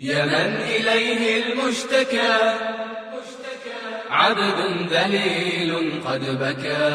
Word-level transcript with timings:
يا 0.00 0.24
من 0.24 0.56
إليه 0.56 1.44
المشتكى. 1.44 2.54
عبد 4.10 4.92
ذليل 4.92 6.02
قد 6.06 6.20
بكى. 6.20 6.88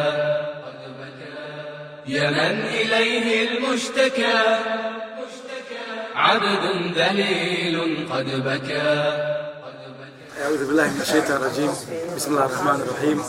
يا 2.07 2.29
من 2.29 2.61
إليه 2.61 3.49
المشتكى. 3.49 4.59
عبد 6.15 6.93
ذليل 6.97 8.07
قد 8.11 8.25
بكى. 8.25 8.91
أعوذ 10.41 10.67
بالله 10.67 10.87
من 10.93 11.01
الشيطان 11.01 11.37
الرجيم. 11.37 11.71
بسم 12.15 12.31
الله 12.31 12.45
الرحمن 12.45 12.81
الرحيم. 12.81 13.23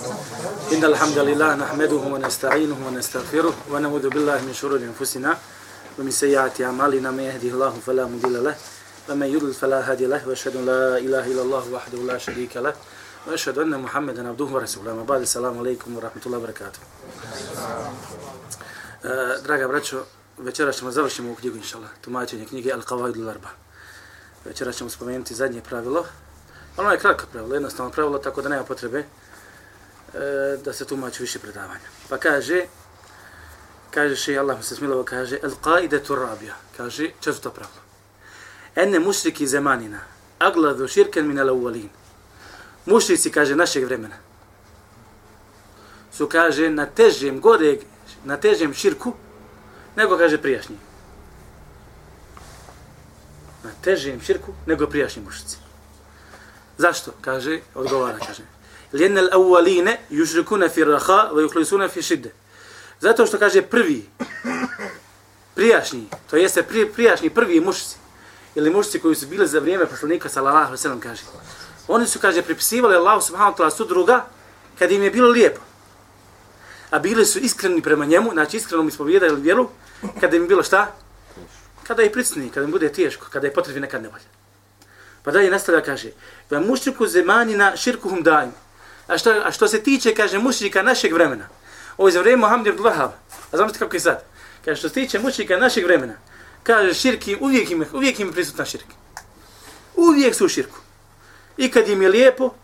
إن 0.72 0.84
الحمد 0.84 1.18
لله 1.18 1.54
نحمده 1.54 2.02
ونستعينه 2.12 2.86
ونستغفره 2.86 3.54
ونعوذ 3.70 4.08
بالله 4.08 4.40
من 4.44 4.54
شرور 4.54 4.78
أنفسنا 4.78 5.38
ومن 5.98 6.10
سيئات 6.10 6.60
أعمالنا. 6.60 7.10
من 7.10 7.24
يهده 7.24 7.48
الله 7.48 7.70
فلا 7.86 8.04
مضل 8.04 8.44
له 8.44 8.56
ومن 9.08 9.26
يضلل 9.26 9.54
فلا 9.54 9.90
هادي 9.90 10.06
له 10.06 10.28
واشهد 10.28 10.56
ان 10.56 10.66
لا 10.66 10.98
اله 10.98 11.26
الا 11.26 11.42
الله 11.42 11.72
وحده 11.72 11.98
لا 11.98 12.18
شريك 12.18 12.56
له 12.56 12.74
واشهد 13.26 13.58
ان 13.58 13.80
محمدا 13.80 14.28
عبده 14.28 14.44
ورسوله 14.44 14.92
اما 14.92 15.02
بعد 15.02 15.20
السلام 15.20 15.58
عليكم 15.58 15.96
ورحمه 15.96 16.22
الله 16.26 16.38
وبركاته 16.38 16.78
دراغا 19.44 19.66
braćo 19.66 20.04
večeras 20.38 20.76
ćemo 20.76 20.90
završiti 20.90 21.28
u 21.28 21.34
knjigu 21.34 21.56
inshallah 21.56 21.90
tumačenje 22.00 22.46
knjige 22.46 22.72
al 22.72 22.82
qawaid 22.82 23.22
al 23.22 23.28
arba. 23.28 23.48
وچرا 24.46 24.72
ćemo 24.72 24.90
spomenuti 24.90 25.34
zadnje 25.34 25.60
pravilo 25.60 26.06
ono 26.76 26.90
je 26.90 26.98
kratko 26.98 27.26
pravilo 27.32 27.54
jednostavno 27.54 27.92
pravilo 27.92 28.18
tako 28.18 28.42
da 28.42 28.48
nema 28.48 28.64
potrebe 28.64 28.98
eh, 28.98 30.58
da 30.64 30.72
se 30.72 30.84
tumači 30.84 31.22
više 31.22 31.38
predavanja. 31.38 31.88
Pa 32.08 32.18
kaže 32.18 32.66
kaže 33.90 34.16
šej 34.16 34.38
Allah 34.38 34.56
mu 34.56 34.62
se 34.62 34.76
smilovao 34.76 35.04
kaže 35.04 35.38
al 35.42 35.50
qaidatu 35.64 36.14
rabia 36.14 36.54
kaže 36.76 37.10
četvrto 37.20 37.50
pravilo 37.50 37.81
ene 38.76 38.98
mušriki 38.98 39.46
zemanina, 39.46 40.00
agladu 40.38 40.88
širken 40.88 41.26
min 41.28 41.38
al-awwalin. 41.38 41.88
Mušrici, 42.86 43.30
kaže, 43.30 43.56
našeg 43.56 43.84
vremena, 43.84 44.16
su, 46.12 46.28
kaže, 46.28 46.70
na 46.70 46.86
težem, 46.86 47.40
goreg, 47.40 47.80
na 48.24 48.36
težem 48.36 48.74
širku, 48.74 49.14
nego, 49.96 50.18
kaže, 50.18 50.38
prijašnji. 50.38 50.76
Na 53.64 53.70
težem 53.82 54.20
širku, 54.20 54.54
nego 54.66 54.86
prijašnji 54.86 55.22
mušrici. 55.22 55.56
Zašto? 56.78 57.12
Kaže, 57.20 57.60
odgovara, 57.74 58.18
kaže. 58.18 58.42
Lijen 58.92 59.18
al-awwaline 59.18 59.96
yušrikuna 60.10 60.68
fi 60.68 60.84
raha 60.84 61.30
wa 61.32 61.40
yukhlisuna 61.44 61.88
fi 61.88 62.02
šidde. 62.02 62.32
Zato 63.00 63.26
što 63.26 63.38
kaže 63.38 63.62
prvi, 63.62 64.08
prijašnji, 65.54 66.06
to 66.30 66.36
jeste 66.36 66.62
pri, 66.62 66.92
prijašnji 66.92 67.30
prvi 67.30 67.60
mušci, 67.60 67.96
ili 68.54 68.70
mušci 68.70 69.00
koji 69.00 69.14
su 69.14 69.26
bili 69.26 69.48
za 69.48 69.58
vrijeme 69.58 69.86
poslanika 69.86 70.28
sallallahu 70.28 70.58
alejhi 70.58 70.72
ve 70.72 70.78
sellem 70.78 71.00
kaže. 71.00 71.22
Oni 71.88 72.06
su 72.06 72.18
kaže 72.18 72.42
pripisivali 72.42 72.96
Allahu 72.96 73.20
subhanahu 73.20 73.52
wa 73.52 73.56
ta'ala 73.56 73.70
sudruga 73.70 74.24
kad 74.78 74.92
im 74.92 75.02
je 75.02 75.10
bilo 75.10 75.28
lijepo. 75.30 75.60
A 76.90 76.98
bili 76.98 77.26
su 77.26 77.38
iskreni 77.38 77.82
prema 77.82 78.04
njemu, 78.04 78.30
znači 78.32 78.56
iskreno 78.56 78.82
mi 78.82 78.88
ispovijedali 78.88 79.40
vjeru, 79.40 79.68
kada 80.20 80.36
im 80.36 80.42
je 80.42 80.48
bilo 80.48 80.62
šta? 80.62 80.94
Kada 81.86 82.02
je 82.02 82.12
pricni, 82.12 82.50
kada 82.50 82.64
im 82.64 82.70
bude 82.70 82.92
teško, 82.92 83.26
kada 83.30 83.46
je 83.46 83.52
potrebi 83.52 83.80
nekad 83.80 84.02
nevolja. 84.02 84.24
Pa 85.22 85.30
dalje 85.30 85.50
nastavlja 85.50 85.80
kaže, 85.80 86.10
"Ve 86.50 86.60
mušriku 86.60 87.06
zemanina 87.06 87.76
širkuhum 87.76 88.22
dajim. 88.22 88.52
A 89.06 89.18
što, 89.18 89.30
a 89.30 89.52
što 89.52 89.68
se 89.68 89.82
tiče, 89.82 90.14
kaže, 90.14 90.38
mušrika 90.38 90.82
našeg 90.82 91.12
vremena, 91.12 91.48
ovo 91.96 92.08
je 92.08 92.12
za 92.12 92.20
vrijeme 92.20 92.40
Mohamed 92.40 92.66
ibn 92.66 92.82
Wahab, 92.82 93.10
a 93.52 93.56
znamo 93.56 93.72
kako 93.78 93.96
je 93.96 94.00
sad, 94.00 94.24
kaže, 94.64 94.78
što 94.78 94.88
se 94.88 94.94
tiče 94.94 95.18
mušrika 95.18 95.56
našeg 95.56 95.84
vremena, 95.84 96.14
kaže, 96.62 96.94
širki, 96.94 97.36
uvijek 97.40 97.70
im, 97.70 97.84
uvijek 97.92 98.20
im 98.20 98.26
je 98.26 98.32
prisutna 98.32 98.64
širk. 98.64 98.86
Uvijek 99.96 100.34
su 100.34 100.44
u 100.44 100.48
širku. 100.48 100.78
I 101.56 101.70
kad 101.70 101.88
im 101.88 102.02
je 102.02 102.08
lijepo, 102.08 102.54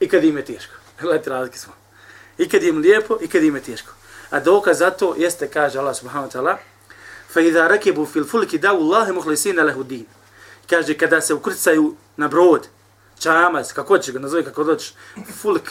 i 0.00 0.08
kad 0.08 0.24
im 0.24 0.36
je 0.36 0.44
teško. 0.44 0.74
Gledajte 1.00 1.30
razlike 1.30 1.58
smo. 1.58 1.72
I 2.38 2.48
kad 2.48 2.62
im 2.62 2.74
je 2.74 2.80
lijepo, 2.80 3.18
i 3.20 3.28
kad 3.28 3.42
im 3.44 3.54
je 3.54 3.62
teško. 3.62 3.92
A 4.30 4.40
dokaz 4.40 4.78
za 4.78 4.90
to 4.90 5.14
jeste, 5.18 5.48
kaže 5.50 5.78
Allah 5.78 5.96
subhanahu 5.96 6.30
wa 6.30 6.32
ta'ala, 6.32 6.56
fa 7.32 7.40
idha 7.40 7.68
rakibu 7.68 8.06
fil 8.06 8.24
fulki 8.24 8.58
davu 8.58 8.82
Allahe 8.82 9.12
muhlisina 9.12 9.62
lehu 9.62 9.82
din. 9.82 10.06
Kaže, 10.70 10.94
kada 10.94 11.20
se 11.20 11.34
ukrcaju 11.34 11.96
na 12.16 12.28
brod, 12.28 12.68
čamac, 13.18 13.72
kako 13.72 13.98
ćeš 13.98 14.12
ga 14.14 14.18
nazove, 14.18 14.44
kako 14.44 14.64
dođeš, 14.64 14.94
fulk, 15.40 15.70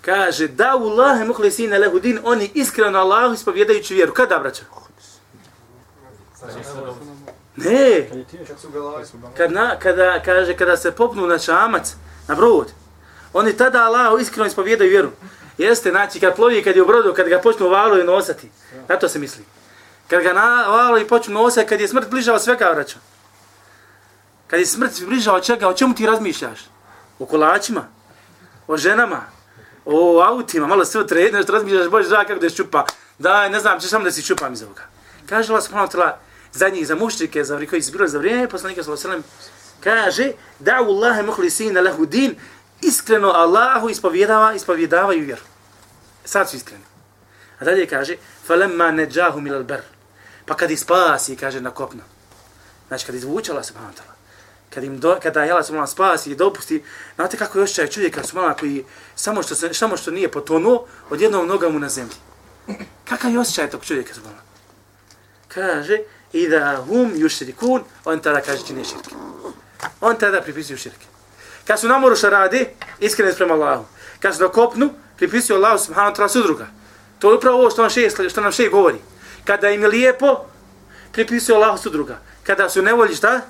kaže, 0.00 0.48
da 0.48 0.76
u 0.76 0.88
Allahe 0.88 1.24
muhlisina 1.24 1.78
lehu 1.78 2.00
din, 2.00 2.20
oni 2.24 2.50
iskreno 2.54 2.98
Allahu 2.98 3.34
ispovjedajući 3.34 3.94
vjeru. 3.94 4.14
Kada, 4.14 4.38
braćo? 4.38 4.62
Ne. 7.56 8.08
Kad 9.36 9.52
na, 9.52 9.78
kada, 9.78 10.22
kaže, 10.22 10.56
kada 10.56 10.76
se 10.76 10.92
popnu 10.92 11.26
na 11.26 11.38
čamac, 11.38 11.94
na 12.28 12.34
brod, 12.34 12.72
oni 13.32 13.56
tada 13.56 13.84
Allahu 13.84 14.18
iskreno 14.18 14.46
ispovjedaju 14.46 14.90
vjeru. 14.90 15.10
Jeste, 15.58 15.90
znači, 15.90 16.20
kad 16.20 16.36
plovi, 16.36 16.62
kad 16.62 16.76
je 16.76 16.82
u 16.82 16.86
brodu, 16.86 17.14
kad 17.14 17.28
ga 17.28 17.38
počnu 17.38 17.68
valo 17.68 17.98
i 17.98 18.04
nosati. 18.04 18.50
Na 18.88 18.96
to 18.96 19.08
se 19.08 19.18
misli. 19.18 19.44
Kad 20.10 20.22
ga 20.22 20.32
na 20.32 20.66
valo 20.68 20.98
i 20.98 21.08
počnu 21.08 21.34
nosati, 21.34 21.68
kad 21.68 21.80
je 21.80 21.88
smrt 21.88 22.10
bližava 22.10 22.38
svega, 22.38 22.70
vraća. 22.70 22.98
Kad 24.46 24.60
je 24.60 24.66
smrt 24.66 25.04
bliža 25.06 25.32
od 25.32 25.44
čega, 25.44 25.68
o 25.68 25.74
čemu 25.74 25.94
ti 25.94 26.06
razmišljaš? 26.06 26.58
O 27.18 27.26
kolačima? 27.26 27.86
O 28.66 28.76
ženama? 28.76 29.20
O 29.84 30.20
autima? 30.20 30.66
Malo 30.66 30.84
sve 30.84 31.06
tre, 31.06 31.42
što 31.42 31.52
razmišljaš, 31.52 31.88
bože, 31.88 32.08
da, 32.08 32.24
kako 32.24 32.40
da 32.40 32.50
se 32.50 32.56
čupa. 32.56 32.84
Daj, 33.18 33.50
ne 33.50 33.60
znam, 33.60 33.80
ćeš 33.80 33.90
samo 33.90 34.04
da 34.04 34.10
si 34.10 34.22
čupam 34.22 34.52
iz 34.52 34.62
ovoga. 34.62 34.82
Kaže 35.28 35.52
Allah 35.52 35.64
subhanahu 35.64 35.92
wa 35.92 35.96
ta'ala, 35.96 36.12
za 36.54 36.68
njih, 36.68 36.86
za 36.86 36.94
muštrike, 36.94 37.44
za 37.44 37.66
koji 37.70 37.82
su 37.82 37.92
bilo 37.92 38.08
za 38.08 38.18
vrijeme, 38.18 38.48
poslanika 38.48 38.82
sallallahu 38.82 39.08
alejhi 39.08 39.22
ve 39.22 39.32
sellem 39.32 39.54
kaže, 39.80 40.32
da'u 40.60 40.88
Allahe 40.88 41.22
muhlisina 41.22 41.80
lahu 41.80 42.06
din, 42.06 42.36
iskreno 42.82 43.28
Allahu 43.28 43.90
ispovjedava, 43.90 44.54
ispovjedavaju 44.54 45.24
vjeru. 45.24 45.42
Sad 46.24 46.50
su 46.50 46.56
iskreni. 46.56 46.84
A 47.58 47.64
dalje 47.64 47.86
kaže, 47.86 48.16
falamma 48.46 48.90
najahum 48.90 49.44
milal 49.44 49.60
al-bar. 49.60 49.80
Pa 50.46 50.54
kad 50.56 50.70
ispasi, 50.70 51.36
kaže 51.36 51.60
na 51.60 51.70
kopno. 51.70 52.00
Znači 52.88 53.06
kad 53.06 53.14
izvuče 53.14 53.52
Allah 53.52 53.64
subhanahu 53.64 53.94
ta'ala. 53.94 54.14
Kad 54.74 54.84
im 54.84 55.00
do, 55.00 55.18
kada 55.22 55.40
Allah 55.40 55.66
subhanahu 55.66 55.92
spasi 55.92 56.30
i 56.30 56.34
dopusti, 56.34 56.84
znate 57.14 57.36
kako 57.36 57.58
je 57.58 57.64
ošćaj 57.64 57.86
čovjeka 57.86 58.22
su 58.22 58.36
mala 58.36 58.54
koji 58.54 58.84
samo 59.14 59.42
što, 59.42 59.54
se, 59.54 59.74
samo 59.74 59.96
što 59.96 60.10
nije 60.10 60.30
potonuo, 60.30 60.86
odjednom 61.10 61.46
noga 61.48 61.68
mu 61.68 61.78
na 61.78 61.88
zemlji. 61.88 62.16
Kakav 63.08 63.30
je 63.30 63.38
osjećaj 63.38 63.70
tog 63.70 63.84
čovjeka 63.84 64.14
su? 64.14 64.20
Kaže, 65.48 65.98
i 66.34 66.48
da 66.48 66.84
hum 66.86 67.12
yushrikun, 67.14 67.82
on 68.04 68.20
tada 68.20 68.40
kaže 68.40 68.66
čini 68.66 68.84
širke. 68.84 69.14
On 70.00 70.16
tada 70.18 70.40
pripisuju 70.40 70.78
širke. 70.78 71.06
Kad 71.66 71.80
su 71.80 71.88
namoru 71.88 72.16
šta 72.16 72.28
radi, 72.28 72.66
iskreni 73.00 73.34
prema 73.34 73.54
Allahu. 73.54 73.84
Kad 74.20 74.34
su 74.34 74.42
na 74.42 74.48
kopnu, 74.48 74.90
pripisuju 75.16 75.56
Allahu 75.56 75.78
subhanahu 75.84 76.14
wa 76.14 76.16
ta'ala 76.16 76.28
sudruga. 76.28 76.66
To 77.18 77.30
je 77.30 77.36
upravo 77.36 77.58
ovo 77.58 77.70
što 77.70 77.82
nam 77.82 77.90
še, 77.90 78.10
što 78.30 78.40
nam 78.40 78.52
še 78.52 78.68
govori. 78.68 78.98
Kada 79.44 79.70
im 79.70 79.82
je 79.82 79.88
lijepo, 79.88 80.46
pripisuju 81.12 81.56
Allahu 81.56 81.78
sudruga. 81.78 82.18
Kada 82.42 82.68
su 82.70 82.82
nevolji 82.82 83.16
šta? 83.16 83.40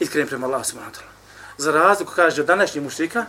Iskreni 0.00 0.28
prema 0.28 0.46
Allahu 0.46 0.64
subhanahu 0.64 0.92
wa 0.92 0.98
ta'ala. 0.98 1.12
Za 1.56 1.72
razliku, 1.72 2.12
kaže, 2.12 2.40
od 2.40 2.46
današnjih 2.46 2.84
mušrika, 2.84 3.26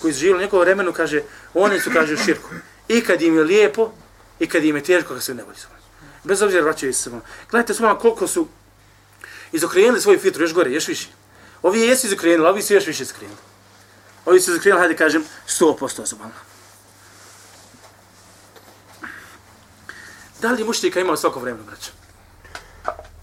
koji 0.00 0.12
su 0.12 0.20
živjeli 0.20 0.38
u 0.38 0.42
njegovom 0.42 0.64
vremenu, 0.64 0.92
kaže, 0.92 1.22
oni 1.54 1.80
su, 1.80 1.90
kaže, 1.92 2.14
u 2.14 2.24
širku. 2.24 2.48
I 2.88 3.00
kad 3.00 3.22
im 3.22 3.36
je 3.36 3.44
lijepo, 3.44 3.92
i 4.38 4.46
kad 4.46 4.64
im 4.64 4.76
je 4.76 4.82
teško, 4.82 5.14
kad 5.14 5.22
su 5.22 5.34
nevolji 5.34 5.58
subhanahu 5.58 5.81
Bez 6.24 6.42
obzira 6.42 6.62
vraćaju 6.62 6.94
se 6.94 7.02
samo. 7.02 7.20
Gledajte 7.50 7.74
su 7.74 7.96
koliko 8.00 8.26
su 8.26 8.48
izokrenuli 9.52 10.00
svoju 10.00 10.18
fitru, 10.18 10.44
još 10.44 10.54
gore, 10.54 10.72
još 10.72 10.88
više. 10.88 11.08
Ovi 11.62 11.80
jesu 11.80 12.06
izokrenuli, 12.06 12.48
ovi 12.48 12.62
su 12.62 12.74
još 12.74 12.86
više 12.86 13.02
izokrenuli. 13.02 13.38
Ovi 14.26 14.40
su 14.40 14.50
izokrenuli, 14.50 14.80
hajde 14.80 14.96
kažem, 14.96 15.24
100% 15.48 16.06
subhanallah. 16.06 16.42
Da 20.40 20.52
li 20.52 20.64
muštika 20.64 21.00
ima 21.00 21.12
u 21.12 21.16
svako 21.16 21.40
vremenu, 21.40 21.64
braća? 21.64 21.90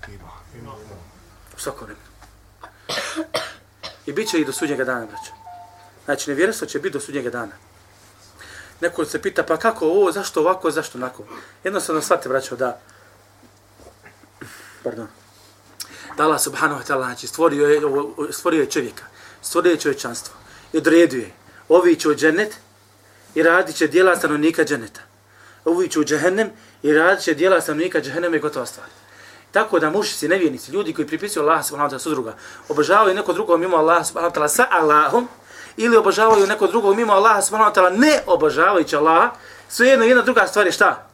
Ima. 0.07 0.31
Ima. 0.59 0.71
U 1.57 1.59
svako 1.59 1.85
vremenu. 1.85 2.05
I 4.05 4.13
bit 4.13 4.29
će 4.29 4.39
i 4.39 4.45
do 4.45 4.53
sudnjega 4.53 4.83
dana, 4.83 5.05
braća. 5.05 5.31
Znači, 6.05 6.29
nevjerstvo 6.29 6.67
će 6.67 6.79
biti 6.79 6.93
do 6.93 6.99
sudnjega 6.99 7.29
dana. 7.29 7.51
Neko 8.81 9.05
se 9.05 9.21
pita, 9.21 9.43
pa 9.43 9.57
kako 9.57 9.85
ovo, 9.85 10.11
zašto 10.11 10.41
ovako, 10.41 10.71
zašto 10.71 10.97
onako? 10.97 11.23
Jednostavno 11.63 12.01
shvate, 12.01 12.29
braćo, 12.29 12.55
da... 12.55 12.79
Pardon. 14.83 15.07
Da 16.17 16.23
Allah 16.23 16.41
subhanahu 16.41 16.81
wa 16.81 16.87
ta'ala, 16.87 17.05
znači, 17.05 17.27
stvorio 17.27 17.67
je, 17.67 17.81
stvorio 18.31 18.61
je 18.61 18.69
čovjeka, 18.69 19.03
stvorio 19.41 19.71
je 19.71 19.79
čovječanstvo 19.79 20.35
i 20.73 20.77
odredio 20.77 21.19
je. 21.19 21.31
Ovi 21.69 21.95
će 21.95 22.09
u 22.09 22.15
džennet 22.15 22.55
i 23.35 23.43
radit 23.43 23.75
će 23.75 23.87
dijela 23.87 24.15
stanovnika 24.15 24.63
dženeta. 24.63 25.01
Ovi 25.65 25.87
će 25.87 25.99
u 25.99 26.03
džehennem 26.03 26.49
i 26.83 26.93
radit 26.93 27.23
će 27.23 27.33
dijela 27.33 27.61
stanovnika 27.61 28.01
džehennema 28.01 28.35
i 28.35 28.39
gotova 28.39 28.65
stvar. 28.65 28.87
Tako 29.51 29.79
da 29.79 29.89
mušici, 29.89 30.27
nevjernici, 30.27 30.71
ljudi 30.71 30.93
koji 30.93 31.07
pripisuju 31.07 31.43
Allah 31.43 31.65
subhanahu 31.65 31.89
wa 31.89 31.95
ta'ala 31.95 32.03
sudruga, 32.03 32.35
obožavaju 32.69 33.15
neko 33.15 33.33
drugo 33.33 33.57
mimo 33.57 33.77
Allah 33.77 34.07
subhanahu 34.07 34.33
wa 34.33 34.39
ta'ala 34.39 34.47
sa 34.47 34.67
Allahom, 34.71 35.27
ili 35.77 35.97
obožavaju 35.97 36.47
neko 36.47 36.67
drugog 36.67 36.95
mimo 36.95 37.13
Allaha 37.13 37.41
subhanahu 37.41 37.71
wa 37.71 37.75
ta'ala, 37.75 37.99
ne 37.99 38.19
obožavajući 38.25 38.95
Allaha, 38.95 39.31
svejedno 39.69 40.05
jedna 40.05 40.23
druga 40.23 40.47
stvar 40.47 40.65
je 40.65 40.71
šta? 40.71 41.05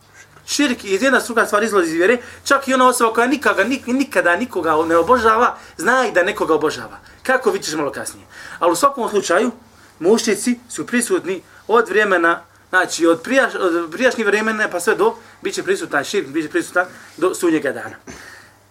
Širk 0.48 0.84
i 0.84 0.98
jedna 1.02 1.20
druga 1.20 1.46
stvar 1.46 1.64
izlazi 1.64 1.88
iz 1.88 1.94
vjere, 1.94 2.18
čak 2.44 2.68
i 2.68 2.74
ona 2.74 2.88
osoba 2.88 3.14
koja 3.14 3.28
nikada, 3.28 3.64
nik, 3.64 3.88
nikada 3.88 4.36
nikoga 4.36 4.76
ne 4.86 4.98
obožava, 4.98 5.58
zna 5.78 6.08
i 6.08 6.12
da 6.12 6.24
nekoga 6.24 6.54
obožava. 6.54 7.00
Kako 7.24 7.52
vidiš 7.52 7.74
malo 7.74 7.92
kasnije. 7.92 8.28
Ali 8.60 8.72
u 8.72 8.76
svakom 8.76 9.10
slučaju, 9.10 9.52
mušnici 10.00 10.60
su 10.70 10.88
prisutni 10.88 11.42
od 11.68 11.90
vremena, 11.90 12.42
znači 12.70 13.08
od, 13.08 13.22
prijaš, 13.22 13.56
od 13.56 13.92
prijašnjih 13.92 14.28
vremena 14.28 14.68
pa 14.72 14.80
sve 14.80 14.96
do, 14.96 15.16
bit 15.42 15.56
će 15.56 15.64
prisutan 15.64 16.04
širk, 16.04 16.28
bit 16.28 16.46
će 16.46 16.52
prisutan 16.52 16.86
do 17.18 17.36
sunnjega 17.36 17.72
dana. 17.72 17.96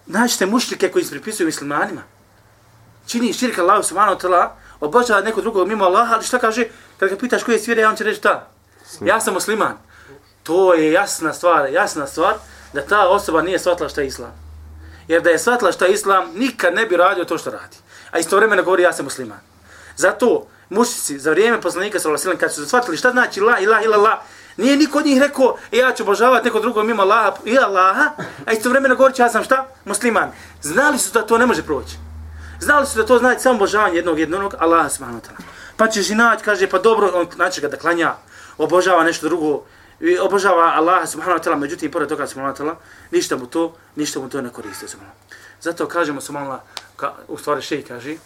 Znači 0.06 0.38
te 0.38 0.46
mušnike 0.46 0.88
koji 0.88 1.04
se 1.04 1.10
pripisuju 1.10 1.48
muslimanima, 1.48 2.02
čini 3.06 3.32
širka 3.32 3.62
Allah 3.62 3.84
subhanahu 3.84 4.18
wa 4.18 4.22
ta'ala, 4.22 4.48
obožava 4.84 5.20
neko 5.20 5.40
drugo 5.40 5.64
mimo 5.64 5.84
Allaha, 5.84 6.14
ali 6.14 6.24
šta 6.24 6.38
kaže, 6.38 6.64
kad 6.98 7.08
ga 7.08 7.16
pitaš 7.16 7.42
koji 7.42 7.54
je 7.54 7.58
svijere, 7.58 7.86
on 7.86 7.96
će 7.96 8.04
reći 8.04 8.18
šta? 8.18 8.48
Ja 9.00 9.20
sam 9.20 9.34
musliman. 9.34 9.76
To 10.42 10.74
je 10.74 10.92
jasna 10.92 11.32
stvar, 11.32 11.72
jasna 11.72 12.06
stvar 12.06 12.34
da 12.72 12.82
ta 12.82 13.08
osoba 13.08 13.42
nije 13.42 13.58
shvatila 13.58 13.88
šta 13.88 14.00
je 14.00 14.06
islam. 14.06 14.32
Jer 15.08 15.22
da 15.22 15.30
je 15.30 15.38
shvatila 15.38 15.72
šta 15.72 15.84
je 15.84 15.92
islam, 15.92 16.30
nikad 16.34 16.74
ne 16.74 16.86
bi 16.86 16.96
radio 16.96 17.24
to 17.24 17.38
što 17.38 17.50
radi. 17.50 17.76
A 18.10 18.18
istovremeno 18.18 18.62
govori 18.62 18.82
ja 18.82 18.92
sam 18.92 19.04
musliman. 19.04 19.40
Zato 19.96 20.46
mušici 20.68 21.18
za 21.18 21.30
vrijeme 21.30 21.60
poslanika 21.60 21.98
sallallahu 21.98 22.26
alejhi 22.26 22.40
kad 22.40 22.54
su 22.54 22.66
shvatili 22.66 22.96
šta 22.96 23.10
znači 23.10 23.40
la 23.40 23.58
ilaha 23.58 23.82
illallah, 23.82 24.18
nije 24.56 24.76
niko 24.76 24.98
od 24.98 25.06
njih 25.06 25.20
rekao 25.20 25.56
e, 25.72 25.76
ja 25.76 25.92
ću 25.92 26.02
obožavati 26.02 26.44
neko 26.44 26.60
drugo 26.60 26.82
mimo 26.82 27.02
Allaha 27.02 27.32
i 27.44 27.58
Allaha, 27.58 28.10
a 28.46 28.52
istovremeno 28.52 28.96
govori 28.96 29.14
ja 29.18 29.28
sam 29.28 29.44
šta? 29.44 29.66
Musliman. 29.84 30.32
Znali 30.62 30.98
su 30.98 31.12
da 31.12 31.26
to 31.26 31.38
ne 31.38 31.46
može 31.46 31.62
proći. 31.62 31.96
Znali 32.60 32.86
su 32.86 32.98
da 32.98 33.06
to 33.06 33.18
znači 33.18 33.40
samo 33.40 33.54
obožavanje 33.54 33.96
jednog 33.96 34.18
jednog 34.18 34.54
Allaha 34.58 34.88
subhanahu 34.88 35.20
wa 35.20 35.28
ta'ala. 35.28 35.42
Pa 35.76 35.88
će 35.88 36.02
žinać, 36.02 36.42
kaže, 36.42 36.66
pa 36.70 36.78
dobro, 36.78 37.10
on 37.14 37.26
znači 37.34 37.60
ga 37.60 37.68
da 37.68 37.76
klanja, 37.76 38.14
obožava 38.58 39.04
nešto 39.04 39.28
drugo, 39.28 39.62
i 40.00 40.18
obožava 40.18 40.72
Allaha 40.74 41.06
subhanahu 41.06 41.38
wa 41.38 41.44
ta'ala, 41.44 41.58
međutim, 41.58 41.90
pored 41.90 42.08
toga 42.08 42.26
subhanahu 42.26 42.56
wa 42.56 42.60
ta'ala, 42.60 42.74
ništa 43.10 43.36
mu 43.36 43.46
to, 43.46 43.76
ništa 43.96 44.20
mu 44.20 44.28
to 44.28 44.42
ne 44.42 44.50
koriste. 44.50 44.88
Subhanahu. 44.88 45.16
Zato 45.60 45.88
kažemo 45.88 46.20
subhanahu 46.20 46.58
ka, 46.96 47.14
u 47.28 47.38
stvari 47.38 47.62
šeji 47.62 47.82
kaže, 47.82 48.16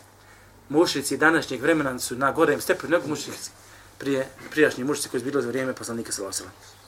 mušnici 0.68 1.16
današnjeg 1.16 1.62
vremena 1.62 1.98
su 1.98 2.16
na 2.16 2.32
gorem 2.32 2.60
stepenu 2.60 2.90
nego 2.90 3.08
mušnici 3.08 3.50
prije 3.98 4.28
prijašnji 4.50 4.84
mušnici 4.84 5.08
koji 5.08 5.20
su 5.20 5.24
bili 5.24 5.42
za 5.42 5.48
vrijeme 5.48 5.72
poslanika 5.72 6.12
sallallahu 6.12 6.36
alejhi 6.42 6.50
ve 6.50 6.66
sellem. 6.66 6.78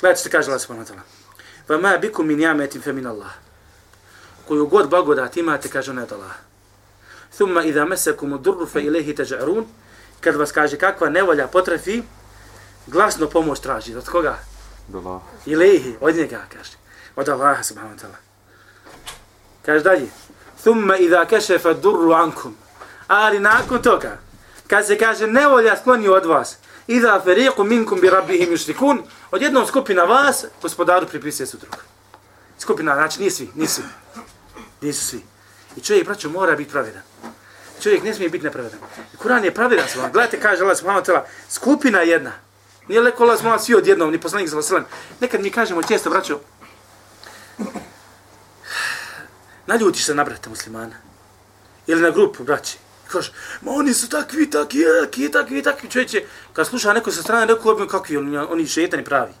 Gledajte 0.00 0.20
što 0.20 0.30
kaže 0.30 0.50
Allah 0.50 0.60
subhanahu 0.60 0.88
wa 0.88 0.94
ta'ala. 0.94 1.02
Wa 1.68 1.82
ma 1.82 1.98
bikum 1.98 2.26
min 2.26 2.38
ni'matin 2.38 2.82
fa 2.82 2.92
min 2.92 3.06
Allah. 3.06 3.32
Koju 4.48 4.66
god 4.66 4.88
blagodat 4.88 5.36
imate, 5.36 5.68
kaže 5.68 5.90
on 5.90 5.98
od 5.98 6.12
Allaha. 6.12 6.53
Thumma 7.36 7.64
idha 7.64 7.84
masakum 7.84 8.32
ad-durr 8.32 8.66
fa 8.66 8.80
ilayhi 8.80 9.14
taj'arun. 9.14 9.64
Kad 10.20 10.36
vas 10.36 10.52
kaže 10.52 10.78
kakva 10.78 11.08
nevolja 11.08 11.46
potrefi, 11.46 12.02
glasno 12.86 13.28
pomoć 13.28 13.60
traži. 13.60 13.96
Od 13.96 14.08
koga? 14.08 14.38
Od 14.88 15.06
Allah. 15.06 15.20
Ilayhi, 15.46 15.96
od 16.00 16.16
njega 16.16 16.44
kaže. 16.52 16.76
Od 17.16 17.28
Allaha 17.28 17.62
subhanahu 17.62 17.96
wa 17.96 18.00
ta'ala. 18.00 18.16
Kaže 19.66 19.84
dalje. 19.84 20.08
Thumma 20.62 20.96
idha 20.96 21.24
kashafa 21.24 21.68
ad-durr 21.70 22.14
ankum. 22.14 22.56
Ali 23.08 23.40
nakon 23.40 23.82
toga, 23.82 24.18
kad 24.66 24.86
se 24.86 24.98
kaže 24.98 25.26
nevolja 25.26 25.76
skloni 25.76 26.08
od 26.08 26.26
vas, 26.26 26.56
idha 26.86 27.20
fariqu 27.24 27.64
minkum 27.64 28.00
bi 28.00 28.10
rabbihim 28.10 28.50
yushrikun, 28.50 29.02
odjednom 29.30 29.66
skupina 29.66 30.04
vas 30.04 30.44
gospodaru 30.62 31.06
pripisuje 31.06 31.46
su 31.46 31.56
druga. 31.56 31.78
Skupina, 32.58 32.94
znači 32.94 33.20
nije 33.20 33.30
svi, 33.30 33.50
nisu. 33.54 33.82
Nisu 34.80 35.04
svi. 35.04 35.33
I 35.76 35.80
čovjek, 35.80 36.06
braćo, 36.06 36.28
mora 36.28 36.56
biti 36.56 36.70
pravedan. 36.70 37.02
Čovjek 37.82 38.02
ne 38.02 38.14
smije 38.14 38.30
biti 38.30 38.44
nepravedan. 38.44 38.78
I 39.14 39.16
Kur'an 39.16 39.44
je 39.44 39.54
pravedan 39.54 39.88
svojom. 39.88 40.12
Gledajte, 40.12 40.40
kaže 40.40 40.62
Allah 40.62 40.78
subhanahu 40.78 41.04
wa 41.04 41.12
ta'ala, 41.12 41.22
skupina 41.50 42.00
jedna. 42.00 42.32
Nije 42.88 43.00
leko 43.00 43.22
Allah 43.22 43.38
subhanahu 43.38 43.64
svi 43.64 43.74
odjednom, 43.74 44.10
ni 44.10 44.20
poslanik 44.20 44.48
za 44.48 44.56
vaselan. 44.56 44.84
Nekad 45.20 45.40
mi 45.40 45.50
kažemo 45.50 45.82
često, 45.82 46.10
braćo, 46.10 46.40
naljutiš 49.66 50.04
se 50.04 50.14
na 50.14 50.24
brata 50.24 50.50
muslimana. 50.50 50.96
Ili 51.86 52.02
na 52.02 52.10
grupu, 52.10 52.44
braći. 52.44 52.78
Kaže, 53.08 53.32
ma 53.62 53.72
oni 53.72 53.94
su 53.94 54.08
takvi, 54.08 54.42
e, 54.42 54.50
takvi, 54.50 54.84
takvi, 55.10 55.30
takvi, 55.30 55.62
takvi, 55.62 55.90
čovječe. 55.90 56.24
Kad 56.52 56.66
sluša 56.66 56.92
neko 56.92 57.12
sa 57.12 57.22
strane, 57.22 57.46
neko 57.46 57.74
bi 57.74 57.88
kakvi, 57.88 58.16
oni, 58.16 58.36
oni 58.38 58.66
šetani 58.66 59.04
pravi. 59.04 59.32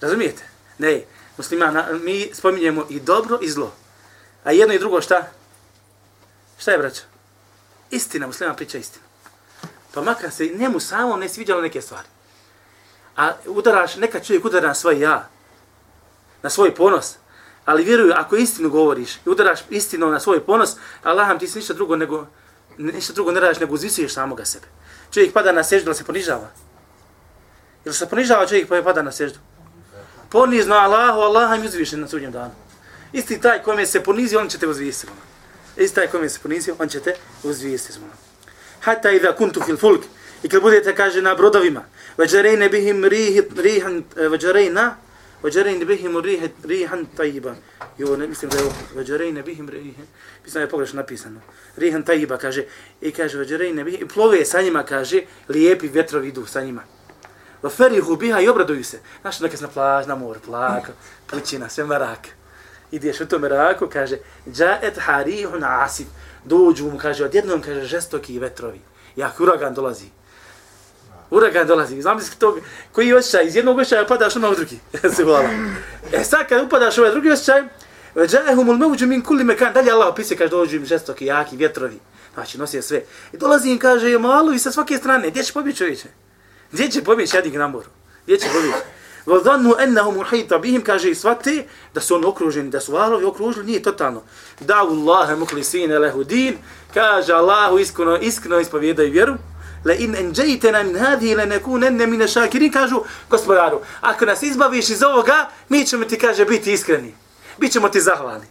Razumijete? 0.00 0.42
Ne, 0.78 1.04
muslimana, 1.36 1.86
mi 1.92 2.30
spominjemo 2.34 2.86
i 2.90 3.00
dobro 3.00 3.38
i 3.42 3.50
zlo. 3.50 3.74
A 4.46 4.52
jedno 4.52 4.74
i 4.74 4.78
drugo 4.78 5.00
šta? 5.00 5.26
Šta 6.58 6.70
je, 6.70 6.78
braćo? 6.78 7.02
Istina, 7.90 8.26
musliman 8.26 8.56
priča 8.56 8.78
istina. 8.78 9.04
Pa 9.94 10.02
makar 10.02 10.30
se 10.30 10.46
njemu 10.46 10.80
samo 10.80 11.16
ne 11.16 11.28
sviđalo 11.28 11.60
neke 11.60 11.82
stvari. 11.82 12.08
A 13.16 13.32
udaraš, 13.46 13.96
neka 13.96 14.20
čovjek 14.20 14.44
udara 14.44 14.68
na 14.68 14.74
svoj 14.74 15.00
ja, 15.00 15.28
na 16.42 16.50
svoj 16.50 16.74
ponos, 16.74 17.14
ali 17.64 17.84
vjeruju, 17.84 18.12
ako 18.16 18.36
istinu 18.36 18.70
govoriš 18.70 19.16
i 19.16 19.28
udaraš 19.28 19.60
istinu 19.70 20.10
na 20.10 20.20
svoj 20.20 20.44
ponos, 20.46 20.76
Allaham 21.02 21.38
ti 21.38 21.48
se 21.48 21.58
ništa 21.58 21.74
drugo 21.74 21.96
nego, 21.96 22.26
ništa 22.78 23.12
drugo 23.12 23.32
ne 23.32 23.40
radiš 23.40 23.60
nego 23.60 23.74
uzvisuješ 23.74 24.12
samoga 24.12 24.44
sebe. 24.44 24.66
Čovjek 25.10 25.32
pada 25.32 25.52
na 25.52 25.64
seždu, 25.64 25.88
ali 25.88 25.96
se 25.96 26.04
ponižava. 26.04 26.50
Jel 27.84 27.94
se 27.94 28.08
ponižava 28.08 28.46
čovjek 28.46 28.68
pa 28.68 28.76
je 28.76 28.84
pada 28.84 29.02
na 29.02 29.12
seždu? 29.12 29.38
Ponizno 30.30 30.74
Allahu, 30.74 31.20
Allah 31.20 31.60
mi 31.60 31.66
uzviše 31.66 31.96
na 31.96 32.08
sudnjem 32.08 32.32
danu. 32.32 32.65
Isti 33.12 33.40
taj 33.40 33.62
kome 33.62 33.86
se 33.86 34.02
ponizio, 34.02 34.40
on 34.40 34.48
će 34.48 34.58
te 34.58 34.66
uzvijesti. 34.66 35.06
Isti 35.76 35.94
taj 35.94 36.06
kome 36.06 36.28
se 36.28 36.38
ponizio, 36.42 36.76
on 36.78 36.88
će 36.88 37.00
te 37.00 37.14
uzvijesti. 37.42 37.92
Hatta 38.80 39.10
idha 39.10 39.32
kuntu 39.32 39.62
fil 39.66 39.76
fulk. 39.76 40.04
I 40.42 40.48
kad 40.48 40.62
budete, 40.62 40.94
kaže, 40.94 41.22
na 41.22 41.34
brodovima, 41.34 41.84
Vajarejne 42.16 42.68
bihim 42.68 43.04
rihan, 43.04 44.04
eh, 44.16 44.28
vajarejna, 44.28 44.96
vajarejne 45.42 45.84
bihim 45.84 46.16
rihan 46.64 47.06
tajiba. 47.16 47.54
Jo, 47.98 48.16
ne 48.16 48.26
mislim 48.26 48.50
da 48.50 48.56
je 48.56 48.64
ovo, 48.64 48.72
vajarejne 48.94 49.42
bihim 49.42 49.68
rihan, 49.68 50.06
mislim 50.44 50.54
da 50.54 50.60
je 50.60 50.68
pogrešno 50.68 50.96
napisano. 50.96 51.40
Rihan 51.76 52.02
tajiba, 52.02 52.38
kaže, 52.38 52.64
i 53.00 53.12
kaže, 53.12 53.38
vajarejne 53.38 53.84
bihim, 53.84 54.00
i 54.02 54.08
plove 54.08 54.44
sa 54.44 54.62
njima, 54.62 54.82
kaže, 54.82 55.22
lijepi 55.48 55.88
vetrovi 55.88 56.28
idu 56.28 56.46
sa 56.46 56.60
njima. 56.60 56.82
Vaferihu 57.62 58.16
biha 58.16 58.40
i 58.40 58.48
obraduju 58.48 58.84
se. 58.84 59.00
Znaš, 59.20 59.40
nekaj 59.40 59.60
na 59.60 59.68
plaž, 59.68 60.06
na 60.06 60.14
mor, 60.14 60.38
plaka, 60.44 60.92
pućina, 61.26 61.68
sve 61.68 61.84
marak. 61.84 62.28
Ideš 62.90 63.20
u 63.20 63.26
tom 63.26 63.40
meraku, 63.40 63.88
kaže, 63.92 64.18
džaet 64.52 64.98
harihun 64.98 65.64
asif. 65.64 66.06
Dođu 66.44 66.84
mu, 66.84 66.98
kaže, 66.98 67.24
odjednom, 67.24 67.62
kaže, 67.62 67.84
žestoki 67.84 68.38
vetrovi. 68.38 68.80
Jak 69.16 69.40
uragan 69.40 69.74
dolazi. 69.74 70.06
Uragan 71.30 71.66
dolazi. 71.66 72.02
Znam 72.02 72.20
se 72.20 72.30
to, 72.38 72.58
koji 72.92 73.12
osjećaj, 73.12 73.46
iz 73.46 73.56
jednog 73.56 73.78
osjećaja 73.78 74.06
padaš 74.06 74.34
na 74.34 74.50
drugi. 74.50 74.78
se 75.16 75.24
hvala. 75.24 75.48
E 76.12 76.24
sad 76.24 76.48
kad 76.48 76.64
upadaš 76.64 76.98
u 76.98 77.00
ovaj 77.00 77.12
drugi 77.12 77.30
osjećaj, 77.30 77.62
džahum 78.26 78.68
ul 78.68 78.76
mevđu 78.76 79.06
min 79.06 79.22
kulli 79.22 79.44
mekan. 79.44 79.72
Dalje 79.72 79.90
Allah 79.90 80.08
opisuje, 80.08 80.38
kaže, 80.38 80.50
dođu 80.50 80.76
im 80.76 80.86
žestoki, 80.86 81.26
jaki 81.26 81.56
vjetrovi. 81.56 81.98
Znači, 82.34 82.58
nosi 82.58 82.82
sve. 82.82 83.02
I 83.32 83.36
dolazi 83.36 83.70
im, 83.70 83.78
kaže, 83.78 84.18
malo 84.18 84.52
i 84.52 84.58
sa 84.58 84.72
svake 84.72 84.96
strane. 84.96 85.30
Gdje 85.30 85.42
će 85.42 85.52
pobjeći 85.52 85.78
čovječe? 85.78 86.08
Gdje 86.72 86.90
će 86.90 87.04
pobjeći 87.04 87.36
jadik 87.36 87.54
na 87.54 87.68
moru? 87.68 87.88
Gdje 88.24 88.38
će 88.38 88.46
pobjeći? 88.52 88.95
Vazannu 89.26 89.74
ennahum 89.80 90.18
uhita 90.18 90.58
bihim, 90.58 90.82
kaže 90.84 91.10
i 91.10 91.14
svati, 91.14 91.64
da 91.94 92.00
su 92.00 92.14
oni 92.14 92.26
okruženi, 92.26 92.70
da 92.70 92.80
su 92.80 92.92
valovi 92.92 93.24
okružili, 93.24 93.66
nije 93.66 93.82
totalno. 93.82 94.22
Da 94.60 94.76
Allahe 94.76 95.36
muhlisine 95.36 95.98
lehu 95.98 96.24
din, 96.24 96.58
kaže 96.94 97.32
Allahu 97.32 97.78
iskreno, 97.78 98.16
iskreno 98.16 98.60
ispovjedaju 98.60 99.12
vjeru, 99.12 99.34
le 99.84 99.96
in 99.98 100.14
enđejtena 100.14 100.82
min 100.82 100.98
hadhi 100.98 101.34
le 101.34 101.46
nekun 101.46 101.84
enne 101.84 102.06
mine 102.06 102.28
šakirin, 102.28 102.72
kažu 102.72 103.02
gospodaru, 103.30 103.80
ako 104.00 104.24
nas 104.24 104.42
izbaviš 104.42 104.90
iz 104.90 105.02
ovoga, 105.02 105.48
mi 105.68 105.84
ćemo 105.86 106.04
ti, 106.04 106.18
kaže, 106.18 106.44
biti 106.44 106.72
iskreni. 106.72 107.14
Bićemo 107.58 107.88
ti 107.88 108.00
zahvalni. 108.00 108.46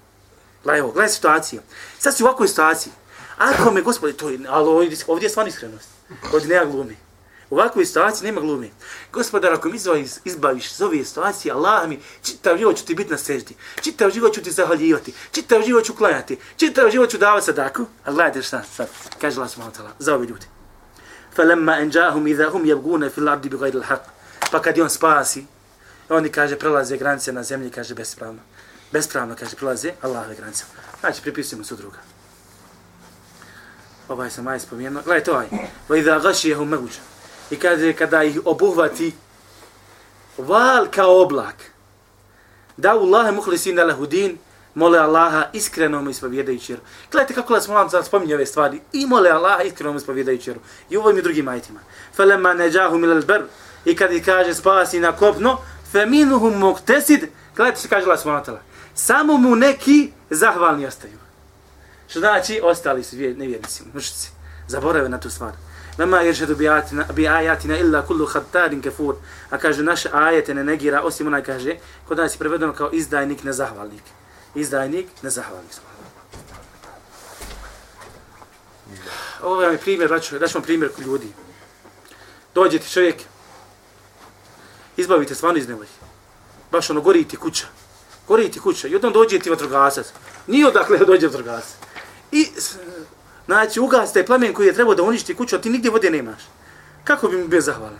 Gledaj 0.63 0.81
ovo, 0.81 0.91
gledaj 0.91 1.09
situaciju. 1.09 1.61
Sad 1.99 2.15
si 2.15 2.23
u 2.23 2.25
ovakvoj 2.25 2.47
situaciji. 2.47 2.93
Ako 3.37 3.71
me, 3.71 3.81
gospodi, 3.81 4.13
to 4.13 4.29
je, 4.29 4.39
ali 4.49 4.69
ovdje 5.07 5.25
je 5.25 5.29
stvarno 5.29 5.49
iskrenost. 5.49 5.89
Ovdje 6.33 6.49
nema 6.49 6.71
glumi 6.71 7.04
U 7.54 7.54
ovakvoj 7.54 7.86
situaciji 7.86 8.26
nema 8.26 8.40
glumi. 8.40 8.70
Gospodar, 9.12 9.52
ako 9.52 9.68
mi 9.68 9.78
izbaviš 10.24 10.72
iz 10.72 10.82
ove 10.82 11.04
situacije, 11.04 11.52
Allah 11.52 11.88
mi, 11.88 12.00
čitav 12.22 12.58
život 12.58 12.76
ću 12.76 12.84
ti 12.84 12.94
biti 12.94 13.10
na 13.10 13.18
seždi, 13.18 13.56
čitav 13.82 14.10
život 14.10 14.34
ću 14.34 14.42
ti 14.42 14.50
zahvaljivati, 14.50 15.14
čitav 15.32 15.62
život 15.62 15.84
ću 15.84 15.94
klanjati, 15.94 16.38
čitav 16.56 16.90
život 16.90 17.10
ću 17.10 17.18
davati 17.18 17.46
sadaku. 17.46 17.86
A 18.04 18.12
gledajte 18.12 18.42
šta 18.42 18.62
sad, 18.76 18.88
kaže 19.20 19.36
Allah 19.36 19.50
subhanahu 19.50 19.76
wa 19.76 19.82
ta'ala, 19.82 19.90
za 19.98 20.14
ove 20.14 20.26
ljudi. 20.26 20.46
فَلَمَّا 21.36 21.74
أَنْجَاهُمْ 21.82 22.26
إِذَا 22.26 22.48
هُمْ 22.50 22.66
يَبْغُونَ 22.66 23.08
فِي 23.08 23.18
الْعَبْدِ 23.18 23.48
بِغَيْرِ 23.48 23.74
الْحَقِّ 23.82 24.02
Pa 24.50 24.62
kad 24.62 24.78
on 24.78 24.90
spasi, 24.90 25.46
oni, 26.08 26.28
kaže, 26.28 26.58
prelaze 26.58 26.96
granice 26.96 27.32
na 27.32 27.42
zemlji, 27.42 27.70
kaže, 27.70 27.94
bespravno. 27.94 28.40
Bespravno, 28.92 29.36
kaže, 29.38 29.56
prelaze 29.56 29.92
Allahove 30.02 30.34
granice. 30.34 30.64
Znači, 31.00 31.22
pripisujemo 31.22 31.64
su 31.64 31.76
druga. 31.76 31.98
Ovaj 34.08 34.30
sam 34.30 34.46
aj 34.46 34.60
spomenuo. 34.60 35.02
Gledajte 35.02 35.30
ovaj. 35.30 35.48
وَإِذَا 35.88 36.18
غَشِيهُ 36.18 36.64
مَغُجَ 36.64 36.98
I 37.51 37.55
kaže, 37.55 37.93
kada 37.93 38.23
ih 38.23 38.39
obuhvati 38.45 39.13
val 40.37 40.87
kao 40.91 41.21
oblak, 41.21 41.55
da 42.77 42.91
Allahe 42.91 43.31
muhlisina 43.31 43.83
lahudin, 43.83 44.37
mole 44.75 44.99
Allaha 44.99 45.49
iskreno 45.53 46.01
mu 46.01 46.09
ispovjedajući 46.09 46.71
vjeru. 46.71 46.83
Gledajte 47.11 47.33
kako 47.33 47.53
nas 47.53 47.67
molam 47.67 47.89
sad 47.89 48.05
spominje 48.05 48.35
ove 48.35 48.45
stvari. 48.45 48.81
I 48.93 49.05
mole 49.05 49.29
Allaha 49.29 49.63
iskreno 49.63 49.91
mu 49.91 49.97
ispovjedajući 49.97 50.49
vjeru. 50.49 50.59
I 50.89 50.97
u 50.97 51.01
ovim 51.01 51.17
i 51.17 51.21
drugim 51.21 51.47
ajitima. 51.47 51.79
Felema 52.15 52.53
neđahu 52.53 52.97
milal 52.97 53.21
ber. 53.21 53.43
I 53.85 53.95
kad 53.95 54.13
ih 54.13 54.25
kaže 54.25 54.53
spasi 54.53 54.99
na 54.99 55.11
kopno, 55.11 55.57
feminuhum 55.91 56.53
muktesid, 56.53 57.29
gledajte 57.55 57.79
što 57.79 57.89
kaže 57.89 58.05
Allah 58.05 58.19
subhanahu 58.19 58.57
samo 58.95 59.37
mu 59.37 59.55
neki 59.55 60.11
zahvalni 60.29 60.85
ostaju. 60.85 61.17
Što 62.07 62.19
znači, 62.19 62.61
ostali 62.63 63.03
su 63.03 63.15
nevjernici, 63.15 63.83
mušici, 63.93 64.29
zaborave 64.67 65.09
na 65.09 65.19
tu 65.19 65.29
stvar. 65.29 65.51
Vema 65.97 66.21
jer 66.21 66.55
bi 67.13 67.27
ajatina 67.27 67.77
illa 67.77 68.01
kullu 68.05 68.25
hattarin 68.25 68.81
kefur. 68.81 69.15
A 69.49 69.57
kaže, 69.57 69.83
naše 69.83 70.09
ajete 70.13 70.53
ne 70.53 70.63
negira, 70.63 71.01
osim 71.01 71.27
onaj 71.27 71.43
kaže, 71.43 71.77
kod 72.07 72.17
nas 72.17 72.33
je 72.33 72.39
prevedeno 72.39 72.73
kao 72.73 72.89
izdajnik, 72.91 73.43
nezahvalnik. 73.43 74.03
Izdajnik, 74.55 75.07
nezahvalnik. 75.21 75.71
Ovo 79.43 79.61
je 79.61 79.77
primjer, 79.77 80.09
braću, 80.09 80.39
daću 80.39 80.57
vam 80.57 80.63
primjer 80.63 80.91
kod 80.91 81.05
ljudi. 81.05 81.27
Dođe 82.55 82.79
ti 82.79 82.91
čovjek, 82.91 83.15
izbavite 84.97 85.35
stvarno 85.35 85.59
iz 85.59 85.67
nevolje. 85.67 85.89
Baš 86.71 86.89
ono, 86.89 87.01
gori 87.01 87.23
ti 87.23 87.37
kuća. 87.37 87.65
Gori 88.27 88.51
ti 88.51 88.59
kuća. 88.59 88.87
I 88.87 88.95
odam 88.95 89.13
dođe 89.13 89.39
ti 89.39 89.49
vatrogasac. 89.49 90.07
Nije 90.47 90.67
odakle 90.67 90.97
dođe 90.97 91.27
vatrogasac. 91.27 91.75
I, 92.31 92.47
znači, 93.45 93.79
ugas 93.79 94.13
taj 94.13 94.25
plamen 94.25 94.53
koji 94.53 94.67
je 94.67 94.73
trebao 94.73 94.95
da 94.95 95.03
uništi 95.03 95.35
kuću, 95.35 95.55
a 95.55 95.61
ti 95.61 95.69
nigdje 95.69 95.91
vode 95.91 96.09
nemaš. 96.09 96.41
Kako 97.03 97.27
bi 97.27 97.37
mi 97.37 97.47
bio 97.47 97.61
zahvalan? 97.61 97.99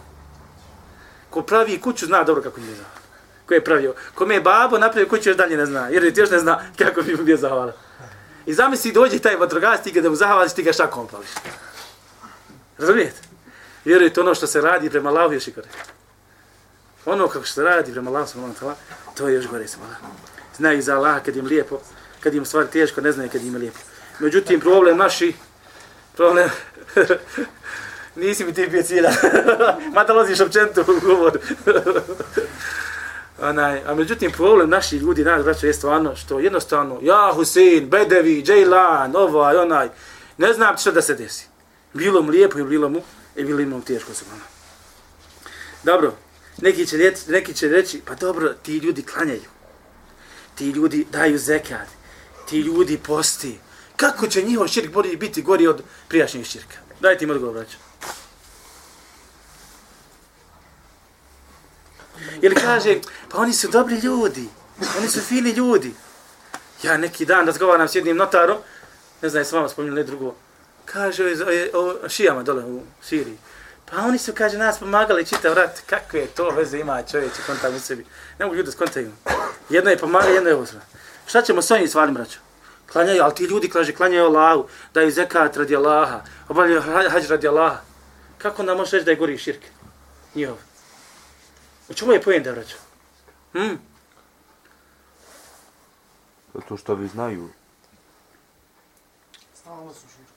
Ko 1.29 1.41
pravi 1.41 1.81
kuću, 1.81 2.05
zna 2.05 2.23
dobro 2.23 2.43
kako 2.43 2.61
mi 2.61 2.67
je 2.67 2.75
zahvalan. 2.75 3.01
Ko 3.45 3.53
je 3.53 3.63
pravio. 3.63 3.93
Ko 4.15 4.25
me 4.25 4.33
je 4.33 4.41
babo 4.41 4.77
napravio 4.77 5.09
kuću, 5.09 5.29
još 5.29 5.37
dalje 5.37 5.57
ne 5.57 5.65
zna. 5.65 5.87
Jer 5.89 6.13
ti 6.13 6.19
još 6.19 6.29
ne 6.29 6.39
zna 6.39 6.59
kako 6.77 7.01
bi 7.01 7.15
mi 7.15 7.23
bio 7.23 7.37
zahvalan. 7.37 7.73
I 8.45 8.53
zamisli, 8.53 8.91
dođe 8.91 9.19
taj 9.19 9.35
vatrogas, 9.35 9.81
ti 9.81 9.91
ga 9.91 10.01
da 10.01 10.09
mu 10.09 10.15
zahvališ, 10.15 10.53
ti 10.53 10.63
ga 10.63 10.73
šakom 10.73 11.07
pališ. 11.07 11.29
Razumijete? 12.77 13.21
Vjerujte, 13.85 14.21
ono 14.21 14.35
što 14.35 14.47
se 14.47 14.61
radi 14.61 14.89
prema 14.89 15.09
Allahu 15.09 15.33
još 15.33 15.47
i 15.47 15.51
gore. 15.51 15.67
Ono 17.05 17.27
kako 17.27 17.45
se 17.45 17.63
radi 17.63 17.91
prema 17.91 18.11
Allahu 18.11 18.27
subhanahu 18.27 18.75
to 19.17 19.27
je 19.27 19.35
još 19.35 19.47
gore 19.47 19.67
se. 19.67 19.77
Znaju 20.57 20.81
za 20.81 20.95
Allah 20.95 21.23
kad 21.23 21.35
im 21.35 21.45
lijepo, 21.45 21.79
kad 22.19 22.35
im 22.35 22.45
stvari 22.45 22.67
teško, 22.71 23.01
ne 23.01 23.11
znaju 23.11 23.29
kad 23.29 23.43
im 23.43 23.55
lijepo. 23.55 23.79
Međutim, 24.19 24.59
problem 24.59 24.97
naši, 24.97 25.33
problem, 26.15 26.49
nisi 28.15 28.45
mi 28.45 28.53
ti 28.53 28.67
bio 28.67 28.83
cilja. 28.83 29.11
Mada 29.95 30.13
loziš 30.13 30.39
općenito 30.39 30.81
u 30.81 30.99
govor. 31.07 31.39
Onaj, 33.41 33.81
a 33.85 33.95
međutim, 33.95 34.31
problem 34.31 34.69
naših 34.69 35.01
ljudi, 35.01 35.23
naš 35.23 35.43
braća, 35.43 35.67
je 35.67 35.73
stvarno 35.73 36.15
što 36.15 36.39
jednostavno, 36.39 36.99
ja, 37.01 37.31
Husein, 37.33 37.89
Bedevi, 37.89 38.43
Džejlan, 38.43 39.15
ovaj, 39.15 39.57
onaj, 39.57 39.89
ne 40.37 40.53
znam 40.53 40.77
što 40.77 40.91
da 40.91 41.01
se 41.01 41.15
desi. 41.15 41.47
Bilo 41.93 42.21
mu 42.21 42.29
lijepo 42.29 42.59
i 42.59 42.63
bilo 42.63 42.89
mu, 42.89 43.01
i 43.35 43.43
bilo 43.43 43.65
mu 43.65 43.81
teško 43.81 44.13
se 44.13 44.25
ono. 44.33 44.43
Dobro, 45.83 46.13
neki 46.61 46.85
će, 46.85 46.97
reći, 46.97 47.31
neki 47.31 47.53
će 47.53 47.67
reći, 47.67 48.01
pa 48.05 48.15
dobro, 48.15 48.53
ti 48.53 48.77
ljudi 48.77 49.03
klanjaju. 49.03 49.49
Ti 50.55 50.69
ljudi 50.69 51.07
daju 51.11 51.37
zekat. 51.37 51.87
Ti 52.49 52.59
ljudi 52.59 52.97
posti. 52.97 53.59
Kako 53.95 54.27
će 54.27 54.41
njihov 54.41 54.67
širk 54.67 54.91
biti 55.17 55.41
gori 55.41 55.67
od 55.67 55.83
prijašnjih 56.07 56.47
širka? 56.47 56.77
Dajte 56.99 57.23
im 57.23 57.31
odgovor, 57.31 57.55
braća. 57.55 57.77
Ili 62.41 62.55
kaže, 62.55 62.99
pa 63.31 63.37
oni 63.37 63.53
su 63.53 63.67
dobri 63.67 63.95
ljudi, 63.95 64.49
oni 64.97 65.07
su 65.07 65.21
fini 65.21 65.51
ljudi. 65.51 65.93
Ja 66.83 66.97
neki 66.97 67.25
dan 67.25 67.47
razgovaram 67.47 67.87
s 67.87 67.95
jednim 67.95 68.17
notarom, 68.17 68.57
ne 69.21 69.29
znam, 69.29 69.41
je 69.41 69.45
s 69.45 69.51
vama 69.51 69.69
spominjali 69.69 70.03
drugo, 70.03 70.35
kaže 70.85 71.23
o, 71.23 71.79
o, 71.79 71.95
o 72.05 72.09
šijama 72.09 72.43
dole 72.43 72.65
u 72.65 72.81
Siriji. 73.03 73.37
Pa 73.91 73.97
oni 73.97 74.17
su, 74.17 74.33
kaže, 74.33 74.57
nas 74.57 74.79
pomagali 74.79 75.25
čitav 75.25 75.53
rat. 75.53 75.81
Kako 75.85 76.17
je 76.17 76.27
to 76.27 76.49
veze 76.49 76.79
ima 76.79 77.03
čovječe 77.03 77.41
kontakt 77.47 77.75
u 77.75 77.79
sebi? 77.79 78.05
Ne 78.39 78.45
mogu 78.45 78.55
ljudi 78.55 78.71
skontaju. 78.71 79.11
Jedno 79.69 79.89
je 79.89 79.97
pomaga, 79.97 80.27
jedno 80.27 80.49
je 80.49 80.55
uzra. 80.55 80.79
Šta 81.27 81.41
ćemo 81.41 81.61
s 81.61 81.71
ovim 81.71 81.87
stvarima, 81.87 82.19
braćo? 82.19 82.39
Klanjaju, 82.91 83.23
ali 83.23 83.35
ti 83.35 83.43
ljudi, 83.43 83.69
kaže, 83.69 83.93
klanjaju 83.93 84.25
Allahu, 84.25 84.67
daju 84.93 85.11
zekat 85.11 85.57
radi 85.57 85.75
Allaha, 85.75 86.21
obavljaju 86.49 86.81
hađ 87.09 87.29
radi 87.29 87.47
Allaha. 87.47 87.81
Kako 88.37 88.63
nam 88.63 88.77
može 88.77 88.97
reći 88.97 89.05
da 89.05 89.11
je 89.11 89.17
gori 89.17 89.37
širk? 89.37 89.61
Njihov. 90.35 90.57
U 91.89 91.93
čemu 91.93 92.13
je 92.13 92.21
pojenta, 92.21 92.51
braćo? 92.51 92.75
Hmm? 93.53 93.79
Zato 96.53 96.77
što 96.77 96.95
vi 96.95 97.07
znaju. 97.07 97.49
Stalno 99.53 99.93
su 99.93 99.99
širk. 99.99 100.29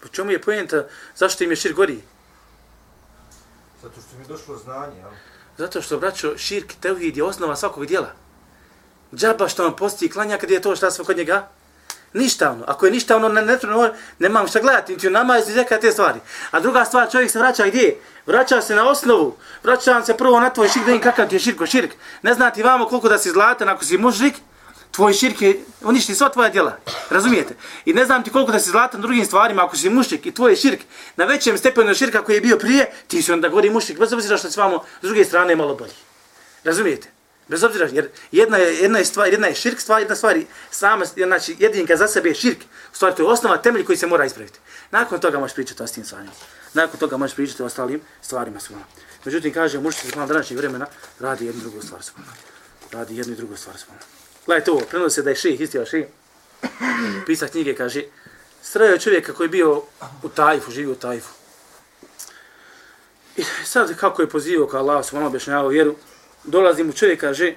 Po 0.00 0.08
čemu 0.08 0.30
je 0.30 0.42
pojenta? 0.42 0.84
Zašto 1.16 1.44
im 1.44 1.50
je 1.50 1.56
širk 1.56 1.76
gori? 1.76 2.02
Zato 3.82 4.00
što 4.00 4.16
mi 4.16 4.24
je 4.24 4.28
došlo 4.28 4.56
znanje, 4.56 4.96
jel? 4.98 5.10
Zato 5.58 5.82
što, 5.82 5.98
braćo, 5.98 6.38
širk, 6.38 6.72
tevhid 6.80 7.16
je 7.16 7.24
osnova 7.24 7.56
svakog 7.56 7.86
dijela. 7.86 8.12
Džaba 9.14 9.48
što 9.48 9.66
on 9.66 9.76
posti 9.76 10.06
i 10.06 10.10
klanja 10.10 10.38
kad 10.38 10.50
je 10.50 10.60
to 10.60 10.76
šta 10.76 10.90
sve 10.90 11.04
kod 11.04 11.16
njega? 11.16 11.48
Ništa 12.12 12.50
ono. 12.50 12.64
Ako 12.66 12.86
je 12.86 12.92
ništa 12.92 13.16
ono, 13.16 13.28
ne, 13.28 13.42
ne, 13.42 13.58
ne, 13.62 13.92
ne 14.18 14.28
mam 14.28 14.48
šta 14.48 14.60
gledati, 14.60 14.92
niti 14.92 15.08
u 15.08 15.10
nama 15.10 15.36
je 15.36 15.44
zeka 15.44 15.78
te 15.80 15.92
stvari. 15.92 16.20
A 16.50 16.60
druga 16.60 16.84
stvar, 16.84 17.10
čovjek 17.10 17.30
se 17.30 17.38
vraća 17.38 17.66
gdje? 17.66 17.96
Vraća 18.26 18.62
se 18.62 18.74
na 18.74 18.88
osnovu. 18.88 19.36
Vraća 19.62 20.02
se 20.02 20.16
prvo 20.16 20.40
na 20.40 20.50
tvoj 20.50 20.68
širk, 20.68 20.86
da 20.86 20.92
im 20.92 21.00
kakav 21.00 21.28
ti 21.28 21.34
je 21.34 21.40
širko 21.40 21.66
širk. 21.66 21.90
Ne 22.22 22.34
znati 22.34 22.62
vamo 22.62 22.86
koliko 22.86 23.08
da 23.08 23.18
si 23.18 23.30
zlatan 23.30 23.68
ako 23.68 23.84
si 23.84 23.98
mužrik, 23.98 24.34
tvoj 24.90 25.12
širk 25.12 25.42
je 25.42 25.64
uništi 25.82 26.14
sva 26.14 26.28
tvoja 26.28 26.48
djela. 26.48 26.76
Razumijete? 27.10 27.54
I 27.84 27.94
ne 27.94 28.04
znam 28.04 28.24
ti 28.24 28.30
koliko 28.30 28.52
da 28.52 28.60
si 28.60 28.70
zlatan 28.70 29.00
drugim 29.00 29.26
stvarima 29.26 29.64
ako 29.64 29.76
si 29.76 29.90
mušrik 29.90 30.26
i 30.26 30.34
tvoj 30.34 30.56
širk 30.56 30.80
na 31.16 31.24
većem 31.24 31.58
stepenu 31.58 31.94
širka 31.94 32.22
koji 32.22 32.36
je 32.36 32.40
bio 32.40 32.58
prije, 32.58 32.92
ti 33.08 33.22
si 33.22 33.32
onda 33.32 33.48
gori 33.48 33.70
mušrik, 33.70 33.98
bez 33.98 34.12
obzira 34.12 34.36
što 34.36 34.50
si 34.50 34.60
vamo 34.60 34.84
s 35.02 35.06
druge 35.06 35.24
strane 35.24 35.56
malo 35.56 35.74
bolji. 35.74 35.94
Razumijete? 36.64 37.19
Bez 37.50 37.64
obzira, 37.64 37.88
jer 37.92 38.08
jedna 38.32 38.56
je, 38.56 38.76
jedna 38.76 38.98
je 38.98 39.04
stvar, 39.04 39.28
jedna 39.28 39.46
je 39.46 39.54
širk 39.54 39.80
stvar, 39.80 40.00
jedna 40.00 40.16
stvar 40.16 40.38
sama, 40.70 41.04
znači 41.04 41.56
jedinka 41.58 41.96
za 41.96 42.08
sebe 42.08 42.28
je 42.28 42.34
širk. 42.34 42.58
U 42.92 42.94
stvari 42.94 43.16
to 43.16 43.22
je 43.22 43.28
osnova, 43.28 43.56
temelj 43.56 43.84
koji 43.84 43.98
se 43.98 44.06
mora 44.06 44.24
ispraviti. 44.24 44.58
Nakon 44.90 45.20
toga 45.20 45.38
možeš 45.38 45.54
pričati 45.54 45.82
o 45.82 45.86
tim 45.86 46.04
stvarima. 46.04 46.30
Nakon 46.74 47.00
toga 47.00 47.16
možeš 47.16 47.36
pričati 47.36 47.62
o 47.62 47.66
ostalim 47.66 48.00
stvarima 48.22 48.60
svojom. 48.60 48.84
Međutim, 49.24 49.52
kaže, 49.52 49.78
muški 49.78 50.06
se 50.06 50.26
današnjeg 50.26 50.58
vremena 50.58 50.86
radi 51.18 51.46
jednu 51.46 51.60
drugu 51.60 51.82
stvar 51.82 52.02
svojom. 52.02 52.30
Radi 52.92 53.16
jednu 53.16 53.32
i 53.32 53.36
drugu 53.36 53.56
stvar 53.56 53.76
svojom. 53.78 54.02
Gledajte 54.46 54.70
ovo, 54.70 54.80
prenosi 54.80 55.14
se 55.14 55.22
da 55.22 55.30
je 55.30 55.36
ših, 55.36 55.60
istio 55.60 55.86
ših. 55.86 56.06
Pisa 57.26 57.48
knjige, 57.48 57.74
kaže, 57.74 58.04
sreo 58.62 58.98
čovjeka 58.98 59.32
koji 59.32 59.44
je 59.44 59.50
bio 59.50 59.82
u 60.22 60.28
Tajfu, 60.28 60.70
živio 60.70 60.92
u 60.92 60.94
Tajfu. 60.94 61.32
I 63.36 63.44
sad 63.64 63.96
kako 63.96 64.22
je 64.22 64.28
pozivao 64.28 64.68
ka 64.68 64.78
Allah, 64.78 65.06
su 65.06 65.16
objašnjavao 65.16 65.68
vjeru, 65.68 65.96
dolazi 66.44 66.84
mu 66.84 66.92
čovjek, 66.92 67.20
kaže, 67.20 67.54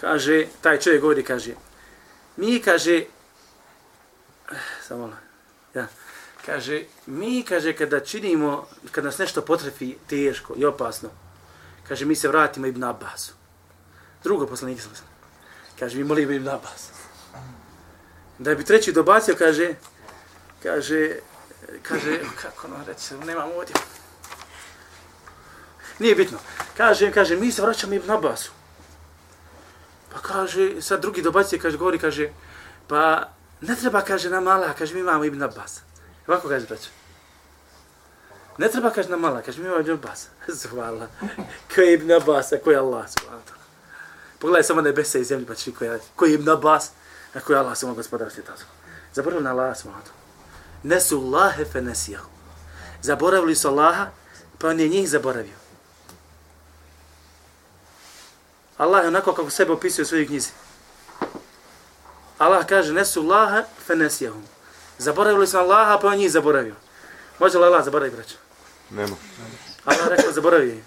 kaže, 0.00 0.46
taj 0.60 0.78
čovjek 0.78 1.00
govori, 1.00 1.22
kaže, 1.22 1.54
mi, 2.36 2.60
kaže, 2.60 3.04
eh, 4.52 4.56
samo 4.88 5.12
ja, 5.74 5.86
kaže, 6.46 6.84
mi, 7.06 7.44
kaže, 7.48 7.72
kada 7.72 8.00
činimo, 8.00 8.66
kada 8.92 9.06
nas 9.06 9.18
nešto 9.18 9.42
potrefi 9.42 9.96
teško 10.08 10.54
i 10.56 10.64
opasno, 10.64 11.10
kaže, 11.88 12.04
mi 12.04 12.16
se 12.16 12.28
vratimo 12.28 12.66
Ibn 12.66 12.84
Abbasu. 12.84 13.34
Drugo 14.24 14.46
poslanik 14.46 14.80
sam 14.80 14.92
Kaže, 15.78 15.98
mi 15.98 16.04
molimo 16.04 16.32
Ibn 16.32 16.48
Abbas. 16.48 16.88
Da 18.38 18.54
bi 18.54 18.64
treći 18.64 18.92
dobacio, 18.92 19.34
kaže, 19.38 19.74
kaže, 20.62 21.16
kaže, 21.82 22.20
kako 22.42 22.68
no, 22.68 22.76
reći, 22.86 23.14
nemam 23.14 23.50
ovdje. 23.56 23.74
Nije 25.98 26.14
bitno. 26.14 26.38
Kaže, 26.76 27.12
kaže, 27.12 27.36
mi 27.36 27.52
se 27.52 27.62
vraćamo 27.62 27.94
Ibn 27.94 28.10
Abbasu. 28.10 28.52
Pa 30.12 30.18
kaže, 30.18 30.82
sad 30.82 31.00
drugi 31.00 31.22
dobacije, 31.22 31.58
kaže, 31.58 31.78
govori, 31.78 31.98
kaže, 31.98 32.30
pa 32.88 33.28
ne 33.60 33.76
treba, 33.76 34.02
kaže, 34.02 34.30
nam 34.30 34.48
Allah, 34.48 34.74
kaže, 34.78 34.94
mi 34.94 35.00
imamo 35.00 35.24
Ibn 35.24 35.42
Abbas. 35.42 35.80
Ovako 36.26 36.48
kaže, 36.48 36.66
braćo. 36.66 36.90
Ne 38.58 38.68
treba, 38.68 38.90
kaže, 38.90 39.08
nam 39.08 39.24
Allah, 39.24 39.44
kaže, 39.44 39.60
mi 39.60 39.66
imamo 39.66 39.80
Ibn 39.80 39.90
Abbas. 39.90 40.28
Zvala. 40.62 41.08
Ko 41.74 41.80
je 41.80 41.94
Ibn 41.94 42.12
Abbas, 42.12 42.52
a 42.52 42.58
ko 42.58 42.70
je 42.70 42.78
Allah, 42.78 43.06
zvala. 43.08 43.40
Pogledaj 44.38 44.62
samo 44.62 44.80
nebesa 44.80 45.18
i 45.18 45.24
zemlju, 45.24 45.46
pa 45.46 45.54
će 45.54 45.72
koji, 45.72 45.90
ko 46.16 46.24
je 46.24 46.38
na 46.38 46.56
bas, 46.56 46.90
a 47.34 47.40
ko 47.40 47.52
je 47.52 47.58
Allah 47.58 47.78
samo 47.78 47.94
gospodar 47.94 48.30
svijeta. 48.30 48.52
Zaboravili 49.14 49.44
na 49.44 49.50
Allah 49.50 49.76
smo. 49.76 49.94
Nesu 50.82 51.18
Allahe 51.18 51.64
fe 51.64 51.82
nesijahu. 51.82 52.28
Zaboravili 53.02 53.54
su 53.54 53.68
Allaha, 53.68 54.06
pa 54.58 54.68
on 54.68 54.80
je 54.80 54.88
njih 54.88 55.08
zaboravio. 55.08 55.63
Allah 58.76 59.02
je 59.02 59.08
onako 59.08 59.32
kako 59.32 59.50
sebe 59.50 59.72
opisuje 59.72 60.02
u 60.02 60.06
svojoj 60.06 60.26
knjizi. 60.26 60.50
Allah 62.38 62.66
kaže, 62.66 62.92
nesu 62.92 63.20
Allahe 63.20 63.62
fe 63.86 63.96
nesijahu. 63.96 64.40
Zaboravili 64.98 65.46
su 65.46 65.58
Allaha, 65.58 65.98
pa 65.98 66.08
on 66.08 66.16
njih 66.16 66.30
zaboravio. 66.30 66.74
Može 67.38 67.58
li 67.58 67.64
Allah 67.64 67.84
zaboraviti, 67.84 68.16
braćo? 68.16 68.34
Nema. 68.90 69.16
Allah 69.84 70.08
rekao, 70.08 70.32
zaboravio 70.32 70.74
je. 70.74 70.84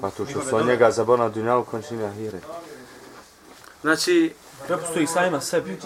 Pa 0.00 0.10
to 0.10 0.26
što 0.26 0.44
su 0.44 0.64
njega 0.64 0.90
zaboravili 0.90 1.28
na 1.28 1.34
dunjalu 1.34 1.64
končinja 1.64 2.12
hire. 2.12 2.40
Znači... 3.82 4.34
Prepustio 4.66 5.02
ih 5.02 5.10
sajma 5.10 5.40
sebi. 5.40 5.78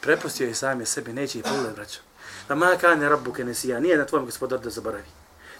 Prepustio 0.00 0.48
ih 0.48 0.58
sami 0.58 0.86
sebi, 0.86 1.12
neće 1.12 1.38
ih 1.38 1.44
pogledati, 1.44 1.76
braćo. 1.76 2.00
Da 2.48 2.54
ma 2.54 2.76
kane 2.80 3.08
rabbu 3.08 3.32
kenesija, 3.32 3.80
nije 3.80 3.98
na 3.98 4.06
tvojom 4.06 4.26
gospodar 4.26 4.60
da 4.60 4.70
zaboravi. 4.70 5.04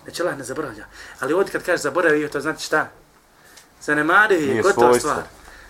Znači 0.05 0.23
Allah 0.23 0.39
ne 0.39 0.45
zaboravlja. 0.45 0.87
Ali 1.21 1.35
ovdje 1.35 1.53
kad 1.53 1.63
kaže 1.63 1.83
zaboravio, 1.83 2.29
to 2.29 2.41
znači 2.41 2.67
šta? 2.67 2.89
Zanemario 3.87 4.39
je 4.39 4.63
gotova 4.63 4.99
stvar. 4.99 5.23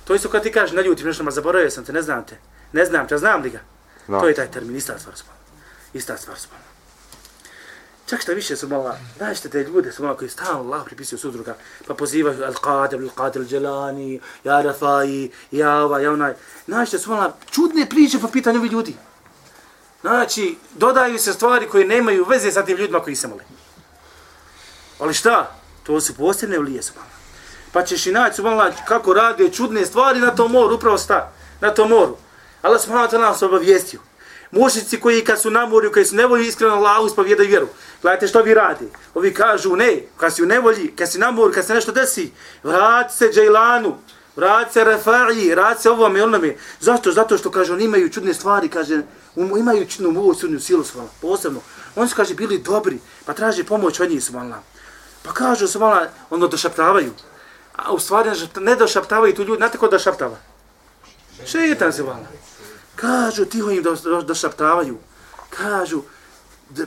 To 0.04 0.14
isto 0.14 0.28
kad 0.28 0.42
ti 0.42 0.52
kažeš 0.52 0.72
na 0.72 0.82
ljuti, 0.82 1.04
nešto, 1.04 1.24
ma 1.24 1.30
zaboravio 1.30 1.70
sam 1.70 1.84
te, 1.84 1.92
ne 1.92 2.02
znam 2.02 2.24
te. 2.24 2.38
Ne 2.72 2.84
znam 2.84 3.08
te, 3.08 3.18
znam 3.18 3.42
li 3.42 3.50
ga? 3.50 3.60
Da. 4.08 4.20
To 4.20 4.28
je 4.28 4.34
taj 4.34 4.50
termin, 4.50 4.76
ista 4.76 4.98
stvar 4.98 5.16
smo. 5.16 5.32
Ista 5.92 6.16
stvar 6.16 6.38
smo. 6.38 6.56
Čak 8.06 8.20
šta 8.20 8.32
više 8.32 8.56
su 8.56 8.68
mala, 8.68 8.98
znašte 9.16 9.48
te 9.48 9.62
ljude 9.62 9.92
su 9.92 10.02
mala 10.02 10.16
koji 10.16 10.30
stalno 10.30 10.60
Allah 10.60 10.84
pripisuju 10.84 11.18
sudruga, 11.18 11.56
pa 11.86 11.94
pozivaju 11.94 12.38
Al-Qadir, 12.38 13.10
Al-Qadir 13.10 13.38
Al-Jalani, 13.38 14.20
Ja 14.44 14.62
Rafai, 14.62 15.30
Ja 15.50 15.84
ova, 15.84 16.00
Ja 16.00 16.12
onaj. 16.12 16.34
Znašte 16.66 16.98
su 16.98 17.10
mala 17.10 17.36
čudne 17.50 17.88
priče 17.88 18.18
po 18.18 18.28
pitanju 18.28 18.58
ovih 18.58 18.72
ljudi. 18.72 18.96
Znači, 20.00 20.58
dodaju 20.74 21.18
se 21.18 21.32
stvari 21.32 21.68
koje 21.68 21.84
nemaju 21.84 22.24
veze 22.28 22.52
sa 22.52 22.64
tim 22.64 22.76
ljudima 22.76 23.00
koji 23.00 23.16
se 23.16 23.28
mole. 23.28 23.44
Ali 24.98 25.14
šta? 25.14 25.56
To 25.82 26.00
su 26.00 26.14
posebne 26.14 26.58
ulije 26.58 26.82
su 26.82 26.92
mala. 26.96 27.16
Pa 27.76 27.82
ćeš 27.82 28.06
i 28.06 28.12
naći 28.12 28.36
su 28.36 28.42
mala 28.42 28.70
kako 28.88 29.14
rade 29.14 29.48
čudne 29.52 29.86
stvari 29.86 30.20
na 30.20 30.30
tom 30.34 30.52
moru, 30.52 30.74
upravo 30.74 30.98
sta, 30.98 31.32
na 31.60 31.74
tom 31.74 31.88
moru. 31.88 32.16
Allah 32.62 32.80
subhanahu 32.80 33.08
wa 33.08 33.12
ta'ala 33.12 33.20
nas 33.20 33.42
obavijestio. 33.42 34.00
Mušnici 34.50 35.00
koji 35.00 35.24
kad 35.24 35.40
su 35.40 35.50
na 35.50 35.66
moru, 35.66 35.92
koji 35.92 36.04
su 36.04 36.16
nevolji 36.16 36.46
iskreno 36.48 36.74
Allahu 36.74 37.06
ispovjedaju 37.06 37.48
vjeru. 37.48 37.68
Gledajte 38.02 38.28
što 38.28 38.42
vi 38.42 38.54
radi. 38.54 38.88
Ovi 39.14 39.34
kažu 39.34 39.76
ne, 39.76 40.02
kad 40.16 40.34
si 40.34 40.42
u 40.42 40.46
nevolji, 40.46 40.92
kad 40.96 41.12
si 41.12 41.18
na 41.18 41.30
moru, 41.30 41.52
kad 41.52 41.66
se 41.66 41.74
nešto 41.74 41.92
desi, 41.92 42.30
vrati 42.62 43.16
se 43.16 43.30
Džajlanu, 43.34 43.96
vrati 44.36 44.72
se 44.72 44.84
Rafa'i, 44.84 45.50
vrati 45.50 45.82
se 45.82 45.90
ovome 45.90 46.18
i 46.18 46.22
onome. 46.22 46.56
Zašto? 46.80 47.12
Zato 47.12 47.38
što 47.38 47.50
kaže, 47.50 47.72
oni 47.72 47.84
imaju 47.84 48.08
čudne 48.08 48.34
stvari, 48.34 48.68
kaže, 48.68 49.02
um, 49.34 49.58
imaju 49.58 49.86
čudnu 49.86 50.10
moć, 50.10 50.40
čudnu 50.40 50.60
silu 50.60 50.84
subhanallah, 50.84 51.16
posebno. 51.20 51.60
Oni 51.96 52.08
su, 52.08 52.16
kaže, 52.16 52.34
bili 52.34 52.58
dobri, 52.58 52.98
pa 53.26 53.32
traže 53.32 53.64
pomoć 53.64 54.00
od 54.00 54.10
njih 54.10 54.24
subhanallah. 54.24 54.60
Pa 55.22 55.32
kažu 55.32 55.68
subhanallah, 55.68 56.08
ono 56.30 56.48
došaptavaju. 56.48 57.12
A 57.76 57.92
u 57.92 57.98
stvari 57.98 58.30
ne 58.60 58.76
došaptavaju 58.76 59.34
tu 59.34 59.42
ljudi, 59.44 59.58
znate 59.58 59.78
ko 59.78 59.88
došaptava? 59.88 60.36
Šetan 61.46 61.92
se 61.92 62.02
vala. 62.02 62.26
Kažu, 62.96 63.44
tiho 63.44 63.70
im 63.70 63.82
da 63.82 63.90
da 63.90 64.22
došaptavaju. 64.22 64.98
Kažu, 65.50 66.02
da 66.70 66.84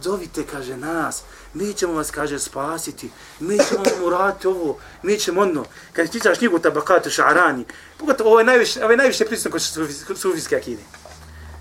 zovite, 0.00 0.46
kaže, 0.46 0.76
nas. 0.76 1.22
Mi 1.54 1.74
ćemo 1.74 1.92
vas, 1.92 2.10
kaže, 2.10 2.38
spasiti. 2.38 3.10
Mi 3.40 3.58
ćemo 3.58 3.82
vam 3.84 4.04
uraditi 4.04 4.46
ovo. 4.46 4.78
Mi 5.02 5.18
ćemo 5.18 5.40
ono. 5.40 5.64
Kad 5.92 6.12
čitaš 6.12 6.38
knjigu 6.38 6.58
Tabakatu 6.58 7.10
Šarani, 7.10 7.64
pogotovo 7.98 8.30
ovo 8.30 8.38
je 8.38 8.44
najviše, 8.44 8.82
ovo 8.84 8.90
je 8.90 8.96
najviše 8.96 9.24
prisutno 9.24 9.50
kod 9.50 9.60
sufi- 9.60 10.06
kod 10.06 10.18
sufijske 10.18 10.56
akide. 10.56 10.82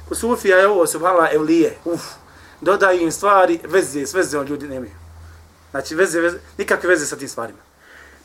Kod 0.07 0.17
sufija 0.17 0.57
je 0.57 0.67
ovo, 0.67 0.87
subhala, 0.87 1.29
evlije. 1.31 1.77
Uf. 1.85 2.01
Dodaju 2.61 3.01
im 3.01 3.11
stvari, 3.11 3.59
veze, 3.63 4.05
s 4.05 4.13
vezom 4.13 4.45
ljudi 4.47 4.67
nemaju. 4.67 4.91
Znači, 5.71 5.95
veze, 5.95 6.19
veze, 6.21 6.37
nikakve 6.57 6.89
veze 6.89 7.05
sa 7.05 7.15
tim 7.15 7.29
stvarima. 7.29 7.59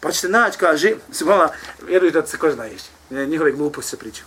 Pa 0.01 0.13
ćete 0.13 0.29
naći, 0.29 0.59
kaže, 0.59 0.93
se 1.13 1.25
mala, 1.25 1.53
vjeruju 1.87 2.13
da 2.13 2.27
se 2.27 2.39
ko 2.39 2.51
zna 2.51 2.65
ješće, 2.65 2.89
Njihove 3.11 3.53
gluposti 3.53 3.91
se 3.91 3.97
pričaju 3.97 4.27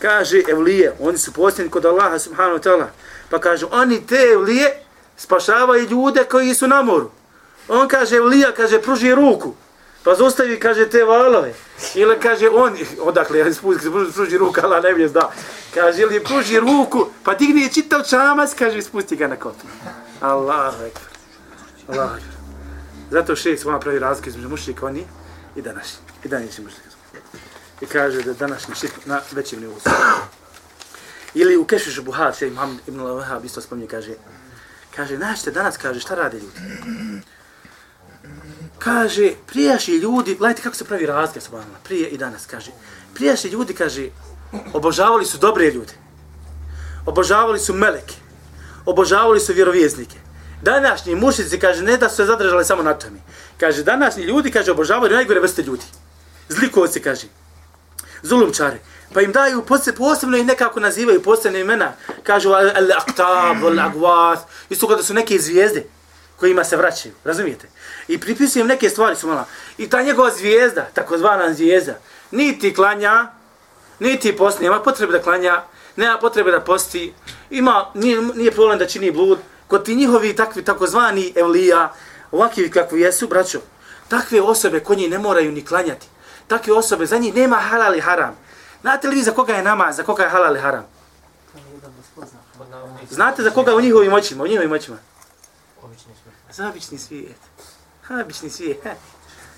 kaže 0.00 0.42
evlije, 0.48 0.92
oni 1.00 1.18
su 1.18 1.32
posljedni 1.32 1.70
kod 1.70 1.86
Allaha 1.86 2.18
subhanahu 2.18 2.58
wa 2.58 2.62
ta'ala. 2.62 2.86
Pa 3.30 3.38
kaže, 3.38 3.66
oni 3.70 4.06
te 4.06 4.16
evlije 4.32 4.82
spašavaju 5.16 5.88
ljude 5.90 6.24
koji 6.24 6.54
su 6.54 6.68
na 6.68 6.82
moru. 6.82 7.10
On 7.68 7.88
kaže, 7.88 8.16
evlija, 8.16 8.52
kaže, 8.52 8.82
pruži 8.82 9.14
ruku. 9.14 9.54
Pa 10.04 10.14
zostavi, 10.14 10.60
kaže, 10.60 10.88
te 10.88 11.04
valove. 11.04 11.54
Ili 11.94 12.18
kaže, 12.20 12.48
on, 12.48 12.76
odakle, 13.00 13.38
ja 13.38 13.54
spusti, 13.54 13.90
pruži, 13.90 14.12
pruži 14.12 14.38
ruku, 14.38 14.60
Allah 14.62 14.82
ne 14.98 15.08
zna. 15.08 15.28
Kaže, 15.74 16.02
ili 16.02 16.24
pruži 16.24 16.60
ruku, 16.60 17.06
pa 17.24 17.34
digne 17.34 17.68
čitav 17.72 18.02
čamac, 18.02 18.54
kaže, 18.58 18.82
spusti 18.82 19.16
ga 19.16 19.28
na 19.28 19.36
kotu. 19.36 19.66
Allahu 20.20 20.84
ekber. 20.84 21.02
Allahu 21.88 22.16
ekber. 22.16 22.29
Zato 23.10 23.36
šest 23.36 23.64
vama 23.64 23.80
pravi 23.80 23.98
razlike 23.98 24.30
između 24.30 24.48
mušljika 24.48 24.86
oni 24.86 25.04
i 25.56 25.62
današnji. 25.62 25.98
I 26.24 26.28
današnji 26.28 26.64
mušljika. 26.64 26.90
i 27.80 27.86
kaže 27.86 28.22
da 28.22 28.30
je 28.30 28.34
današnji 28.34 28.74
širk 28.74 29.06
na 29.06 29.20
većem 29.32 29.60
nivou. 29.60 29.76
Ili 31.34 31.56
u 31.56 31.64
Kešu 31.64 32.02
Buhar, 32.02 32.34
še 32.34 32.50
Muhammed 32.50 32.88
ibn 32.88 33.00
Al-Wahab 33.00 33.44
isto 33.44 33.60
spominje, 33.60 33.88
kaže, 33.88 34.14
kaže, 34.96 35.18
našte 35.18 35.50
danas, 35.50 35.76
kaže, 35.76 36.00
šta 36.00 36.14
rade 36.14 36.38
ljudi? 36.38 36.60
Kaže, 38.78 39.32
prijašnji 39.46 39.94
ljudi, 39.94 40.34
gledajte 40.34 40.62
kako 40.62 40.76
se 40.76 40.84
pravi 40.84 41.06
razlika 41.06 41.40
sa 41.40 41.52
vama, 41.52 41.78
prije 41.84 42.08
i 42.08 42.18
danas, 42.18 42.46
kaže, 42.46 42.70
prijašnji 43.14 43.50
ljudi, 43.50 43.74
kaže, 43.74 44.08
obožavali 44.72 45.26
su 45.26 45.38
dobre 45.38 45.70
ljude, 45.70 45.92
obožavali 47.06 47.58
su 47.58 47.74
meleke, 47.74 48.14
obožavali 48.86 49.40
su 49.40 49.52
vjerovjeznike. 49.52 50.18
Današnji 50.62 51.14
mušici, 51.14 51.58
kaže, 51.58 51.82
ne 51.82 51.96
da 51.96 52.08
su 52.08 52.16
se 52.16 52.24
zadržali 52.24 52.64
samo 52.64 52.82
na 52.82 52.94
tome. 52.94 53.18
Kaže, 53.60 53.82
današnji 53.82 54.22
ljudi, 54.22 54.50
kaže, 54.50 54.70
obožavaju 54.70 55.12
najgore 55.12 55.40
vrste 55.40 55.62
ljudi. 55.62 55.84
Zlikovci, 56.48 57.02
kaže, 57.02 57.26
zulumčari. 58.22 58.78
Pa 59.14 59.20
im 59.20 59.32
daju 59.32 59.62
posebno, 59.62 59.98
posebno 59.98 60.36
i 60.36 60.44
nekako 60.44 60.80
nazivaju 60.80 61.22
posebne 61.22 61.60
imena. 61.60 61.92
Kažu 62.22 62.50
al-aqtab, 62.50 63.62
al-agwath. 63.62 64.42
Isto 64.70 64.88
kada 64.88 65.02
su 65.02 65.14
neke 65.14 65.38
zvijezde 65.38 65.84
kojima 66.36 66.64
se 66.64 66.76
vraćaju. 66.76 67.14
Razumijete? 67.24 67.68
I 68.08 68.18
pripisujem 68.18 68.66
neke 68.66 68.88
stvari 68.88 69.16
su 69.16 69.28
mala. 69.28 69.46
I 69.78 69.88
ta 69.88 70.02
njegova 70.02 70.30
zvijezda, 70.30 70.88
takozvana 70.94 71.54
zvijezda, 71.54 71.98
niti 72.30 72.74
klanja, 72.74 73.26
niti 73.98 74.36
posti, 74.36 74.64
nema 74.64 74.80
potrebe 74.80 75.12
da 75.12 75.22
klanja, 75.22 75.62
nema 75.96 76.18
potrebe 76.18 76.50
da 76.50 76.60
posti, 76.60 77.12
ima, 77.50 77.90
nije, 77.94 78.20
nije 78.20 78.50
problem 78.50 78.78
da 78.78 78.86
čini 78.86 79.10
blud. 79.10 79.38
Kod 79.70 79.84
ti 79.84 79.96
njihovi 79.96 80.36
takvi 80.36 80.64
takozvani 80.64 81.32
evlija, 81.36 81.92
ovakvi 82.30 82.70
kakvi 82.70 83.00
jesu, 83.00 83.28
braćo, 83.28 83.60
takve 84.08 84.40
osobe 84.42 84.80
kod 84.80 84.98
njih 84.98 85.10
ne 85.10 85.18
moraju 85.18 85.52
ni 85.52 85.64
klanjati 85.64 86.06
takve 86.50 86.72
osobe, 86.72 87.06
za 87.06 87.18
njih 87.18 87.34
nema 87.34 87.56
halal 87.56 87.96
i 87.96 88.00
haram. 88.00 88.34
Znate 88.80 89.08
li 89.08 89.16
vi 89.16 89.22
za 89.22 89.32
koga 89.32 89.54
je 89.54 89.62
namaz, 89.62 89.96
za 89.96 90.02
koga 90.02 90.22
je 90.22 90.30
halal 90.30 90.56
i 90.56 90.60
haram? 90.60 90.86
Znate 93.10 93.42
za 93.42 93.50
koga 93.50 93.74
u 93.74 93.80
njihovim 93.80 94.12
očima, 94.12 94.44
u 94.44 94.46
njihovim 94.46 94.72
očima? 94.72 94.96
Za 96.52 96.68
obični 96.68 96.98
svijet. 96.98 97.36
Obični 98.22 98.50
svijet. 98.50 98.78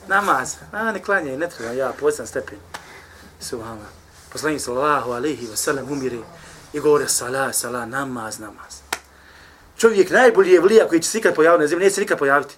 Namaz. 0.09 0.55
A, 0.73 0.93
ne 0.93 1.03
klanjaj, 1.03 1.37
ne 1.37 1.49
treba, 1.49 1.73
ja, 1.73 1.93
posam 2.01 2.27
stepen. 2.27 2.59
Subhanallah. 3.41 3.89
Poslanik 4.33 4.61
sallahu 4.61 5.11
alaihi 5.13 5.47
wa 5.47 5.57
sallam 5.57 5.93
umire 5.93 6.19
i 6.73 6.81
govore 6.81 7.09
salah, 7.09 7.55
salah, 7.55 7.89
namaz, 7.89 8.39
namaz. 8.39 8.82
Čovjek 9.83 10.11
najbolji 10.11 10.53
je 10.53 10.61
vlija 10.61 10.89
koji 10.89 11.03
će 11.03 11.09
se 11.09 11.19
ikad 11.19 11.35
pojaviti 11.35 11.61
na 11.61 11.67
zemlji, 11.67 11.85
neće 11.85 11.95
se 11.95 12.01
nikad 12.01 12.19
pojaviti. 12.19 12.55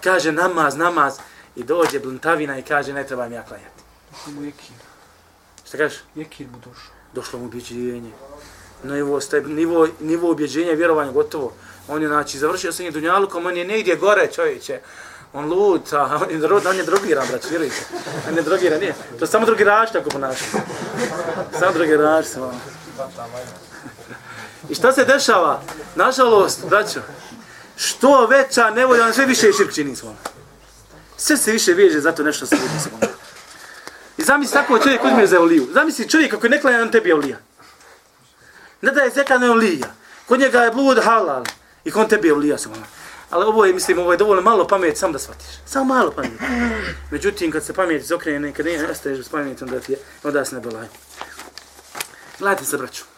Kaže 0.00 0.32
namaz, 0.32 0.76
namaz. 0.76 1.18
I 1.56 1.62
dođe 1.62 1.98
blntavina 1.98 2.58
i 2.58 2.62
kaže 2.62 2.92
ne 2.92 3.06
trebam 3.06 3.32
ja 3.32 3.42
klanjati. 3.42 3.82
mu 4.26 4.44
jekir. 4.44 4.76
Šta 5.66 5.78
kažeš? 5.78 6.00
Jekir 6.14 6.46
mu 6.46 6.58
došao. 6.58 6.94
Došlo 7.12 7.38
mu 7.38 7.44
ubjeđenje. 7.44 8.10
Nivo, 8.84 9.20
step, 9.20 9.46
nivo, 9.46 9.88
nivo 10.00 10.30
ubjeđenja 10.30 10.72
i 10.72 10.76
vjerovanja 10.76 11.12
gotovo. 11.12 11.52
On 11.88 12.02
je 12.02 12.08
znači 12.08 12.38
završio 12.38 12.72
sa 12.72 12.82
njim 12.82 12.92
dunjalukom, 12.92 13.46
on 13.46 13.56
je 13.56 13.64
negdje 13.64 13.96
gore 13.96 14.26
čovječe. 14.34 14.80
On 15.32 15.46
lud, 15.46 15.82
a 15.92 16.20
on 16.22 16.30
je, 16.30 16.38
dro, 16.38 16.60
on 16.68 16.76
je 16.76 16.84
drogiran, 16.84 17.26
brać, 17.28 17.50
vjerujte. 17.50 17.86
On 18.28 18.36
je 18.36 18.42
drogiran, 18.42 18.80
nije. 18.80 18.94
To 19.18 19.24
je 19.24 19.28
samo 19.28 19.46
drogirač 19.46 19.92
tako 19.92 20.10
ponaša. 20.10 20.44
Samo 21.58 21.72
drogirač 21.72 22.26
se 22.26 22.40
ono. 22.40 22.60
I 24.68 24.74
šta 24.74 24.92
se 24.92 25.04
dešava? 25.04 25.62
Nažalost, 25.94 26.64
braćo, 26.68 27.00
što 27.76 28.26
veća 28.26 28.70
nevolja, 28.70 29.06
on 29.06 29.12
sve 29.12 29.26
više 29.26 29.52
širk 29.52 29.74
čini 29.74 29.96
svojom. 29.96 30.16
Sve 31.16 31.36
se 31.36 31.52
više 31.52 31.72
veže 31.72 32.00
zato 32.00 32.22
nešto 32.22 32.46
se 32.46 32.56
vidi 32.56 32.80
svojom. 32.82 33.14
I 34.16 34.22
zamisli 34.22 34.54
tako 34.54 34.78
čovjek 34.78 35.04
uzme 35.04 35.26
za 35.26 35.40
oliju. 35.40 35.68
Zamisli 35.72 36.08
čovjek 36.08 36.30
kako 36.30 36.46
je 36.46 36.60
klanja, 36.60 36.82
on 36.82 36.90
tebi 36.90 37.12
olija. 37.12 37.36
Ne 38.82 38.92
da 38.92 39.00
je 39.00 39.10
zeka 39.10 39.38
ne 39.38 39.50
olija. 39.50 39.86
Kod 40.26 40.40
njega 40.40 40.62
je 40.62 40.70
blud 40.70 40.98
halal. 41.04 41.44
I 41.84 41.90
kon 41.90 42.08
tebi 42.08 42.28
je 42.28 42.34
olija 42.34 42.58
svojom. 42.58 42.84
Ali 43.30 43.44
ovo 43.44 43.64
je, 43.64 43.72
mislim, 43.72 43.98
ovo 43.98 44.12
je 44.12 44.18
dovoljno 44.18 44.42
malo 44.42 44.66
pamet, 44.66 44.98
sam 44.98 45.12
da 45.12 45.18
shvatiš. 45.18 45.48
Samo 45.66 45.84
malo 45.84 46.10
pamet. 46.10 46.40
Međutim, 47.10 47.50
kad 47.50 47.64
se 47.64 47.72
pamet 47.72 48.02
izokrene, 48.02 48.52
kad 48.52 48.66
ne 48.66 48.88
ostaješ 48.90 49.26
s 49.26 49.28
pametom, 49.28 49.68
onda, 49.68 49.80
ti 49.80 49.92
je, 49.92 49.98
onda 50.22 50.44
se 50.44 50.54
ne 50.54 50.60
belaju. 50.60 50.88
Gledajte 52.38 52.64
se, 52.64 52.76
braću. 52.76 53.13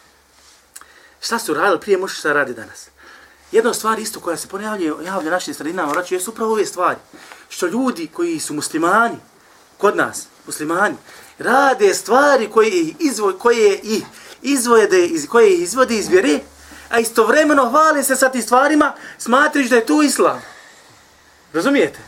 Šta 1.27 1.39
su 1.39 1.55
radili 1.55 1.81
prije, 1.81 1.99
možeš 1.99 2.19
šta 2.19 2.33
radi 2.33 2.55
danas. 2.55 2.89
Jedna 3.53 3.71
od 3.71 3.77
stvari 3.77 4.03
isto 4.03 4.21
koja 4.21 4.37
se 4.37 4.49
ponavlja 4.49 4.93
javlja 5.05 5.31
našim 5.31 5.55
sredinama, 5.55 5.93
vraću, 5.93 6.15
jesu 6.15 6.31
upravo 6.31 6.53
ove 6.53 6.67
stvari. 6.67 6.99
Što 7.49 7.67
ljudi 7.67 8.07
koji 8.07 8.41
su 8.41 8.55
muslimani, 8.55 9.17
kod 9.79 9.97
nas, 9.97 10.27
muslimani, 10.47 10.97
rade 11.39 11.95
stvari 11.95 12.51
koje 12.51 12.69
ih 12.69 12.95
izvo, 12.99 13.33
koje 13.39 13.79
ih 13.79 14.05
izvode 14.43 15.07
iz, 15.07 15.27
koje 15.29 15.55
ih 15.55 15.63
izvode 15.63 15.95
iz 15.95 16.09
vjere, 16.09 16.41
a 16.91 16.99
istovremeno 16.99 17.71
hvale 17.71 18.03
se 18.03 18.17
sa 18.17 18.29
tim 18.29 18.43
stvarima, 18.43 18.93
smatriš 19.19 19.69
da 19.69 19.77
je 19.77 19.87
to 19.87 20.03
islam. 20.03 20.43
Razumijete? 21.53 21.99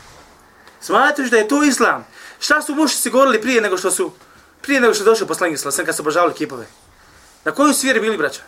Smatriš 0.81 1.29
da 1.29 1.37
je 1.37 1.47
to 1.47 1.63
islam. 1.63 2.05
Šta 2.39 2.61
su 2.61 2.75
mušici 2.75 3.09
govorili 3.09 3.41
prije 3.41 3.61
nego 3.61 3.77
što 3.77 3.91
su 3.91 4.11
prije 4.61 4.81
nego 4.81 4.93
što 4.93 5.03
je 5.03 5.05
došao 5.05 5.27
poslanik 5.27 5.59
sallallahu 5.59 5.85
kad 5.85 5.95
su 5.95 6.01
obožavali 6.01 6.33
kipove? 6.33 6.67
Na 7.45 7.51
koju 7.51 7.73
su 7.73 7.83
vjeri 7.83 7.99
bili 7.99 8.17
braća? 8.17 8.41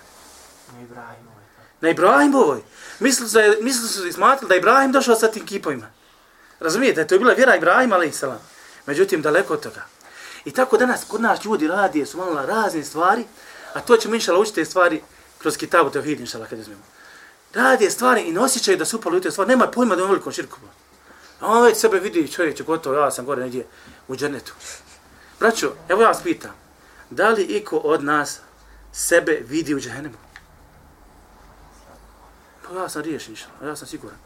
Na 1.82 1.89
Ibrahimovoj. 1.89 2.62
Mislili 3.00 3.30
su, 3.30 3.38
mislili 3.62 3.89
su 3.89 4.08
i 4.08 4.13
smatrali 4.13 4.50
da 4.50 4.54
je 4.54 4.60
Ibrahim 4.60 4.91
došao 4.91 5.15
sa 5.15 5.28
tim 5.28 5.46
kipovima. 5.46 5.88
Razumijete, 6.60 7.08
to 7.08 7.15
je 7.15 7.20
bila 7.20 7.34
vjera 7.34 7.56
Ibrahima, 7.56 7.96
ali 7.96 8.12
salam. 8.12 8.39
Međutim, 8.86 9.22
daleko 9.22 9.54
od 9.54 9.63
toga. 9.63 9.86
I 10.46 10.52
tako 10.52 10.78
danas 10.78 11.04
kod 11.08 11.22
nas 11.22 11.46
ljudi 11.46 11.67
radi, 11.67 12.06
su 12.06 12.17
malo 12.17 12.46
razne 12.46 12.84
stvari, 12.84 13.26
a 13.74 13.82
to 13.82 13.98
ćemo 13.98 14.15
inšala 14.15 14.39
učiti 14.39 14.56
te 14.56 14.65
stvari 14.65 15.02
kroz 15.38 15.58
kitabu 15.58 15.89
Tevhid, 15.89 16.20
inšala, 16.20 16.46
kad 16.46 16.60
uzmemo. 16.60 16.82
Radi 17.54 17.89
stvari 17.89 18.22
i 18.22 18.32
ne 18.32 18.39
osjećaju 18.39 18.78
da 18.78 18.86
su 18.86 18.98
upali 18.98 19.17
u 19.17 19.22
te 19.22 19.32
stvari, 19.32 19.50
nema 19.50 19.67
pojma 19.67 19.96
da 19.96 20.02
je 20.02 20.08
veliko 20.08 20.32
širku. 20.32 20.58
A 21.39 21.48
on 21.48 21.63
već 21.63 21.78
sebe 21.78 22.00
vidi 22.00 22.32
čovječe, 22.32 22.63
gotovo, 22.63 22.96
ja 22.96 23.12
sam 23.12 23.26
gore 23.26 23.41
negdje 23.41 23.65
u 24.08 24.15
džernetu. 24.15 24.54
Braćo, 25.39 25.74
evo 25.89 26.02
ja 26.02 26.08
vas 26.08 26.24
pitam, 26.24 26.52
da 27.10 27.30
li 27.30 27.44
iko 27.44 27.78
od 27.78 28.04
nas 28.04 28.39
sebe 28.91 29.41
vidi 29.48 29.76
u 29.76 29.80
džehennemu? 29.80 30.31
Pa 32.71 32.77
ja 32.77 32.89
sam 32.89 33.01
riješen, 33.01 33.36
ja 33.65 33.75
sam 33.75 33.88
siguran. 33.88 34.17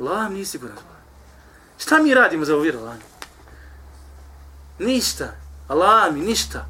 Lam 0.00 0.32
nije 0.32 0.46
siguran. 0.46 0.76
Šta 1.78 1.98
mi 1.98 2.14
radimo 2.14 2.44
za 2.44 2.54
ovu 2.54 2.62
vjeru, 2.62 2.78
Allah? 2.78 2.94
Ništa. 4.78 5.28
Allah 5.68 6.14
mi, 6.14 6.20
ništa. 6.20 6.66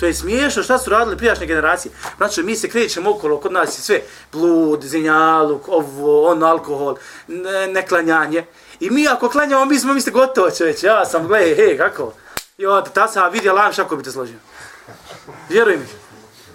To 0.00 0.06
je 0.06 0.14
smiješno 0.14 0.62
šta 0.62 0.78
su 0.78 0.90
radili 0.90 1.16
prijašnje 1.16 1.46
generacije. 1.46 1.92
Znači, 2.16 2.42
mi 2.42 2.56
se 2.56 2.68
krećemo 2.68 3.10
okolo, 3.10 3.40
kod 3.40 3.52
nas 3.52 3.78
je 3.78 3.82
sve 3.82 4.00
blud, 4.32 4.84
zinjaluk, 4.84 5.68
ovo, 5.68 6.30
ono, 6.30 6.46
alkohol, 6.46 6.96
ne, 7.26 7.66
neklanjanje. 7.66 8.44
I 8.80 8.90
mi 8.90 9.08
ako 9.08 9.28
klanjamo, 9.28 9.64
mi 9.64 9.78
smo, 9.78 9.94
mi 9.94 10.00
ste 10.00 10.10
gotovo 10.10 10.50
čovječe. 10.50 10.86
Ja 10.86 11.04
sam, 11.04 11.26
gledaj, 11.26 11.54
hej, 11.54 11.78
kako? 11.78 12.12
Jo, 12.58 12.82
ta 12.94 13.08
sam 13.08 13.32
vidio 13.32 13.52
Allah, 13.52 13.74
šako 13.74 13.96
bi 13.96 14.02
te 14.02 14.10
složio. 14.10 14.38
Vjeruj 15.48 15.76
mi. 15.76 15.86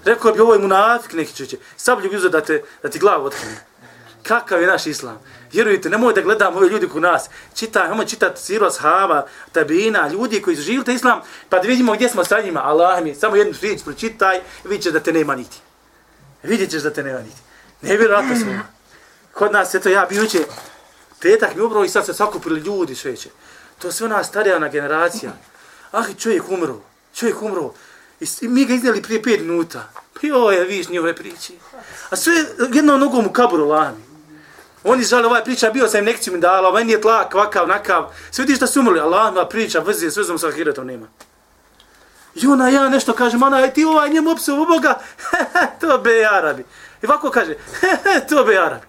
Rekao 0.06 0.34
bi, 0.34 0.40
ovo 0.40 0.54
je 0.54 0.60
munafik 0.60 1.14
neki 1.14 1.36
čovječe. 1.36 1.58
Sablju 1.78 2.10
bi 2.10 2.30
da, 2.30 2.42
te, 2.42 2.64
da 2.84 2.90
ti 2.90 3.00
glavu 3.00 3.26
otkrije. 3.26 3.73
Kakav 4.24 4.62
je 4.62 4.68
naš 4.68 4.88
islam? 4.88 5.20
Vjerujte, 5.52 5.90
nemoj 5.90 6.14
da 6.14 6.22
gledamo 6.22 6.58
ove 6.58 6.70
ljudi 6.70 6.88
kod 6.88 7.02
nas. 7.02 7.30
Čitaj, 7.54 7.90
nemoj 7.90 8.06
čitati 8.06 8.42
siro 8.42 8.68
ashaba, 8.68 9.26
tabina, 9.52 10.08
ljudi 10.08 10.42
koji 10.42 10.56
su 10.56 10.62
živili 10.62 10.96
islam, 10.96 11.22
pa 11.50 11.60
da 11.60 11.68
vidimo 11.68 11.94
gdje 11.94 12.10
smo 12.10 12.24
sa 12.24 12.42
njima. 12.42 12.62
Allah 12.64 13.04
mi, 13.04 13.16
samo 13.16 13.36
jednu 13.36 13.54
riječ 13.62 13.84
pročitaj, 13.84 14.42
vidit 14.64 14.84
ćeš 14.84 14.94
da 14.94 15.00
te 15.00 15.14
nema 15.14 15.36
niti. 15.36 15.58
Vidjet 16.44 16.72
ćeš 16.72 16.82
da 16.82 16.94
te 16.94 17.04
nema 17.04 17.20
niti. 17.20 17.42
Ne 17.82 17.98
vjerojatno 17.98 18.36
smo. 18.36 18.60
Kod 19.34 19.52
nas, 19.52 19.76
eto 19.76 19.90
ja 19.90 20.06
bijuće, 20.10 20.40
petak 21.22 21.56
mi 21.56 21.62
ubrao 21.62 21.84
i 21.84 21.90
sad 21.90 22.06
se 22.06 22.14
sakupili 22.14 22.60
ljudi 22.60 22.96
sveće. 22.96 23.30
To 23.80 23.92
sve 23.92 24.06
ona 24.06 24.24
starija 24.24 24.68
generacija. 24.68 25.32
Ah, 25.92 26.06
čovjek 26.20 26.50
umro, 26.50 26.82
čovjek 27.16 27.42
umro. 27.42 27.74
I 28.20 28.48
mi 28.48 28.66
ga 28.66 28.74
iznijeli 28.74 29.02
prije 29.02 29.24
pet 29.24 29.40
minuta. 29.40 29.90
Pa 30.14 30.28
joj, 30.28 30.64
viš 30.64 30.90
njihove 30.90 31.16
priče. 31.16 31.54
A 32.10 32.16
sve 32.16 32.34
jednom 32.74 33.00
nogom 33.00 33.26
u 33.26 33.32
kaburu 33.32 33.68
lami. 33.68 34.13
Oni 34.84 35.04
žele 35.04 35.26
ovaj 35.26 35.44
priča, 35.44 35.70
bio 35.70 35.88
sam 35.88 36.00
im 36.00 36.06
nekciju 36.06 36.34
mi 36.34 36.40
dala, 36.40 36.70
ovaj 36.70 36.86
nije 36.86 37.02
tlak, 37.02 37.34
vakav, 37.34 37.68
nakav. 37.68 38.14
Sve 38.32 38.42
vidiš 38.42 38.60
da 38.60 38.68
su 38.68 38.80
umrli, 38.80 39.00
Allah 39.00 39.32
ima 39.32 39.46
priča, 39.46 39.80
vrzije, 39.80 40.12
sve 40.12 40.24
znam 40.24 40.40
sa 40.40 40.48
ahiretom 40.48 40.88
nema. 40.88 41.08
I 42.36 42.48
ona 42.48 42.70
ja 42.70 42.90
nešto 42.90 43.14
kažem, 43.14 43.44
ona, 43.44 43.62
e, 43.62 43.74
ti 43.74 43.86
ovaj 43.86 44.10
njemu 44.10 44.32
opsu 44.32 44.62
u 44.62 44.66
Boga, 44.66 45.00
to 45.82 45.98
be 45.98 46.28
Arabi. 46.32 46.66
I 47.02 47.06
ovako 47.06 47.32
kaže, 47.32 47.56
to 48.30 48.44
be 48.44 48.58
Arabi. 48.58 48.86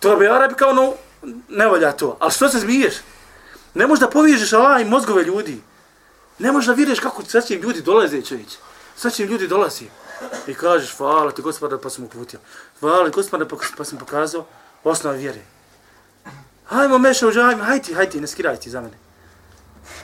To 0.00 0.16
be 0.16 0.28
Arabi 0.28 0.54
kao 0.54 0.70
ono, 0.70 0.92
ne 1.48 1.66
volja 1.66 1.92
to. 1.92 2.16
Ali 2.20 2.32
što 2.32 2.48
se 2.48 2.58
zmiješ? 2.58 2.94
Ne 3.74 3.86
možeš 3.86 4.00
da 4.00 4.10
povižeš 4.10 4.52
Allah 4.52 4.80
i 4.80 4.84
mozgove 4.84 5.24
ljudi. 5.24 5.62
Ne 6.38 6.52
možeš 6.52 6.66
da 6.66 6.72
vidiš 6.72 7.00
kako 7.00 7.24
sad 7.24 7.46
će 7.46 7.54
im 7.54 7.60
ljudi 7.60 7.82
dolaze, 7.82 8.22
čovječ. 8.22 8.48
Sad 8.96 9.12
će 9.12 9.22
im 9.22 9.30
ljudi 9.30 9.48
dolazi. 9.48 9.84
I 10.46 10.54
kažeš, 10.54 10.96
hvala 10.96 11.32
ti 11.32 11.42
gospoda 11.42 11.78
pa 11.78 11.90
sam 11.90 12.04
uputio. 12.04 12.38
Hvala 12.80 13.04
ti 13.04 13.14
gospoda 13.14 13.48
pa, 13.48 13.56
pa 13.76 13.84
sam 13.84 13.98
pokazao 13.98 14.46
osnova 14.84 15.16
vjere. 15.16 15.40
Hajmo 16.64 16.98
meša 16.98 17.28
u 17.28 17.32
džajmu, 17.32 17.62
hajti, 17.62 17.94
hajti, 17.94 18.20
ne 18.20 18.26
skiraj 18.26 18.56
ti 18.56 18.70
za 18.70 18.80
mene. 18.80 18.96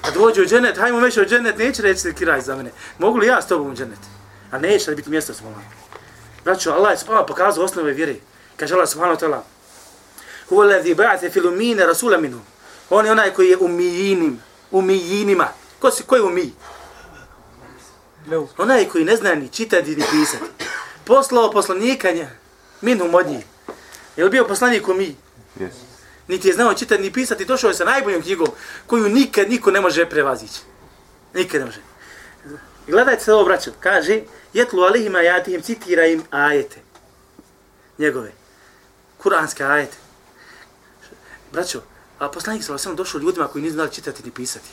Kad 0.00 0.14
dođe 0.14 0.42
u 0.42 0.46
dženet, 0.46 0.78
hajmo 0.78 1.00
meša 1.00 1.22
u 1.22 1.24
dženet, 1.24 1.58
neće 1.58 1.82
reći 1.82 2.06
ne 2.06 2.12
skiraj 2.12 2.40
za 2.40 2.56
mene. 2.56 2.70
Mogu 2.98 3.18
li 3.18 3.26
ja 3.26 3.42
s 3.42 3.46
tobom 3.46 3.70
u 3.70 3.74
dženet? 3.74 3.98
A 4.50 4.58
neće 4.58 4.90
da 4.90 4.96
biti 4.96 5.10
mjesto 5.10 5.34
s 5.34 5.40
volan. 5.40 5.64
Braćo, 6.44 6.70
Allah 6.70 6.90
je 6.90 6.98
spava 6.98 7.26
pokazao 7.26 7.64
osnove 7.64 7.92
vjere. 7.92 8.14
Kaže 8.56 8.74
Allah 8.74 8.88
subhanahu 8.88 9.20
wa 9.20 9.26
ta'ala. 9.26 9.40
Huwa 10.50 10.64
ladhi 10.64 10.94
ba'ate 10.94 11.30
fil 11.30 11.46
umine 11.46 11.86
rasula 11.86 12.18
minhum. 12.18 12.42
On 12.90 13.06
je 13.06 13.12
onaj 13.12 13.30
koji 13.30 13.48
je 13.48 13.56
umijinim, 13.56 14.40
umijinima. 14.70 15.48
Ko 15.78 15.90
si, 15.90 16.02
ko 16.02 16.16
je 16.16 16.22
umij? 16.22 16.50
Onaj 18.58 18.88
koji 18.88 19.04
ne 19.04 19.16
zna 19.16 19.34
ni 19.34 19.48
čitati 19.48 19.96
ni 19.96 20.04
pisati. 20.10 20.44
Poslao 21.04 21.50
poslanika 21.50 22.08
minhum 22.80 23.14
od 23.14 23.26
njih. 23.26 23.44
Je 24.20 24.24
li 24.24 24.30
bio 24.30 24.44
poslanik 24.44 24.82
ko 24.82 24.94
mi? 24.94 25.16
Yes. 25.60 25.72
Niti 26.28 26.48
je 26.48 26.54
znao 26.54 26.74
čitati 26.74 27.02
ni 27.02 27.12
pisati, 27.12 27.44
došao 27.44 27.68
je 27.68 27.74
sa 27.74 27.84
najboljom 27.84 28.22
knjigom 28.22 28.48
koju 28.86 29.08
nikad 29.08 29.48
niko 29.50 29.70
ne 29.70 29.80
može 29.80 30.06
prevazići. 30.08 30.60
Nikad 31.34 31.60
ne 31.60 31.66
može. 31.66 31.80
Gledajte 32.86 33.24
se 33.24 33.32
ovo, 33.32 33.44
braćo. 33.44 33.70
Kaže, 33.80 34.20
jetlu 34.52 34.82
alihima 34.82 35.20
jatihim, 35.20 35.62
citira 35.62 36.06
im 36.06 36.22
ajete. 36.30 36.80
Njegove. 37.98 38.32
Kuranske 39.18 39.64
ajete. 39.64 39.96
Braćo, 41.52 41.82
a 42.18 42.28
poslanik 42.28 42.64
sa 42.64 42.78
sam 42.78 42.96
došao 42.96 43.18
ljudima 43.18 43.48
koji 43.48 43.62
nisu 43.62 43.74
znali 43.74 43.92
čitati 43.92 44.22
ni 44.22 44.30
pisati. 44.30 44.68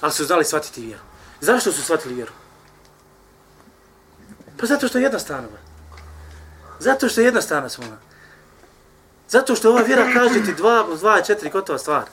Ali 0.00 0.12
su 0.12 0.24
znali 0.24 0.44
shvatiti 0.44 0.86
vjeru. 0.86 1.02
Zašto 1.40 1.72
su 1.72 1.82
shvatili 1.82 2.14
vjeru? 2.14 2.32
Pa 4.56 4.66
zato 4.66 4.88
što 4.88 4.98
je 4.98 5.02
jednostavno. 5.02 5.48
Zato 6.78 7.08
što 7.08 7.20
je 7.20 7.24
jednostavno 7.24 7.68
smo. 7.68 8.05
Zato 9.28 9.54
što 9.54 9.70
ova 9.70 9.82
vjera 9.82 10.12
kaže 10.14 10.44
ti 10.44 10.54
dva 10.54 10.84
plus 10.84 11.00
dva 11.00 11.16
je 11.16 11.24
četiri 11.24 11.50
gotova 11.50 11.78
stvar. 11.78 12.04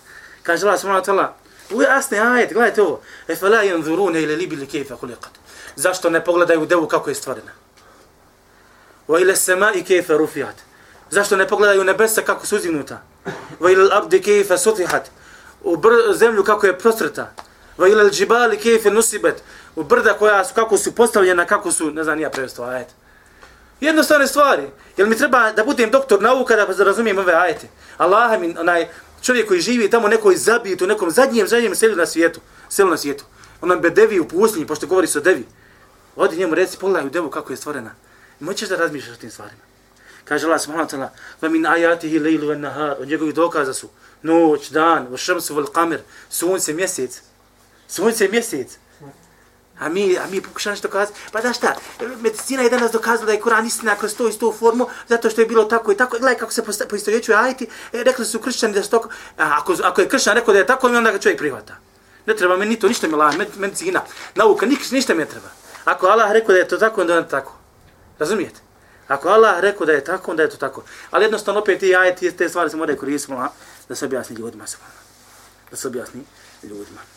Kaže 0.43 0.67
Allah 0.67 0.80
subhanahu 0.80 1.06
wa 1.06 1.10
ta'ala, 1.10 1.28
u 1.71 1.82
jasne 1.82 2.19
ajet, 2.19 2.54
gledajte 2.54 2.82
ovo. 2.82 3.02
E 3.28 3.36
fa 3.36 3.49
la 3.49 3.63
yanzuruna 3.63 4.19
ila 4.23 4.36
libi 4.36 4.56
li 4.56 4.67
kayfa 4.67 4.95
khuliqat. 4.95 5.34
Zašto 5.76 6.10
ne 6.10 6.23
pogledaju 6.26 6.65
devu 6.65 6.88
kako 6.88 7.10
je 7.10 7.15
stvorena? 7.15 7.52
Wa 9.08 9.21
ila 9.21 9.36
samai 9.36 9.84
kayfa 9.84 10.17
rufiat. 10.17 10.56
Zašto 11.10 11.38
ne 11.38 11.47
pogledaju 11.47 11.84
nebesa 11.84 12.21
kako 12.21 12.45
su 12.45 12.56
uzignuta? 12.56 13.02
Wa 13.60 13.71
ila 13.71 13.84
al-ardi 13.84 14.21
kayfa 14.21 14.58
sutihat. 14.58 15.10
U 15.63 15.78
zemlju 16.13 16.43
kako 16.43 16.67
je 16.67 16.80
prostrta. 16.80 17.32
Wa 17.78 17.91
ila 17.91 18.04
al-jibali 18.04 18.58
kayfa 18.58 18.89
nusibat. 18.89 19.36
U 19.76 19.84
brda 19.84 20.13
koja 20.13 20.45
su 20.45 20.54
kako 20.54 20.78
su 20.78 20.95
postavljena, 20.95 21.45
kako 21.45 21.71
su, 21.71 21.91
ne 21.91 22.04
znam, 22.04 22.19
ja 22.19 22.30
prevesto 22.30 22.63
ovaj 22.63 22.76
ajet. 22.76 22.88
Jednostavne 23.84 24.28
stvari. 24.28 24.69
Jel 24.98 25.08
mi 25.08 25.17
treba 25.17 25.52
da 25.52 25.63
budem 25.63 25.91
doktor 25.91 26.22
nauka 26.22 26.56
da 26.56 26.84
razumijem 26.84 27.17
ove 27.17 27.34
ajete? 27.34 27.67
Allah 27.98 28.39
mi, 28.39 28.56
onaj 28.60 28.88
čovjek 29.22 29.48
koji 29.48 29.62
živi 29.62 29.89
tamo 29.89 30.08
nekoj 30.08 30.36
zabit 30.36 30.82
u 30.82 30.88
nekom 30.88 31.12
zadnjem, 31.12 31.48
zadnjem 31.48 31.76
selu 31.76 31.96
na 31.96 32.06
svijetu. 32.06 32.39
Selu 32.69 32.89
na 32.89 32.98
svijetu. 32.98 33.26
Onaj 33.62 33.78
bedevi 33.78 34.19
u 34.19 34.28
pustinji, 34.28 34.67
pošto 34.67 34.88
govori 34.88 35.08
se 35.08 35.17
o 35.19 35.22
devi. 35.22 35.46
Odi 36.15 36.38
njemu 36.38 36.56
reci, 36.56 36.78
pogledaj 36.78 37.08
u 37.08 37.10
devu 37.10 37.30
kako 37.30 37.54
je 37.54 37.58
stvorena. 37.58 37.91
I 38.41 38.43
moćeš 38.43 38.69
da 38.69 38.76
razmišljaš 38.76 39.17
o 39.17 39.19
tim 39.19 39.32
stvarima. 39.32 39.62
Kaže 40.24 40.48
Allah 40.48 40.62
subhanahu 40.62 40.89
wa 40.89 40.96
ta'ala, 40.96 41.10
va 41.41 41.50
min 41.50 41.65
ajatihi 41.65 42.19
lejlu 42.19 42.48
van 42.48 42.62
nahar, 42.62 42.96
od 43.00 43.08
njegovih 43.08 43.36
dokaza 43.36 43.74
su 43.74 43.89
noć, 44.22 44.69
dan, 44.69 45.08
va 45.12 45.17
šamsu 45.17 45.65
kamer, 45.74 46.00
sunce, 46.30 46.74
mjesec. 46.74 47.22
Sunce, 47.88 48.28
mjesec. 48.28 48.78
A 49.79 49.89
mi, 49.89 50.17
a 50.17 50.27
mi 50.31 50.41
pokušamo 50.41 50.71
nešto 50.71 50.88
kazati, 50.88 51.19
pa 51.31 51.41
da 51.41 51.53
šta, 51.53 51.75
medicina 52.21 52.63
je 52.63 52.69
danas 52.69 52.91
dokazala 52.91 53.25
da 53.25 53.31
je 53.31 53.41
Kur'an 53.41 53.67
istina 53.67 53.95
kroz 53.95 54.15
to 54.15 54.27
istu 54.27 54.53
formu, 54.59 54.88
zato 55.07 55.29
što 55.29 55.41
je 55.41 55.47
bilo 55.47 55.63
tako 55.63 55.91
i 55.91 55.97
tako, 55.97 56.17
gledaj 56.17 56.38
kako 56.38 56.51
se 56.51 56.63
poistovjećuje 56.89 57.38
ajti, 57.38 57.67
e, 57.93 58.03
rekli 58.03 58.25
su 58.25 58.39
kršćani 58.39 58.73
da 58.73 58.83
su 58.83 58.89
tako, 58.89 59.09
a 59.38 59.57
ako, 59.59 59.75
ako 59.83 60.01
je 60.01 60.09
kršćan 60.09 60.36
rekao 60.36 60.53
da 60.53 60.59
je 60.59 60.65
tako, 60.65 60.88
onda 60.88 61.12
ga 61.12 61.19
čovjek 61.19 61.39
prihvata. 61.39 61.75
Ne 62.25 62.36
treba 62.36 62.57
meni 62.57 62.79
to, 62.79 62.88
ništa 62.88 63.07
mi 63.07 63.15
la, 63.15 63.33
medicina, 63.57 64.01
nauka, 64.36 64.65
nik, 64.65 64.91
ništa 64.91 65.13
mi 65.13 65.19
ne 65.19 65.25
treba. 65.25 65.47
Ako 65.86 66.07
Allah 66.07 66.31
rekao 66.31 66.53
da 66.53 66.59
je 66.59 66.67
to 66.67 66.77
tako, 66.77 67.01
onda 67.01 67.15
je 67.15 67.29
tako. 67.29 67.55
Razumijete? 68.19 68.59
Ako 69.07 69.29
Allah 69.29 69.59
rekao 69.59 69.86
da 69.86 69.91
je 69.91 70.03
tako, 70.03 70.31
onda 70.31 70.43
je 70.43 70.49
to 70.49 70.57
tako. 70.57 70.83
Ali 71.12 71.25
jednostavno 71.25 71.62
opet 71.62 71.83
i 71.83 71.95
ajeti, 71.95 72.31
te 72.31 72.49
stvari 72.49 72.69
se 72.69 72.77
moraju 72.77 72.97
koristiti, 72.97 73.38
da 73.89 73.95
se 73.95 74.05
objasni 74.05 74.36
ljudima. 74.36 74.65
Da 75.71 75.77
se 75.77 75.88
objasni 75.88 76.23
ljudima. 76.63 77.12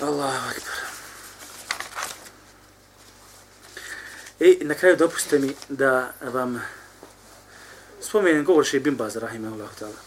Allahu 0.00 0.48
akbar. 0.48 0.92
I 4.40 4.64
na 4.64 4.74
kraju 4.74 4.96
dopustite 4.96 5.38
mi 5.38 5.54
da 5.68 6.12
vam 6.20 6.62
spomenem 8.00 8.44
govor 8.44 8.64
še 8.66 8.76
Ibn 8.76 8.96
Baz, 8.96 9.16
rahimahullahu 9.16 9.76
ta'ala. 9.78 10.00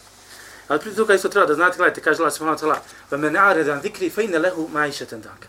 Ali 0.68 0.80
prije 0.80 0.96
toga 0.96 1.14
isto 1.14 1.30
treba 1.30 1.48
da 1.48 1.56
znate, 1.56 1.78
gledajte, 1.78 2.02
kaže 2.02 2.22
Allah 2.22 2.34
subhanahu 2.34 2.60
ta'ala, 2.60 2.80
va 3.12 3.18
men 3.18 3.38
aredan 3.38 3.82
zikri 3.82 4.10
fa 4.10 4.22
inne 4.22 4.40
lehu 4.40 4.68
ma'išatan 4.74 5.22
danka. 5.22 5.48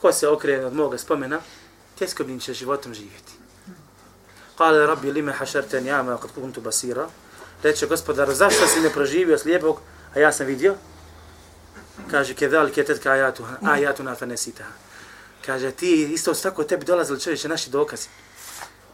Ko 0.00 0.12
se 0.12 0.28
okrene 0.28 0.66
od 0.66 0.74
moga 0.74 0.98
spomena, 0.98 1.40
tjeskobnim 1.98 2.40
će 2.40 2.54
životom 2.54 2.94
živjeti. 2.94 3.32
Kale 4.58 4.86
rabbi 4.86 5.12
lime 5.12 5.32
hašarten 5.32 5.86
jama 5.86 6.18
kad 6.20 6.30
kuntu 6.34 6.60
basira. 6.60 7.08
Reče 7.62 7.86
gospodar, 7.86 8.34
zašto 8.34 8.66
si 8.66 8.80
ne 8.80 8.90
proživio 8.90 9.38
slijepog, 9.38 9.80
a 10.14 10.20
ja 10.20 10.32
sam 10.32 10.46
vidio? 10.46 10.74
Kaže 12.10 12.34
kedal 12.34 12.70
ketet 12.70 13.06
ayatu 13.06 13.44
ayatuna 13.62 14.14
fanesita 14.14 14.64
kaže 15.46 15.70
ti 15.70 16.12
isto 16.12 16.34
tako 16.34 16.64
tebi 16.64 16.84
dolazili 16.84 17.20
čovječe 17.20 17.48
naši 17.48 17.70
dokazi 17.70 18.08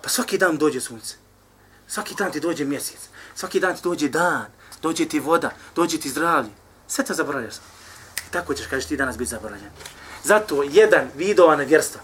Pa 0.03 0.09
svaki 0.09 0.38
dan 0.38 0.57
dođe 0.57 0.81
sunce. 0.81 1.14
Svaki 1.88 2.14
dan 2.14 2.33
ti 2.33 2.40
dođe 2.40 2.64
mjesec. 2.64 2.98
Svaki 3.35 3.61
dan 3.61 3.77
ti 3.77 3.81
dođe 3.83 4.09
dan. 4.09 4.46
Dođe 4.83 5.09
ti 5.09 5.20
voda. 5.20 5.51
Dođe 5.75 5.98
ti 5.98 6.11
zdravlje. 6.11 6.51
Sve 6.88 7.05
to 7.05 7.14
zaboravljaš. 7.14 7.55
Tako 8.31 8.55
ćeš, 8.55 8.66
kažeš, 8.66 8.88
ti 8.88 8.96
danas 8.96 9.18
biti 9.18 9.31
zaboravljen. 9.31 9.70
Zato 10.25 10.62
jedan 10.62 11.11
vidova 11.16 11.57
nevjerstva. 11.57 12.01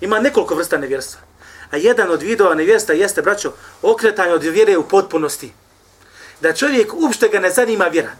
Ima 0.00 0.20
nekoliko 0.20 0.54
vrsta 0.54 0.78
nevjerstva. 0.78 1.20
A 1.70 1.76
jedan 1.76 2.10
od 2.10 2.22
vidova 2.22 2.54
nevjerstva 2.54 2.94
jeste, 2.94 3.22
braćo, 3.22 3.52
okretanje 3.82 4.32
od 4.32 4.42
vjere 4.42 4.76
u 4.78 4.88
potpunosti. 4.88 5.52
Da 6.40 6.54
čovjek 6.54 6.94
uopšte 6.94 7.28
ga 7.28 7.40
ne 7.40 7.50
zanima 7.50 7.84
vjera. 7.84 8.12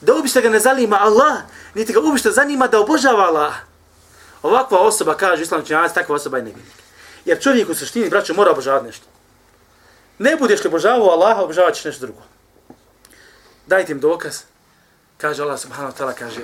Da 0.00 0.14
uopšte 0.14 0.40
ga 0.40 0.48
ne 0.48 0.60
zanima 0.60 0.98
Allah, 1.00 1.42
niti 1.74 1.92
ga 1.92 2.00
uopšte 2.00 2.30
zanima 2.30 2.66
da 2.66 2.80
obožava 2.80 3.24
Allah. 3.24 3.54
Ovakva 4.42 4.78
osoba, 4.78 5.14
kaže 5.14 5.42
islam 5.42 5.64
činjavac, 5.64 5.92
takva 5.92 6.14
osoba 6.14 6.36
je 6.36 6.42
nevinik. 6.42 6.72
Jer 7.24 7.42
čovjek 7.42 7.68
u 7.68 7.74
suštini, 7.74 8.10
braćo, 8.10 8.34
mora 8.34 8.50
obožavati 8.50 8.86
nešto. 8.86 9.06
Ne 10.18 10.36
budeš 10.36 10.64
li 10.64 10.68
obožavao 10.68 11.10
Allaha, 11.10 11.42
obožavat 11.42 11.74
ćeš 11.74 11.84
nešto 11.84 12.06
drugo. 12.06 12.22
Dajte 13.66 13.92
im 13.92 14.00
dokaz. 14.00 14.42
Kaže 15.18 15.42
Allah 15.42 15.60
subhanahu 15.60 15.92
wa 15.92 15.98
ta'ala, 15.98 16.14
kaže, 16.14 16.40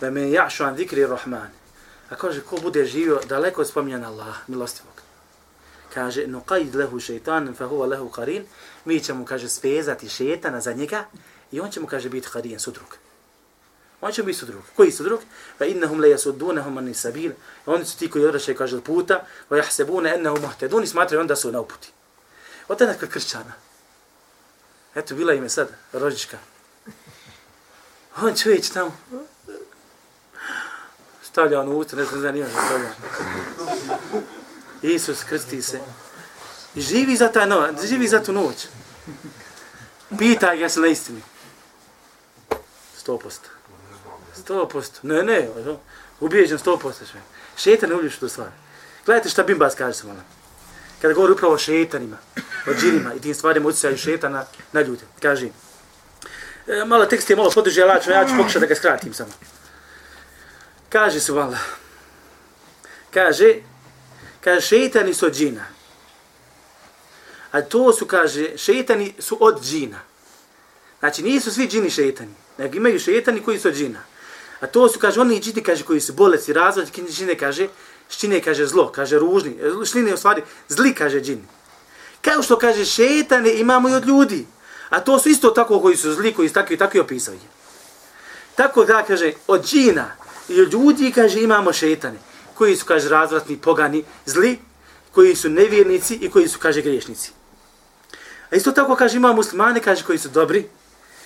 da 0.00 0.10
me 0.10 0.30
jašu 0.30 0.64
an 0.64 0.76
zikri 0.76 1.06
rahman. 1.06 1.48
A 2.10 2.14
kaže, 2.14 2.40
ko 2.40 2.56
bude 2.56 2.84
živio 2.84 3.20
daleko 3.28 3.60
od 3.60 3.68
spominjana 3.68 4.08
Allah, 4.08 4.36
milostivog. 4.48 4.92
Kaže, 5.94 6.26
nuqaid 6.26 6.74
lehu 6.74 7.00
šeitan, 7.00 7.54
fa 7.54 7.64
huwa 7.64 7.88
lehu 7.88 8.10
qarin. 8.10 8.44
Mi 8.84 9.00
ćemo, 9.00 9.24
kaže, 9.24 9.48
svezati 9.48 10.08
šetana 10.08 10.60
za 10.60 10.72
njega 10.72 11.04
i 11.52 11.60
on 11.60 11.70
će 11.70 11.80
mu, 11.80 11.86
kaže, 11.86 12.08
biti 12.08 12.28
hadijen 12.28 12.60
sudrug. 12.60 12.96
On 14.00 14.12
će 14.12 14.22
biti 14.22 14.38
sudrug. 14.38 14.62
Koji 14.76 14.92
sudrug? 14.92 15.20
Fa 15.58 15.64
innahum 15.64 16.00
la 16.00 16.06
yasuddunahum 16.06 16.78
an 16.78 16.94
sabil. 16.94 17.32
Oni 17.66 17.84
su 17.84 17.98
ti 17.98 18.10
koji 18.10 18.26
odrašaju, 18.26 18.56
kaže, 18.58 18.80
puta. 18.80 19.24
Va 19.50 19.56
jahsebune 19.56 20.14
ennahum 20.14 20.40
muhtedun 20.40 20.84
i 20.84 20.86
smatraju 20.86 21.20
onda 21.20 21.36
su 21.36 21.52
na 21.52 21.60
uputi. 21.60 21.92
Od 22.68 22.78
te 22.78 23.08
kršćana. 23.08 23.52
Eto, 24.94 25.14
bila 25.14 25.32
im 25.34 25.42
je 25.42 25.48
sad 25.48 25.68
rođička. 25.92 26.38
On 28.22 28.34
će 28.34 28.52
ići 28.52 28.72
tamo. 28.72 28.96
Stavlja 31.22 31.60
on 31.60 31.68
usta, 31.68 31.96
ne 31.96 32.04
znam, 32.04 32.34
ne 32.34 32.48
znam, 32.48 32.64
stavlja. 32.66 32.90
Isus 34.82 35.24
krsti 35.24 35.62
se. 35.62 35.80
I 36.74 36.80
živi 36.80 37.16
za 37.16 37.32
ta 37.32 37.46
noć, 37.46 37.86
živi 37.88 38.08
za 38.08 38.22
tu 38.22 38.32
noć. 38.32 38.66
Pita 40.18 40.56
ga 40.56 40.68
se 40.68 40.80
na 40.80 40.86
istini. 40.86 41.22
Sto 43.02 43.18
posto. 43.18 43.48
Sto 44.34 44.68
posto. 44.68 45.00
Ne, 45.02 45.22
ne, 45.22 45.48
ubijeđen 46.20 46.58
sto 46.58 46.78
posto. 46.78 47.04
Šetan 47.56 47.88
ne 47.88 47.94
ubijeđen 47.94 48.20
tu 48.20 48.28
stvari. 48.28 48.50
Gledajte 49.06 49.28
šta 49.28 49.42
Bimbas 49.42 49.74
kaže 49.74 49.98
se 49.98 50.06
malo 50.06 50.18
ono. 50.18 50.28
kada 51.00 51.14
govori 51.14 51.32
upravo 51.32 51.54
o 51.54 51.58
šetanima, 51.58 52.16
o 52.66 52.74
džinima 52.80 53.14
i 53.14 53.20
tim 53.20 53.34
stvarima 53.34 53.68
utjecaju 53.68 53.96
šetana 53.96 54.44
na 54.72 54.80
ljude. 54.80 55.02
Kaže, 55.22 55.48
e, 56.66 56.84
malo 56.84 57.06
tekst 57.06 57.30
je 57.30 57.36
malo 57.36 57.50
poduži, 57.50 57.82
ali 57.82 57.90
ja 57.90 58.28
ću 58.28 58.36
pokušati 58.36 58.60
da 58.60 58.66
ga 58.66 58.74
skratim 58.74 59.14
samo. 59.14 59.32
Kaže 60.88 61.20
su 61.20 61.34
vala, 61.34 61.58
kaže, 63.10 63.54
kaže, 64.40 64.66
šetani 64.66 65.14
su 65.14 65.26
od 65.26 65.34
džina. 65.34 65.64
A 67.52 67.62
to 67.62 67.92
su, 67.92 68.06
kaže, 68.06 68.58
šetani 68.58 69.14
su 69.18 69.38
od 69.40 69.64
džina. 69.64 70.00
Znači, 71.00 71.22
nisu 71.22 71.52
svi 71.52 71.68
džini 71.68 71.90
šetani, 71.90 72.34
nego 72.58 72.76
imaju 72.76 73.00
šetani 73.00 73.40
koji 73.40 73.58
su 73.58 73.68
od 73.68 73.74
džina. 73.74 73.98
A 74.60 74.66
to 74.66 74.88
su, 74.88 74.98
kaže, 74.98 75.20
oni 75.20 75.40
džini, 75.40 75.62
kaže, 75.62 75.84
koji 75.84 76.00
su 76.00 76.12
bolesti, 76.12 76.52
razvoj, 76.52 76.86
džine, 77.10 77.34
kaže, 77.34 77.68
Ščine 78.12 78.40
kaže 78.44 78.66
zlo, 78.68 78.90
kaže 78.92 79.18
ružni. 79.18 79.56
E, 79.56 79.86
Šline 79.86 80.14
u 80.14 80.16
stvari 80.16 80.42
zli, 80.68 80.94
kaže 80.94 81.20
džin. 81.20 81.40
Kao 82.22 82.42
što 82.42 82.58
kaže 82.58 82.84
šetane 82.84 83.54
imamo 83.60 83.88
i 83.88 83.94
od 83.94 84.06
ljudi. 84.06 84.46
A 84.90 85.00
to 85.00 85.18
su 85.18 85.28
isto 85.28 85.50
tako 85.50 85.80
koji 85.80 85.96
su 85.96 86.12
zli, 86.12 86.34
koji 86.34 86.48
su 86.48 86.54
takvi, 86.54 86.76
takvi 86.76 86.98
je. 86.98 87.48
Tako 88.54 88.84
da 88.84 89.02
kaže 89.02 89.32
od 89.46 89.64
džina 89.64 90.12
i 90.48 90.60
od 90.60 90.72
ljudi 90.72 91.12
kaže 91.14 91.40
imamo 91.40 91.72
šetane. 91.72 92.18
Koji 92.54 92.76
su 92.76 92.84
kaže 92.84 93.08
razvratni, 93.08 93.56
pogani, 93.56 94.04
zli, 94.26 94.58
koji 95.12 95.36
su 95.36 95.48
nevjernici 95.48 96.14
i 96.14 96.30
koji 96.30 96.48
su 96.48 96.58
kaže 96.58 96.82
griješnici. 96.82 97.32
A 98.50 98.56
isto 98.56 98.72
tako 98.72 98.96
kaže 98.96 99.16
imamo 99.16 99.34
muslimane 99.34 99.80
kaže 99.80 100.04
koji 100.04 100.18
su 100.18 100.28
dobri 100.28 100.68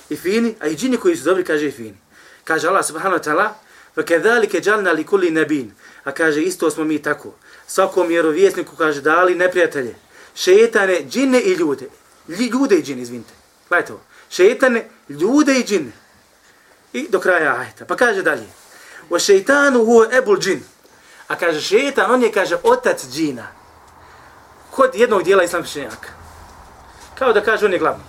i 0.09 0.15
fini, 0.15 0.55
a 0.59 0.67
i 0.67 0.75
džini 0.75 0.97
koji 0.97 1.15
su 1.15 1.23
dobri 1.23 1.43
kaže 1.43 1.67
i 1.67 1.71
fini. 1.71 1.97
Kaže 2.43 2.67
Allah 2.67 2.85
subhanahu 2.85 3.17
wa 3.17 3.23
ta'ala, 3.23 3.53
فَكَذَلِكَ 3.95 4.55
جَلْنَا 4.55 4.93
لِكُلِّ 4.93 5.31
نَبِينَ 5.31 5.71
A 6.03 6.11
kaže, 6.11 6.41
isto 6.41 6.71
smo 6.71 6.83
mi 6.83 7.01
tako. 7.01 7.33
Svakom 7.67 8.07
vjerovjesniku 8.07 8.75
kaže, 8.75 9.01
dali 9.01 9.35
neprijatelje. 9.35 9.95
Šetane, 10.35 11.03
džine 11.09 11.41
i 11.41 11.53
ljude. 11.53 11.89
Ljude 12.27 12.75
i 12.75 12.83
džine, 12.83 13.01
izvinite. 13.01 13.33
Gledajte 13.69 13.93
ovo. 13.93 14.01
Šetane, 14.29 14.89
ljude 15.09 15.59
i 15.59 15.63
džine. 15.63 15.91
I 16.93 17.07
do 17.09 17.19
kraja 17.19 17.55
ajta. 17.55 17.85
Pa 17.85 17.95
kaže 17.95 18.23
dalje. 18.23 18.47
O 19.09 19.19
šeitanu 19.19 19.85
huo 19.85 20.07
ebul 20.11 20.39
džin. 20.39 20.63
A 21.27 21.35
kaže, 21.35 21.61
šetan, 21.61 22.11
on 22.11 22.23
je, 22.23 22.31
kaže, 22.31 22.57
otac 22.63 23.05
džina. 23.11 23.47
Kod 24.71 24.95
jednog 24.95 25.23
dijela 25.23 25.43
islamšenjaka. 25.43 26.09
Kao 27.19 27.33
da 27.33 27.43
kaže, 27.43 27.65
on 27.65 27.73
je 27.73 27.79
glavni. 27.79 28.03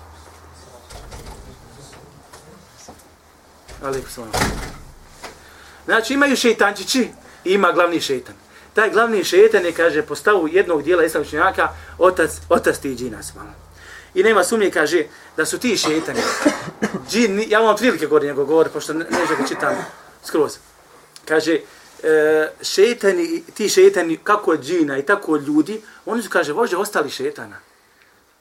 Aleikum 3.83 4.09
salam. 4.09 4.31
Znači 5.85 6.13
imaju 6.13 6.35
šeitančići 6.35 7.09
i 7.45 7.53
ima 7.53 7.71
glavni 7.71 8.01
šeitan. 8.01 8.35
Taj 8.73 8.89
glavni 8.89 9.23
šeitan 9.23 9.65
je, 9.65 9.71
kaže, 9.71 10.01
postavu 10.01 10.47
jednog 10.47 10.83
dijela 10.83 11.03
islamčnjaka, 11.03 11.69
otac, 11.97 12.31
otac 12.49 12.77
ti 12.77 12.95
džina 12.95 13.23
smala. 13.23 13.53
I 14.13 14.23
nema 14.23 14.43
sumnje, 14.43 14.71
kaže, 14.71 15.03
da 15.37 15.45
su 15.45 15.59
ti 15.59 15.77
šeitani. 15.77 16.21
Džin, 17.09 17.43
ja 17.47 17.59
vam 17.59 17.75
prilike 17.75 18.05
govorim 18.05 18.27
njegov 18.27 18.45
govor, 18.45 18.69
pošto 18.69 18.93
ne, 18.93 19.05
ne 19.09 19.35
ga 19.37 19.47
čitam 19.47 19.75
skroz. 20.23 20.57
Kaže, 21.25 21.59
e, 22.03 22.51
šeitani, 22.61 23.43
ti 23.53 23.69
šeitani, 23.69 24.17
kako 24.23 24.51
od 24.51 24.63
džina 24.63 24.97
i 24.97 25.05
tako 25.05 25.31
od 25.31 25.47
ljudi, 25.47 25.81
oni 26.05 26.23
su, 26.23 26.29
kaže, 26.29 26.53
vođe 26.53 26.77
ostali 26.77 27.09
šeitana. 27.09 27.59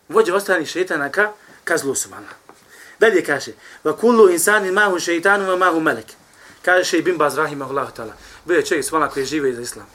Vođe 0.08 0.32
ostali 0.32 0.66
šeitana 0.66 1.08
ka, 1.08 1.32
ka 1.64 1.76
zlu 1.76 1.94
su 1.94 2.10
mala. 2.10 2.45
Dalje 3.00 3.24
kaže, 3.24 3.52
va 3.84 3.96
kullu 3.96 4.30
insani 4.30 4.70
mahu 4.70 5.00
šeitanu 5.00 5.46
ma 5.46 5.56
mahu 5.56 5.80
melek. 5.80 6.06
Kaže 6.62 6.84
še 6.84 6.98
i 6.98 7.02
bin 7.02 7.18
Baz 7.18 7.36
Rahimahullahu 7.38 7.92
ta'ala. 7.94 8.14
Bio 8.44 8.56
je 8.56 8.66
čovjek 8.66 8.84
svala 8.84 9.08
koji 9.08 9.26
žive 9.26 9.50
iz 9.50 9.58
islam. 9.58 9.86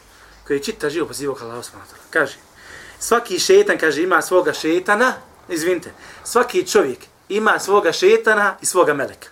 Koji 0.48 0.58
je 0.58 0.64
čita 0.64 0.90
živo 0.90 1.08
pozivao 1.08 1.36
ka 1.36 1.46
Allahu 1.46 1.64
ta'ala. 1.64 2.06
Kaže, 2.10 2.38
svaki 3.00 3.40
šetan, 3.40 3.78
kaže, 3.78 4.04
ima 4.04 4.22
svoga 4.22 4.54
šetana, 4.54 5.14
izvinite, 5.50 5.92
svaki 6.24 6.68
čovjek 6.68 7.00
ima 7.30 7.60
svoga 7.60 7.92
šetana 7.92 8.58
i 8.62 8.66
svoga 8.66 8.94
meleka. 8.94 9.30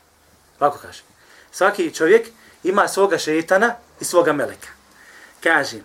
Ovako 0.59 0.77
kaže. 0.81 1.03
Svaki 1.51 1.93
čovjek 1.95 2.27
ima 2.63 2.87
svoga 2.87 3.17
šetana 3.17 3.75
i 3.99 4.05
svoga 4.05 4.33
meleka. 4.33 4.67
Kaže, 5.43 5.79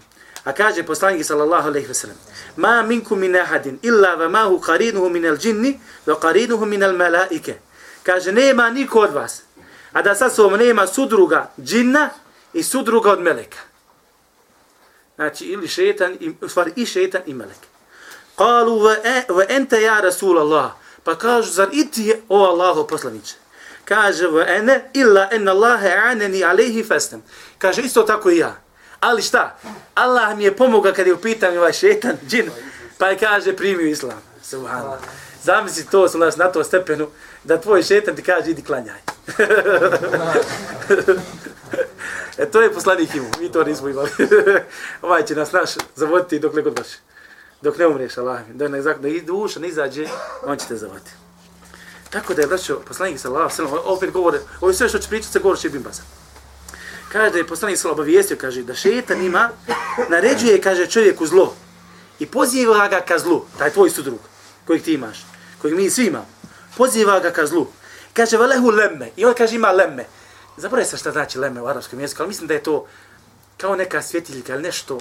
a 0.45 0.53
kaže 0.53 0.83
poslanik 0.83 1.25
sallallahu 1.25 1.69
alejhi 1.69 1.87
ve 1.89 1.95
sellem: 1.95 2.17
"Ma 2.57 2.83
minkum 2.83 3.19
min 3.19 3.37
ahadin 3.37 3.79
illa 3.83 4.17
wa 4.17 4.29
ma 4.29 4.45
hu 4.45 4.61
qarinuhu 4.61 5.09
min 5.09 5.27
al-jinni 5.27 5.81
wa 6.07 6.21
qarinuhu 6.21 6.67
min 6.67 6.83
al-malaike." 6.83 7.55
Kaže 8.05 8.33
nema 8.33 8.71
niko 8.71 9.01
od 9.01 9.13
vas 9.13 9.43
a 9.95 10.03
da 10.03 10.15
sa 10.15 10.31
sobom 10.31 10.59
nema 10.59 10.87
sudruga 10.87 11.51
džinna 11.61 12.11
i 12.53 12.63
sudruga 12.63 13.13
od 13.13 13.21
meleka. 13.21 13.59
Znači, 15.15 15.45
ili 15.45 15.69
šetan, 15.69 16.17
i, 16.21 16.33
u 16.41 16.49
stvari 16.49 16.73
i 16.77 16.87
šetan 16.87 17.23
i 17.27 17.35
melek. 17.35 17.57
Kalu 18.37 18.83
ve, 18.83 19.25
ve 19.29 19.47
ente 19.49 19.83
ja 19.83 20.01
Rasul 20.01 20.39
Allah. 20.39 20.71
Pa 21.05 21.15
kažu, 21.15 21.51
zar 21.51 21.69
i 21.73 21.91
ti 21.91 22.03
je, 22.03 22.21
o 22.29 22.45
Allaho 22.45 22.87
poslaniče? 22.87 23.35
Kaže, 23.85 24.27
ve 24.27 24.45
ene 24.49 24.91
illa 24.93 25.29
en 25.33 25.49
Allahe 25.49 25.93
aneni 25.93 26.45
alehi 26.45 26.85
festem. 26.85 27.23
Kaže, 27.59 27.83
isto 27.83 28.03
tako 28.03 28.31
i 28.31 28.39
ja. 28.39 28.57
Ali 29.01 29.23
šta? 29.23 29.59
Allah 29.95 30.37
mi 30.37 30.45
je 30.45 30.57
pomogao 30.57 30.93
kad 30.93 31.07
je 31.07 31.15
u 31.15 31.21
pitanju 31.21 31.59
ovaj 31.59 31.73
šetan, 31.73 32.17
džin, 32.29 32.51
pa 32.99 33.09
je 33.09 33.19
kaže, 33.19 33.57
primio 33.57 33.87
islam. 33.87 34.23
Subhanallah. 34.43 34.99
Zamisli 35.43 35.87
to, 35.91 36.09
su 36.09 36.19
nas 36.19 36.37
na 36.37 36.53
to 36.53 36.65
stepenu, 36.65 37.09
da 37.45 37.61
tvoj 37.61 37.83
šetan 37.83 38.17
ti 38.17 38.23
kaže, 38.23 38.51
idi 38.51 38.63
klanjaj. 38.63 39.01
e 42.39 42.51
to 42.51 42.61
je 42.61 42.73
poslanik 42.73 43.15
imu, 43.15 43.29
mi 43.41 43.53
to 43.53 43.65
nismo 43.65 43.89
imali. 43.89 44.11
ovaj 45.03 45.25
će 45.25 45.35
nas 45.35 45.53
naš 45.53 45.71
zavoditi 45.95 46.39
dok 46.39 46.55
ne 46.55 46.63
god 46.63 46.75
baš. 46.75 46.87
Dok 47.63 47.79
ne 47.79 47.87
umreš, 47.87 48.19
Allah. 48.19 48.41
Da 48.49 48.69
ne, 48.69 48.83
da 48.83 49.09
i 49.09 49.21
duša 49.21 49.61
ne 49.61 49.69
izađe, 49.69 50.07
on 50.47 50.59
će 50.59 50.67
te 50.67 50.77
zavoditi. 50.77 51.11
Tako 52.11 52.35
da 52.35 52.43
je, 52.43 52.47
braćo, 52.47 52.81
poslanik 52.89 53.21
sa 53.21 53.29
Allah, 53.29 53.53
opet 53.85 54.11
govore, 54.11 54.39
ovo 54.61 54.73
sve 54.73 54.89
što 54.89 54.99
će 54.99 55.09
pričati 55.09 55.33
se 55.33 55.39
govori 55.39 55.61
će 55.61 55.69
bimbaza. 55.69 56.03
Kaže 57.13 57.31
da 57.31 57.39
je 57.39 57.47
poslanik 57.47 57.79
sa 57.79 57.91
obavijestio, 57.91 58.37
kaže, 58.41 58.63
da 58.63 58.75
šetan 58.75 59.23
ima, 59.23 59.51
naređuje, 60.09 60.61
kaže, 60.61 60.87
čovjeku 60.87 61.27
zlo. 61.27 61.55
I 62.19 62.27
poziva 62.27 62.89
ga 62.89 63.01
ka 63.01 63.19
zlu, 63.19 63.45
taj 63.59 63.71
tvoj 63.71 63.91
sudrug, 63.91 64.19
kojeg 64.67 64.83
ti 64.83 64.95
imaš, 64.95 65.27
kojeg 65.63 65.77
mi 65.77 65.91
svi 65.91 66.07
imamo. 66.07 66.27
Poziva 66.77 67.21
ga 67.21 67.31
ka 67.31 67.47
zlu. 67.47 67.67
Kaže, 68.13 68.37
velehu 68.37 68.71
lemme. 68.71 69.11
I 69.17 69.25
on 69.25 69.35
kaže, 69.35 69.55
ima 69.55 69.73
lemme. 69.73 70.05
Zaboravim 70.57 70.91
se 70.91 70.97
šta 70.97 71.13
znači 71.13 71.39
lemme 71.39 71.63
u 71.63 71.67
arabskom 71.67 72.01
jeziku, 72.01 72.23
ali 72.23 72.29
mislim 72.29 72.49
da 72.49 72.55
je 72.55 72.63
to 72.63 72.87
kao 73.57 73.77
neka 73.77 74.03
svjetiljka 74.03 74.55
ili 74.55 74.63
nešto. 74.63 75.01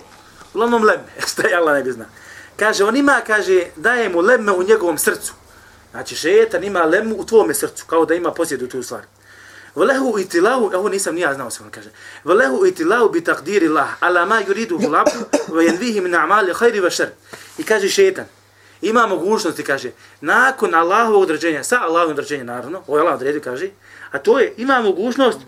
Uglavnom 0.53 0.83
lemme, 0.83 1.11
šta 1.31 1.47
je 1.47 1.55
Allah 1.55 1.75
ne 1.75 1.83
bi 1.83 1.91
zna. 1.91 2.05
Kaže, 2.55 2.83
on 2.83 2.97
ima, 2.97 3.21
kaže, 3.27 3.65
daje 3.75 4.09
mu 4.09 4.21
lemme 4.21 4.51
u 4.51 4.63
njegovom 4.63 4.97
srcu. 4.97 5.33
Znači, 5.91 6.15
šetan 6.15 6.63
ima 6.63 6.83
lemu 6.83 7.15
u 7.15 7.25
tvome 7.25 7.53
srcu, 7.53 7.85
kao 7.85 8.05
da 8.05 8.15
ima 8.15 8.31
posjedu 8.31 8.67
tu 8.67 8.83
stvar. 8.83 9.01
Valehu 9.75 10.19
itilahu, 10.19 10.71
ovo 10.73 10.89
nisam 10.89 11.15
nija 11.15 11.33
znao 11.33 11.49
se 11.51 11.63
on 11.63 11.71
kaže. 11.71 11.89
Valehu 12.23 12.65
itilahu 12.65 13.09
bi 13.09 13.23
takdiri 13.23 13.67
Allah, 13.67 13.89
ala 13.99 14.25
ma 14.25 14.41
yuridu 14.41 14.85
hulabu, 14.85 15.11
ve 15.47 15.65
jenvihi 15.65 16.01
min 16.01 16.15
amali 16.15 16.53
hajri 16.53 16.79
ve 16.79 16.91
šer. 16.91 17.09
I 17.57 17.63
kaže 17.63 17.89
šetan, 17.89 18.25
ima 18.83 19.07
mogućnosti, 19.07 19.63
kaže, 19.63 19.91
nakon 20.21 20.75
Allahovog 20.75 21.21
određenja, 21.21 21.63
sa 21.63 21.81
Allahovog 21.81 22.11
određenja, 22.11 22.43
naravno, 22.43 22.83
ovo 22.87 22.97
je 22.97 23.01
Allah 23.01 23.15
odredio, 23.15 23.41
kaže, 23.41 23.69
a 24.11 24.19
to 24.19 24.39
je, 24.39 24.53
ima 24.57 24.81
mogućnost, 24.81 25.39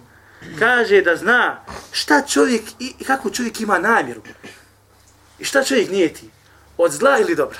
kaže 0.60 1.02
da 1.02 1.15
zna 1.15 1.65
šta 1.91 2.21
čovjek, 2.21 2.63
i 2.80 3.04
kako 3.04 3.30
čovjek 3.30 3.62
ima 3.62 3.80
namjeru. 3.80 4.21
I 5.39 5.45
šta 5.45 5.63
čovjek 5.63 5.89
nijeti, 5.89 6.30
od 6.78 6.91
zla 6.91 7.19
ili 7.19 7.36
dobra. 7.36 7.60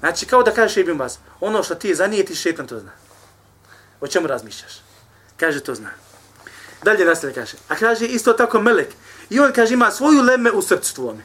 Znači, 0.00 0.26
kao 0.26 0.42
da 0.42 0.54
kažeš 0.54 0.76
Ibn 0.76 0.98
Baz, 0.98 1.16
ono 1.40 1.62
što 1.62 1.74
ti 1.74 1.94
zanijetiš, 1.94 2.40
šetan 2.40 2.66
to 2.66 2.78
zna. 2.78 2.92
O 4.00 4.06
čemu 4.06 4.26
razmišljaš? 4.26 4.72
Kaže, 5.36 5.60
to 5.60 5.74
zna. 5.74 5.90
Dalje 6.82 7.04
nastavlja 7.04 7.34
kaže. 7.34 7.56
A 7.68 7.76
kaže, 7.76 8.06
isto 8.06 8.32
tako 8.32 8.60
Melek. 8.60 8.88
I 9.30 9.40
on, 9.40 9.52
kaže, 9.52 9.74
ima 9.74 9.90
svoju 9.90 10.22
leme 10.22 10.52
u 10.52 10.62
srcu 10.62 10.94
tvome. 10.94 11.22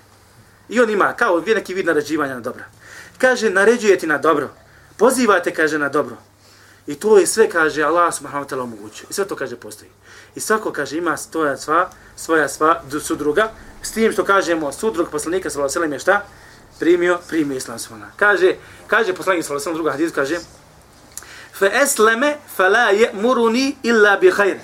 I 0.69 0.79
on 0.79 0.89
ima, 0.89 1.13
kao 1.13 1.43
neki 1.45 1.73
vid 1.73 1.85
naređivanja 1.85 2.33
na 2.33 2.39
dobro. 2.39 2.63
Kaže, 3.19 3.49
naređuje 3.49 3.99
ti 3.99 4.07
na 4.07 4.17
dobro. 4.17 4.49
Pozivate, 4.97 5.53
kaže, 5.53 5.77
na 5.77 5.89
dobro. 5.89 6.17
I 6.87 6.95
to 6.95 7.17
je 7.17 7.27
sve, 7.27 7.49
kaže, 7.49 7.83
Allah 7.83 8.13
subhanahu 8.15 8.45
wa 8.45 8.49
ta'ala 8.49 8.63
omogućuje. 8.63 9.07
I 9.09 9.13
sve 9.13 9.27
to, 9.27 9.35
kaže, 9.35 9.55
postoji. 9.55 9.91
I 10.35 10.39
svako, 10.39 10.71
kaže, 10.71 10.97
ima 10.97 11.17
svoja 11.17 11.57
sva, 11.57 11.89
svoja 12.15 12.47
sva 12.49 12.81
sudruga. 13.03 13.51
S 13.81 13.91
tim 13.91 14.11
što 14.11 14.23
kažemo, 14.23 14.71
sudrug 14.71 15.09
poslanika, 15.11 15.49
sallallahu 15.49 15.79
alaihi 15.79 15.93
je 15.93 15.99
šta? 15.99 16.25
Primio, 16.79 17.19
primio 17.27 17.57
islam 17.57 17.79
subhanahu. 17.79 18.11
Kaže, 18.15 18.55
kaže 18.87 19.13
poslanik, 19.13 19.45
sallallahu 19.45 19.69
alaihi 19.69 19.77
druga 19.77 19.91
hadis, 19.91 20.11
kaže, 20.15 20.39
fa 21.59 21.67
esleme 21.67 22.37
fa 22.55 22.69
la 22.69 22.91
je'muruni 22.93 23.75
illa 23.83 24.17
bi 24.17 24.31
khair. 24.31 24.57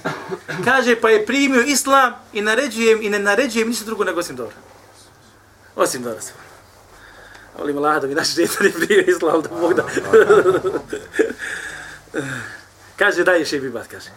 Kaže, 0.66 0.96
pa 0.96 1.10
je 1.10 1.26
primio 1.26 1.62
islam 1.62 2.14
i 2.34 2.42
naređujem 2.42 3.02
i 3.02 3.10
ne 3.10 3.20
naređujem 3.20 3.68
ništa 3.68 3.86
drugo 3.86 4.04
nego 4.04 4.20
osim 4.20 4.36
dobro. 4.36 4.56
Osim 5.76 6.04
dobro 6.04 6.22
se. 6.22 6.45
Volim 7.60 7.78
Allah 7.78 8.02
da 8.02 8.08
mi 8.08 8.16
naši 8.16 8.36
djetari 8.36 8.72
primio 8.72 9.04
islam, 9.08 9.42
da 9.42 9.50
Bog 9.50 9.74
da. 9.74 9.84
kaže, 13.00 13.24
daj 13.24 13.46
še 13.46 13.60
bibat, 13.60 13.88
kaže. 13.88 14.10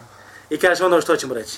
I 0.49 0.57
kaže 0.57 0.85
ono 0.85 1.01
što 1.01 1.15
ćemo 1.15 1.33
reći. 1.33 1.57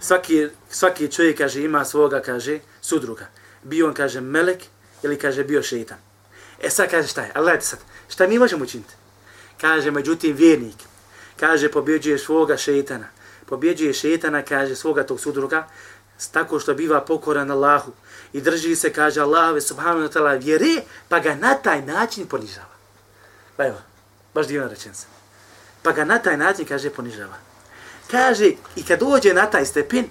Svaki, 0.00 0.48
svaki 0.70 1.12
čovjek, 1.12 1.38
kaže, 1.38 1.62
ima 1.62 1.84
svoga, 1.84 2.20
kaže, 2.20 2.58
sudruga. 2.80 3.26
Bio 3.62 3.86
on, 3.86 3.94
kaže, 3.94 4.20
melek 4.20 4.58
ili, 5.02 5.18
kaže, 5.18 5.44
bio 5.44 5.62
šeitan. 5.62 5.98
E 6.62 6.70
sad 6.70 6.90
kaže 6.90 7.08
šta 7.08 7.22
je? 7.22 7.30
Ali 7.34 7.44
gledajte 7.44 7.66
sad, 7.66 7.78
šta 8.08 8.26
mi 8.26 8.38
možemo 8.38 8.64
učiniti? 8.64 8.94
Kaže, 9.60 9.90
međutim, 9.90 10.36
vjernik, 10.36 10.76
kaže, 11.40 11.70
pobjeđuje 11.70 12.18
svoga 12.18 12.56
šeitana. 12.56 13.08
Pobjeđuje 13.46 13.92
šeitana, 13.92 14.42
kaže, 14.42 14.76
svoga 14.76 15.06
tog 15.06 15.20
sudruga, 15.20 15.66
tako 16.32 16.60
što 16.60 16.74
biva 16.74 17.00
pokoran 17.00 17.50
Allahu 17.50 17.92
i 18.36 18.40
drži 18.40 18.76
se, 18.76 18.92
kaže, 18.92 19.20
Allahove 19.20 19.60
subhanahu 19.60 20.08
wa 20.08 20.12
ta'ala 20.12 20.44
vjere, 20.44 20.82
pa 21.08 21.18
ga 21.18 21.34
na 21.34 21.54
taj 21.54 21.82
način 21.82 22.26
ponižava. 22.26 22.76
Pa 23.56 23.66
evo, 23.66 23.78
baš 24.34 24.46
divna 24.46 24.68
rečenca. 24.68 25.06
Pa 25.82 25.92
ga 25.92 26.04
na 26.04 26.18
taj 26.18 26.36
način, 26.36 26.66
kaže, 26.68 26.90
ponižava. 26.90 27.38
Kaže, 28.10 28.50
i 28.76 28.84
kad 28.84 29.00
dođe 29.00 29.32
na 29.34 29.46
taj 29.46 29.64
stepen, 29.66 30.04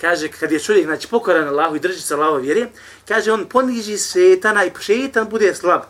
kaže, 0.00 0.28
kad 0.28 0.52
je 0.52 0.60
čovjek, 0.60 0.86
znači, 0.86 1.08
pokoran 1.08 1.48
Allahu 1.48 1.76
i 1.76 1.80
drži 1.80 2.00
se 2.00 2.14
Allahove 2.14 2.42
vjere, 2.42 2.68
kaže, 3.08 3.32
on 3.32 3.48
poniži 3.48 3.98
šetana 3.98 4.64
i 4.64 4.70
šetan 4.80 5.28
bude 5.28 5.54
slab. 5.54 5.82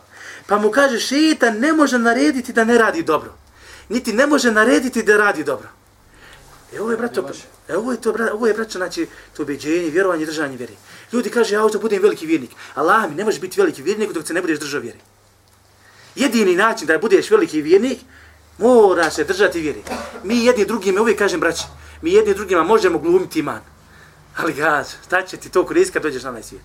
Pa 0.47 0.57
mu 0.57 0.71
kaže, 0.71 0.99
šeitan 0.99 1.59
ne 1.59 1.73
može 1.73 1.99
narediti 1.99 2.53
da 2.53 2.63
ne 2.63 2.77
radi 2.77 3.03
dobro. 3.03 3.33
Niti 3.89 4.13
ne 4.13 4.27
može 4.27 4.51
narediti 4.51 5.03
da 5.03 5.17
radi 5.17 5.43
dobro. 5.43 5.69
E 6.73 6.81
ovo 6.81 6.91
je, 6.91 6.97
brato, 6.97 7.29
e 7.67 7.77
ovo 7.77 7.91
je 7.91 8.01
to, 8.01 8.15
ovo 8.33 8.47
je, 8.47 8.53
brato, 8.53 8.77
znači, 8.77 9.07
to 9.37 9.43
ubeđenje, 9.43 9.89
vjerovanje, 9.89 10.25
držanje 10.25 10.57
vjeri. 10.57 10.75
Ljudi 11.12 11.30
kaže, 11.30 11.54
ja 11.54 11.60
hoću 11.60 11.80
budem 11.80 12.02
veliki 12.02 12.26
vjernik. 12.26 12.50
Allah 12.74 13.08
mi 13.08 13.14
ne 13.14 13.24
može 13.24 13.40
biti 13.40 13.60
veliki 13.60 13.82
vjernik 13.82 14.12
dok 14.12 14.26
se 14.26 14.34
ne 14.34 14.40
budeš 14.40 14.58
držao 14.58 14.80
vjeri. 14.80 14.98
Jedini 16.14 16.56
način 16.56 16.86
da 16.86 16.98
budeš 16.98 17.30
veliki 17.30 17.62
vjernik, 17.62 17.98
mora 18.58 19.10
se 19.10 19.24
držati 19.24 19.60
vjeri. 19.60 19.82
Mi 20.24 20.44
jedni 20.44 20.64
drugima, 20.64 21.00
uvijek 21.00 21.18
kažem, 21.18 21.40
braći, 21.40 21.64
mi 22.02 22.12
jedni 22.12 22.34
drugima 22.34 22.62
možemo 22.62 22.98
glumiti 22.98 23.38
iman. 23.38 23.60
Ali 24.36 24.52
gaz, 24.52 24.94
šta 25.06 25.22
će 25.22 25.36
ti 25.36 25.48
to 25.48 25.66
koristiti 25.66 25.92
kad 25.92 26.02
dođeš 26.02 26.22
na 26.22 26.30
ovaj 26.30 26.42
svijet? 26.42 26.64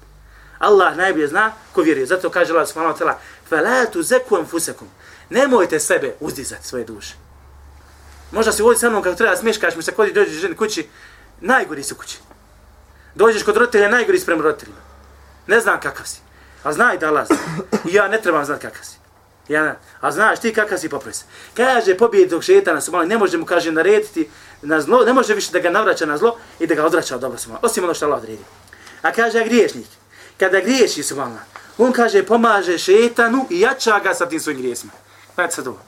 Allah 0.59 0.97
najbolje 0.97 1.27
zna 1.27 1.51
ko 1.73 1.81
vjeruje. 1.81 2.05
Zato 2.05 2.29
kaže 2.29 2.53
Allah 2.53 2.67
subhanahu 2.67 2.95
wa 2.95 2.99
ta'ala 2.99 3.15
فَلَا 3.49 3.85
تُزَكُوَمْ 3.85 4.45
فُسَكُمْ 4.51 4.87
Nemojte 5.29 5.79
sebe 5.79 6.15
uzdizati 6.19 6.67
svoje 6.67 6.85
duše. 6.85 7.15
Možda 8.31 8.51
si 8.51 8.61
ovdje 8.61 8.79
sa 8.79 8.89
mnom 8.89 9.03
kako 9.03 9.15
treba 9.15 9.37
smješkaš 9.37 9.75
mi 9.75 9.83
se 9.83 9.91
kod 9.91 10.13
dođeš 10.13 10.33
ženi 10.33 10.55
kući, 10.55 10.87
najgori 11.41 11.83
si 11.83 11.95
kući. 11.95 12.17
Dođeš 13.18 13.42
kod 13.42 13.56
roditelja, 13.56 13.88
najgori 13.88 14.18
sprem 14.18 14.38
prema 14.38 14.50
roditeljima. 14.50 14.80
Ne 15.46 15.60
znam 15.60 15.80
kakav 15.80 16.06
si. 16.06 16.20
A 16.62 16.72
znaj 16.72 16.98
da 16.98 17.08
Allah 17.08 17.26
zna. 17.26 17.36
I 17.90 17.94
ja 17.94 18.08
ne 18.08 18.20
trebam 18.20 18.44
znati 18.44 18.62
kakav 18.62 18.84
si. 18.84 18.96
Ja, 19.48 19.76
a 20.00 20.12
znaš 20.12 20.40
ti 20.40 20.54
kakav 20.54 20.78
si 20.78 20.88
popres. 20.88 21.24
Kaže 21.54 21.96
pobjedog 21.96 22.44
šetana 22.44 22.80
su 22.80 22.92
mali, 22.92 23.06
ne 23.06 23.18
može 23.18 23.38
mu 23.38 23.46
kaže 23.46 23.72
narediti 23.72 24.28
na 24.62 24.80
zlo, 24.80 25.04
ne 25.04 25.12
može 25.12 25.34
više 25.34 25.52
da 25.52 25.58
ga 25.58 25.70
navraća 25.70 26.06
na 26.06 26.18
zlo 26.18 26.36
i 26.58 26.66
da 26.66 26.74
ga 26.74 26.86
odvraća 26.86 27.14
od 27.14 27.20
dobro 27.20 27.38
su 27.38 27.48
mali. 27.48 27.60
Osim 27.62 27.84
ono 27.84 27.94
što 27.94 28.06
Allah 28.06 28.22
odredi. 28.22 28.42
A 29.02 29.12
kaže 29.12 29.44
griješnik, 29.44 29.86
kada 30.38 30.60
griješi 30.60 31.02
su 31.02 31.16
mali, 31.16 31.32
on 31.78 31.92
kaže 31.92 32.22
pomaže 32.22 32.78
šetanu 32.78 33.46
i 33.50 33.60
jača 33.60 33.98
ga 33.98 34.14
sa 34.14 34.28
tim 34.28 34.40
svojim 34.40 34.60
grijesima. 34.60 34.92
Znači 35.34 35.54
sad 35.54 35.66
ovo. 35.66 35.87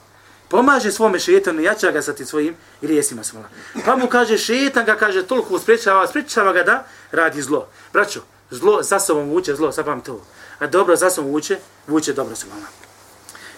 Pomaže 0.51 0.91
svome 0.91 1.19
šetanu 1.19 1.61
jača 1.61 1.91
ga 1.91 2.01
sa 2.01 2.13
tim 2.13 2.25
svojim 2.25 2.55
grijesima. 2.81 3.23
Smola. 3.23 3.47
Pa 3.85 3.95
mu 3.95 4.07
kaže 4.07 4.37
šetan 4.37 4.85
ga 4.85 4.95
kaže 4.95 5.23
toliko 5.23 5.59
sprečava, 5.59 6.07
sprečava 6.07 6.53
ga 6.53 6.63
da 6.63 6.83
radi 7.11 7.41
zlo. 7.41 7.67
Braćo, 7.93 8.21
zlo 8.49 8.83
za 8.83 8.99
sobom 8.99 9.29
vuče 9.29 9.55
zlo, 9.55 9.71
sad 9.71 9.87
vam 9.87 10.01
to. 10.01 10.25
A 10.59 10.67
dobro 10.67 10.95
za 10.95 11.09
sobom 11.09 11.31
vuče, 11.31 11.57
vuče 11.87 12.13
dobro 12.13 12.35
su 12.35 12.47
vama. 12.49 12.67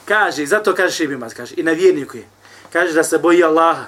Kaže, 0.06 0.45
zato 0.45 0.75
kaže 0.75 0.95
Šibimaz, 0.95 1.34
kaže, 1.34 1.56
i 1.58 1.63
na 1.63 1.71
vjerniku 1.71 2.17
je. 2.17 2.27
Kaže 2.73 2.93
da 2.93 3.03
se 3.03 3.17
boji 3.17 3.43
Allaha 3.43 3.86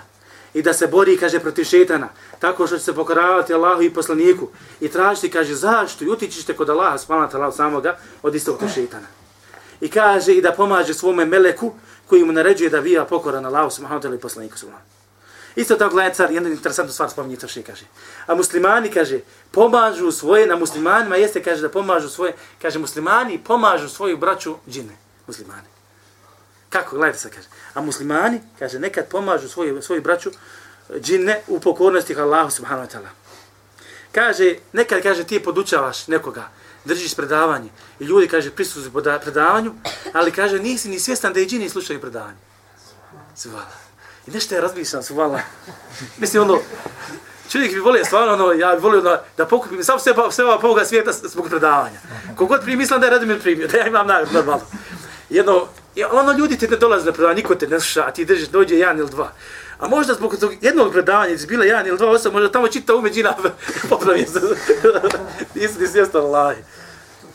i 0.54 0.62
da 0.62 0.74
se 0.74 0.88
bori, 0.88 1.18
kaže, 1.18 1.40
protiv 1.40 1.64
šetana, 1.64 2.10
tako 2.40 2.68
što 2.68 2.78
će 2.78 2.84
se 2.84 2.94
pokoravati 2.94 3.54
Allahu 3.54 3.82
i 3.82 3.94
poslaniku 3.94 4.48
i 4.82 4.90
tražiti, 4.90 5.30
kaže, 5.30 5.56
zašto 5.56 6.04
i 6.04 6.10
utičište 6.10 6.56
kod 6.56 6.70
Allaha, 6.70 6.98
spanata 6.98 7.38
Allah 7.38 7.56
samoga, 7.56 7.98
od 8.24 8.36
istog 8.36 8.60
tog 8.60 8.70
šetana. 8.76 9.08
I 9.82 9.90
kaže 9.90 10.34
i 10.34 10.42
da 10.42 10.52
pomaže 10.52 10.94
svome 10.94 11.26
meleku 11.26 11.74
koji 12.10 12.24
mu 12.24 12.32
naređuje 12.32 12.70
da 12.70 12.80
vija 12.80 13.06
pokoran 13.06 13.46
Allahu 13.46 13.72
subhanahu 13.72 14.02
wa 14.02 14.08
ta'ala 14.08 14.16
i 14.16 14.22
poslaniku 14.22 14.58
subhanahu. 14.58 14.96
Isto 15.56 15.76
tako 15.76 15.94
gledaj 15.94 16.14
car, 16.14 16.32
jednu 16.32 16.50
interesantnu 16.50 16.94
stvar 16.94 17.10
spominje 17.10 17.38
to 17.38 17.48
še 17.48 17.64
kaže. 17.64 17.86
A 18.28 18.36
muslimani, 18.36 18.92
kaže, 18.92 19.20
pomažu 19.52 20.12
svoje, 20.12 20.48
na 20.48 20.56
muslimanima 20.56 21.16
jeste, 21.16 21.44
kaže, 21.44 21.62
da 21.62 21.70
pomažu 21.70 22.10
svoje, 22.10 22.36
kaže, 22.62 22.80
muslimani 22.80 23.40
pomažu 23.44 23.90
svoju 23.90 24.18
braću 24.18 24.58
džine, 24.70 24.98
muslimani. 25.28 25.68
Kako, 26.70 26.96
gledajte 26.96 27.20
se, 27.20 27.30
kaže. 27.30 27.48
A 27.74 27.82
muslimani, 27.82 28.42
kaže, 28.60 28.80
nekad 28.80 29.08
pomažu 29.08 29.50
svoju, 29.50 29.82
svoju 29.82 30.02
braću 30.02 30.32
džine 31.00 31.42
u 31.48 31.60
pokornosti 31.60 32.16
Allahu 32.16 32.52
subhanahu 32.52 32.88
wa 32.88 32.92
ta'ala. 32.92 33.25
Kaže, 34.16 34.56
nekad, 34.74 35.04
kaže, 35.04 35.24
ti 35.24 35.44
podučavaš 35.44 36.08
nekoga, 36.08 36.48
držiš 36.86 37.16
predavanje 37.16 37.70
i 38.00 38.06
ljudi, 38.06 38.28
kaže, 38.28 38.52
prisutuju 38.52 39.04
predavanju, 39.22 39.74
ali, 40.14 40.32
kaže, 40.32 40.60
nisi 40.60 40.90
ni 40.90 41.00
svjestan 41.00 41.34
da 41.34 41.40
i 41.40 41.46
džini 41.46 41.70
slušaju 41.70 42.02
predavanje. 42.02 42.38
Subhala. 43.36 43.76
I 44.28 44.32
nešto 44.32 44.56
je 44.56 44.62
razmišljam, 44.62 45.04
subhala. 45.04 45.42
Mislim, 46.22 46.44
ono, 46.44 46.60
čovjek 47.52 47.74
bi 47.74 47.80
volio, 47.80 48.06
stvarno, 48.06 48.34
ono, 48.34 48.52
ja 48.52 48.76
bi 48.76 48.82
volio 48.82 49.02
da, 49.02 49.26
da 49.38 49.46
pokupim 49.46 49.84
sam 49.84 50.00
sve, 50.00 50.14
sve 50.32 50.46
ova 50.46 50.60
povoga 50.60 50.86
svijeta 50.86 51.12
zbog 51.12 51.50
predavanja. 51.50 52.00
Kogod 52.36 52.62
primi, 52.62 52.78
mislim 52.78 53.00
da 53.00 53.06
je 53.06 53.12
Radomir 53.12 53.42
primio, 53.42 53.68
da 53.68 53.78
ja 53.78 53.88
imam 53.88 54.08
nagrad, 54.08 54.34
normalno. 54.34 54.66
Jedno, 55.30 55.68
ono, 56.12 56.32
ljudi 56.32 56.58
ti 56.58 56.68
ne 56.68 56.78
dolaze 56.78 57.06
na 57.06 57.12
predavanje, 57.12 57.42
niko 57.42 57.56
te 57.56 57.68
ne 57.68 57.80
sluša, 57.80 58.06
a 58.08 58.12
ti 58.12 58.26
držiš, 58.26 58.48
dođe 58.48 58.76
jedan 58.76 59.00
ili 59.00 59.10
dva. 59.10 59.32
A 59.80 59.88
možda 59.88 60.14
zbog 60.14 60.38
tog 60.40 60.54
jednog 60.62 60.92
predavanja, 60.92 61.34
iz 61.34 61.46
bila 61.46 61.66
jedan 61.66 61.88
ili 61.88 61.98
dva 61.98 62.10
osoba, 62.10 62.34
možda 62.34 62.52
tamo 62.52 62.68
čita 62.68 62.96
ume 62.96 63.10
džina, 63.10 63.36
popravi 63.90 64.26
se. 64.26 64.40
Nisi 65.56 65.80
ni 65.80 65.88
svjestan 65.88 66.22
Allah. 66.22 66.58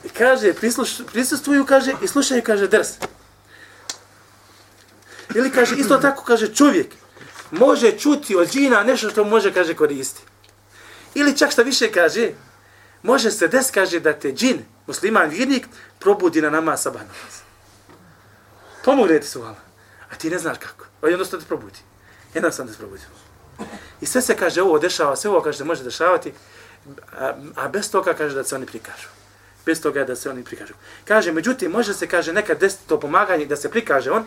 I 0.05 0.09
kaže, 0.09 0.53
prisluš, 0.53 0.99
prisustuju, 1.13 1.67
kaže, 1.67 1.93
i 2.03 2.09
slušaju, 2.09 2.43
kaže, 2.47 2.69
drs. 2.69 2.89
Ili 5.35 5.51
kaže, 5.51 5.77
isto 5.77 5.99
tako, 5.99 6.25
kaže, 6.25 6.55
čovjek 6.55 6.87
može 7.51 7.99
čuti 7.99 8.37
od 8.37 8.51
džina 8.51 8.83
nešto 8.83 9.11
što 9.11 9.25
može, 9.25 9.53
kaže, 9.53 9.75
koristi. 9.75 10.23
Ili 11.15 11.37
čak 11.37 11.51
šta 11.51 11.63
više 11.63 11.93
kaže, 11.93 12.31
može 13.03 13.31
se 13.31 13.49
des, 13.49 13.71
kaže, 13.71 14.01
da 14.01 14.13
te 14.13 14.33
džin, 14.33 14.65
musliman, 14.87 15.31
vjernik, 15.31 15.67
probudi 15.99 16.43
na 16.43 16.51
nama 16.51 16.77
sabah 16.77 17.03
namaz. 17.03 17.35
Pomogne 18.85 19.21
ti 19.21 19.27
su, 19.27 19.45
A 20.11 20.15
ti 20.19 20.31
ne 20.31 20.39
znaš 20.39 20.59
kako. 20.59 20.85
A 21.03 21.09
jednostavno 21.09 21.43
te 21.43 21.49
probudi. 21.49 21.79
Jednostavno 22.35 22.73
te 22.73 22.79
probudio. 22.79 23.07
I 24.01 24.07
sve 24.07 24.23
se 24.23 24.37
kaže 24.37 24.63
ovo 24.63 24.79
dešava, 24.79 25.17
sve 25.17 25.31
ovo 25.31 25.43
kaže 25.43 25.59
se 25.59 25.65
može 25.65 25.85
dešavati, 25.85 26.33
a, 27.19 27.33
a 27.57 27.69
bez 27.69 27.91
toga 27.91 28.15
kaže 28.15 28.35
da 28.35 28.45
se 28.45 28.55
oni 28.55 28.67
prikažu. 28.67 29.09
bez 29.67 29.83
toga 29.83 30.05
da 30.05 30.17
se 30.17 30.31
oni 30.31 30.45
prikažu. 30.45 30.75
Kaže, 31.05 31.33
međutim, 31.33 31.71
može 31.71 31.95
se, 31.95 32.07
kaže, 32.07 32.33
nekad 32.33 32.59
desiti 32.59 32.89
to 32.89 33.01
pomaganje 33.01 33.47
da 33.47 33.57
se 33.57 33.71
prikaže 33.71 34.11
on, 34.11 34.25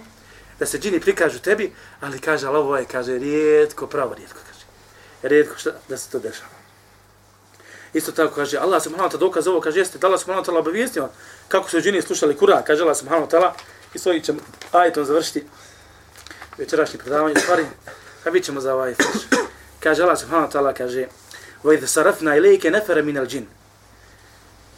da 0.59 0.65
se 0.65 0.79
džini 0.79 0.99
prikažu 0.99 1.39
tebi, 1.39 1.73
ali 2.01 2.19
kaže, 2.19 2.47
ali 2.47 2.57
ovo 2.57 2.77
je, 2.77 2.85
kaže, 2.85 3.17
rijetko, 3.17 3.87
pravo 3.87 4.13
rijetko, 4.13 4.39
kaže. 4.47 4.65
Rijetko 5.23 5.57
šta, 5.57 5.71
da 5.89 5.97
se 5.97 6.09
to 6.09 6.19
dešava. 6.19 6.63
Isto 7.93 8.11
tako 8.11 8.35
kaže, 8.35 8.57
Allah 8.57 8.83
subhanahu 8.83 9.09
wa 9.09 9.11
ta'ala 9.11 9.19
dokaz 9.19 9.47
ovo, 9.47 9.61
kaže, 9.61 9.79
jeste, 9.79 9.97
da 9.97 10.07
Allah 10.07 10.19
subhanahu 10.19 10.45
wa 10.45 10.49
ta'ala 10.49 10.59
obavijestio 10.59 11.09
kako 11.47 11.69
su 11.69 11.81
džini 11.81 12.01
slušali 12.01 12.37
Kur'an, 12.37 12.63
kaže 12.63 12.83
Allah 12.83 12.97
subhanahu 12.97 13.27
wa 13.27 13.31
ta'ala, 13.31 13.51
i 13.93 13.99
svoj 13.99 14.21
ćemo 14.21 14.39
ajetom 14.71 15.05
završiti 15.05 15.43
večerašnje 16.58 16.98
predavanje, 16.98 17.40
stvari, 17.40 17.64
a 18.24 18.30
bit 18.30 18.44
ćemo 18.44 18.60
za 18.60 18.74
ovaj 18.74 18.94
fiš. 18.94 19.22
Kaže 19.80 20.02
Allah 20.02 20.18
subhanahu 20.18 20.50
wa 20.50 20.52
ta'ala, 20.52 20.72
kaže, 20.74 21.06
وَإِذْ 21.64 21.86
سَرَفْنَا 21.86 22.38
إِلَيْكَ 22.38 22.66
نَفَرَ 22.66 23.02
مِنَ 23.02 23.18
الْجِنِ 23.18 23.44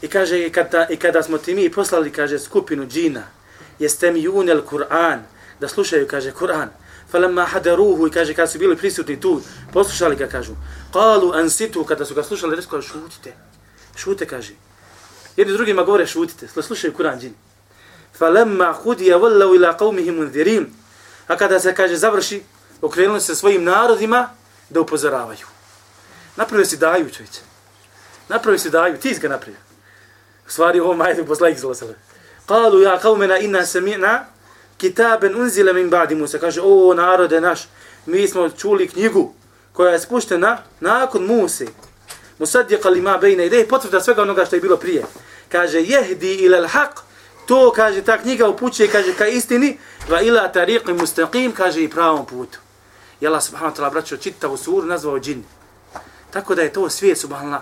I 0.02 0.08
kaže, 0.08 0.46
i 0.46 0.50
kada, 0.50 0.86
i 0.90 0.96
kada 0.96 1.22
smo 1.22 1.38
ti 1.38 1.54
mi 1.54 1.70
poslali, 1.70 2.12
kaže, 2.12 2.38
skupinu 2.38 2.86
džina, 2.86 3.22
jeste 3.78 4.12
mi 4.12 4.28
unel 4.28 4.62
Kur'an, 4.62 5.22
da 5.60 5.68
slušaju, 5.68 6.08
kaže, 6.08 6.32
Kur'an, 6.32 6.68
falamma 7.10 7.44
hadaruhu, 7.44 8.06
i 8.06 8.10
kaže, 8.10 8.34
kada 8.34 8.46
su 8.46 8.58
bili 8.58 8.76
prisutni 8.76 9.20
tu, 9.20 9.42
poslušali 9.72 10.16
ga, 10.16 10.26
kažu, 10.26 10.52
qalu 10.92 11.34
ansitu, 11.34 11.84
kada 11.84 12.04
su 12.04 12.14
ga 12.14 12.22
slušali, 12.22 12.56
rekao, 12.56 12.82
šutite, 12.82 13.32
šute, 13.96 14.26
kaže. 14.26 14.52
Jedni 15.36 15.52
drugima 15.52 15.82
govore, 15.82 16.06
šutite, 16.06 16.48
slušaju 16.48 16.92
Kur'an 16.92 17.20
džini. 17.20 17.34
Falamma 18.18 18.72
hudija 18.72 19.18
wallau 19.18 19.54
ila 19.56 19.76
qawmihi 19.78 20.12
munzirin. 20.12 20.66
A 21.27 21.37
kada 21.37 21.59
se, 21.59 21.75
kaže, 21.75 21.95
završi, 21.95 22.43
okrenuli 22.81 23.21
se 23.21 23.35
svojim 23.35 23.63
narodima 23.63 24.29
da 24.69 24.81
upozoravaju. 24.81 25.47
Napravio 26.35 26.65
si 26.65 26.77
daju, 26.77 27.09
čovječe. 27.09 27.39
Napravio 28.29 28.59
si 28.59 28.69
daju, 28.69 28.97
ti 28.97 29.17
ga 29.21 29.29
napravio. 29.29 29.59
U 30.47 30.49
stvari, 30.49 30.79
ovo 30.79 30.93
majde 30.93 31.25
poslanik 31.25 31.59
zelo 31.59 31.73
Kalu 32.45 32.81
ja 32.81 32.99
kaumena 32.99 33.37
inna 33.37 33.65
sami'na 33.65 34.25
kitaben 34.77 35.35
unzile 35.35 35.73
min 35.73 35.89
ba'di 35.89 36.15
Musa. 36.15 36.39
Kaže, 36.39 36.61
o 36.61 36.93
narode 36.93 37.41
naš, 37.41 37.67
mi 38.05 38.27
smo 38.27 38.49
čuli 38.49 38.87
knjigu 38.87 39.33
koja 39.73 39.93
je 39.93 39.99
spuštena 39.99 40.57
nakon 40.79 41.25
Musi. 41.25 41.67
Musaddiqa 42.39 42.89
lima 42.89 43.17
bejne 43.17 43.45
ideje, 43.45 43.67
potvrda 43.67 44.01
svega 44.01 44.21
onoga 44.21 44.45
što 44.45 44.55
je 44.55 44.61
bilo 44.61 44.77
prije. 44.77 45.05
Kaže, 45.49 45.81
jehdi 45.81 46.35
ila 46.35 46.67
haq 46.67 47.04
to, 47.45 47.71
kaže, 47.75 48.01
ta 48.01 48.17
knjiga 48.17 48.47
upućuje, 48.47 48.89
kaže, 48.89 49.13
ka 49.13 49.27
istini, 49.27 49.77
va 50.09 50.21
ila 50.21 50.51
tariqi 50.51 50.93
mustaqim, 50.93 51.51
kaže, 51.51 51.83
i 51.83 51.89
pravom 51.89 52.25
putu. 52.25 52.59
I 53.21 53.27
Allah 53.27 53.43
subhanahu 53.43 53.75
wa 53.75 53.77
ta'ala 53.77 53.91
braćo 53.91 54.17
čitavu 54.17 54.57
suru 54.57 54.87
nazvao 54.87 55.19
džin. 55.19 55.43
Tako 56.31 56.55
da 56.55 56.61
je 56.61 56.73
to 56.73 56.89
svijet 56.89 57.17
subhanallah. 57.17 57.61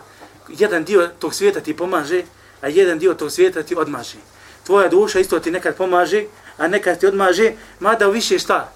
Jedan 0.50 0.84
dio 0.84 1.10
tog 1.20 1.34
svijeta 1.34 1.60
ti 1.60 1.78
pomaže, 1.78 2.24
a 2.62 2.68
jedan 2.68 3.00
dio 3.00 3.14
tog 3.14 3.32
svijeta 3.32 3.64
ti 3.64 3.76
odmaže. 3.76 4.18
Tvoja 4.66 4.88
duša 4.90 5.20
isto 5.20 5.40
ti 5.40 5.52
nekad 5.52 5.76
pomaže, 5.76 6.26
a 6.58 6.68
nekad 6.68 7.00
ti 7.00 7.08
odmaže, 7.08 7.54
mada 7.80 8.08
više 8.08 8.40
šta? 8.40 8.72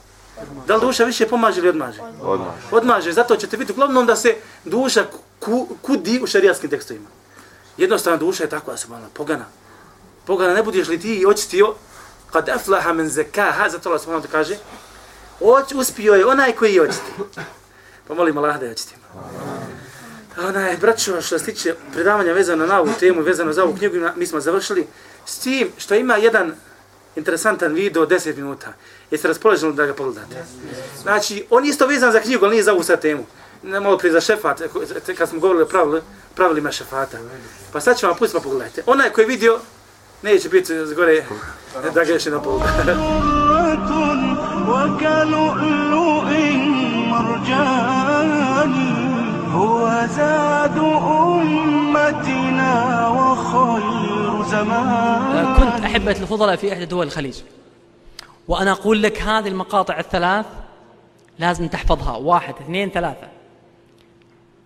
Da 0.68 0.76
li 0.76 0.82
duša 0.82 1.04
više 1.04 1.28
pomaže 1.28 1.60
ili 1.60 1.70
odmaže? 1.70 2.02
Odmaže. 2.22 2.68
Odmaže, 2.72 3.12
zato 3.12 3.36
ćete 3.36 3.58
vidjeti 3.58 3.72
uglavnom 3.72 4.06
da 4.06 4.16
se 4.16 4.36
duša 4.66 5.06
ku, 5.40 5.68
kudi 5.82 6.20
u 6.24 6.28
šarijatskim 6.28 6.70
tekstovima. 6.70 7.10
Jednostavna 7.78 8.18
duša 8.18 8.44
je 8.44 8.50
takva 8.50 8.78
subhanallah, 8.78 9.14
pogana. 9.14 9.46
Pogana, 10.28 10.54
ne 10.54 10.64
budeš 10.64 10.88
li 10.88 11.00
ti 11.00 11.26
očistio, 11.28 11.74
kad 12.32 12.50
aflaha 12.50 12.94
men 12.94 13.10
zekaha, 13.10 13.70
zato 13.70 13.90
Allah 13.90 14.02
subhanallah 14.02 14.32
kaže, 14.32 14.58
oč, 15.40 15.72
uspio 15.76 16.14
je 16.14 16.26
onaj 16.26 16.52
koji 16.52 16.74
je 16.74 16.82
očisti. 16.82 17.12
Pa 18.08 18.14
molim 18.14 18.38
Allah 18.38 18.60
da 18.60 18.66
je 18.66 18.72
očistimo. 18.72 19.04
Onaj, 20.38 20.78
braćo, 20.78 21.22
što 21.22 21.40
se 21.40 21.46
tiče 21.46 21.76
predavanja 21.94 22.34
vezano 22.34 22.66
na 22.66 22.82
ovu 22.82 22.92
temu, 23.00 23.22
vezano 23.22 23.54
za 23.54 23.64
ovu 23.64 23.76
knjigu, 23.78 23.96
mi 24.16 24.28
smo 24.28 24.40
završili 24.40 24.88
s 25.26 25.40
tim 25.40 25.72
što 25.78 25.96
ima 25.96 26.16
jedan 26.16 26.56
interesantan 27.16 27.74
video, 27.74 28.06
10 28.06 28.36
minuta. 28.36 28.74
Jeste 29.12 29.28
raspoloženi 29.28 29.74
da 29.74 29.86
ga 29.86 29.94
pogledate? 29.94 30.46
Znači, 31.02 31.46
on 31.50 31.66
isto 31.66 31.88
vezan 31.88 32.12
za 32.12 32.20
knjigu, 32.20 32.46
ali 32.46 32.52
nije 32.52 32.64
za 32.64 32.74
ovu 32.74 32.84
sad 32.84 33.02
temu. 33.02 33.26
Ne 33.64 33.80
malo 33.80 33.98
prije 33.98 34.12
za 34.12 34.22
šefat, 34.22 34.62
kad 35.18 35.30
smo 35.30 35.40
govorili 35.40 35.64
o 35.64 35.68
pravili, 35.68 36.02
pravilima 36.36 36.72
šefata. 36.72 37.18
Pa 37.74 37.82
sad 37.82 38.00
ću 38.00 38.08
vam 38.08 38.18
pustiti 38.18 38.40
pa 38.40 38.44
pogledajte. 38.44 38.84
Onaj 38.86 39.10
koji 39.10 39.24
je 39.24 39.28
vidio, 39.28 39.60
neće 40.24 40.50
biti 40.50 40.86
zgore 40.86 41.26
da 41.94 42.04
ga 42.04 42.12
još 42.12 42.26
na 42.26 42.42
pogledajte. 42.42 42.96
وكلؤلؤ 44.68 46.30
مرجان 47.12 48.74
هو 49.52 49.84
زاد 50.18 50.78
أمتنا 51.24 52.74
وخير 53.08 54.44
زمان 54.44 55.56
كنت 55.56 55.86
أحبة 55.86 56.12
الفضلاء 56.12 56.56
في 56.56 56.74
إحدى 56.74 56.86
دول 56.86 57.06
الخليج. 57.06 57.42
وأنا 58.48 58.72
أقول 58.72 59.04
لك 59.04 59.22
هذه 59.22 59.48
المقاطع 59.48 60.00
الثلاث 60.00 60.46
لازم 61.40 61.68
تحفظها. 61.68 62.18
واحد 62.18 62.56
اثنين 62.62 62.90
ثلاثة. 62.90 63.28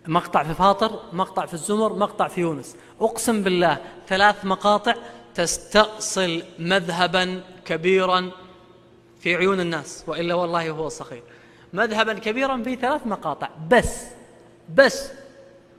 مقطع 0.07 0.43
في 0.43 0.53
فاطر 0.53 0.99
مقطع 1.13 1.45
في 1.45 1.53
الزمر 1.53 1.93
مقطع 1.93 2.27
في 2.27 2.41
يونس. 2.41 2.75
أقسم 3.01 3.43
بالله 3.43 3.77
ثلاث 4.07 4.35
مقاطع 4.45 4.93
تستأصل 5.35 6.43
مذهبا 6.59 7.43
كبيرا 7.65 8.31
في 9.19 9.35
عيون 9.35 9.59
الناس 9.59 10.03
وإلا 10.07 10.33
والله 10.33 10.69
هو 10.69 10.87
الصخير 10.87 11.23
مذهبا 11.73 12.13
كبيرا 12.13 12.63
في 12.63 12.75
ثلاث 12.75 13.07
مقاطع. 13.07 13.49
بس 13.69 14.03
بس 14.75 15.11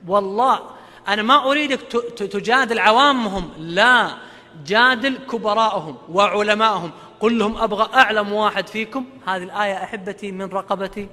والله 0.07 0.59
أنا 1.07 1.21
ما 1.21 1.51
أريدك 1.51 1.81
تجادل 2.17 2.79
عوامهم 2.79 3.49
لا 3.57 4.17
جادل 4.65 5.17
كبراءهم 5.17 5.97
وعلمائهم 6.09 6.91
قل 7.19 7.39
لهم 7.39 7.57
أبغى 7.57 7.93
أعلم 7.93 8.33
واحد 8.33 8.67
فيكم. 8.67 9.05
هذه 9.27 9.43
الآية 9.43 9.83
أحبتي 9.83 10.31
من 10.31 10.45
رقبتي 10.45 11.07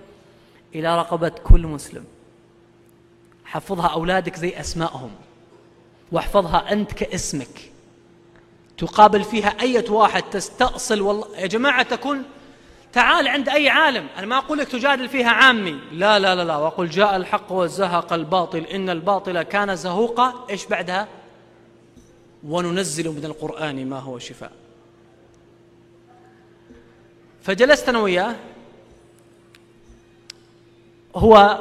إلى 0.74 0.99
رقبة 0.99 1.28
كل 1.28 1.66
مسلم. 1.66 2.05
حفظها 3.45 3.86
أولادك 3.86 4.36
زي 4.36 4.61
أسمائهم 4.61 5.11
واحفظها 6.12 6.72
أنت 6.72 6.93
كاسمك. 6.93 7.70
تقابل 8.81 9.24
فيها 9.24 9.57
أي 9.61 9.85
واحد 9.89 10.22
تستأصل 10.22 11.01
والله. 11.01 11.39
يا 11.39 11.47
جماعة 11.47 11.83
تكون 11.83 12.22
تعال 12.93 13.28
عند 13.28 13.49
أي 13.49 13.68
عالم. 13.68 14.07
أنا 14.16 14.26
ما 14.26 14.39
أقول 14.39 14.59
لك 14.59 14.68
تجادل 14.68 15.09
فيها 15.09 15.31
عامي. 15.31 15.81
لا 15.93 16.18
لا 16.18 16.35
لا 16.35 16.45
لا. 16.45 16.57
وأقول 16.57 16.91
جاء 16.91 17.16
الحق 17.16 17.53
وزهق 17.53 18.12
الباطل. 18.12 18.59
إن 18.59 18.91
الباطل 18.91 19.43
كان 19.43 19.76
زهوقا 19.76 20.47
إيش 20.51 20.66
بعدها؟ 20.66 21.09
وننزل 22.45 23.09
من 23.09 23.24
القرآن 23.24 23.89
ما 23.89 23.99
هو 23.99 24.18
شفاء. 24.18 24.53
فجلست 27.43 27.89
أنا 27.89 27.99
وياه. 27.99 28.37
هو 31.16 31.59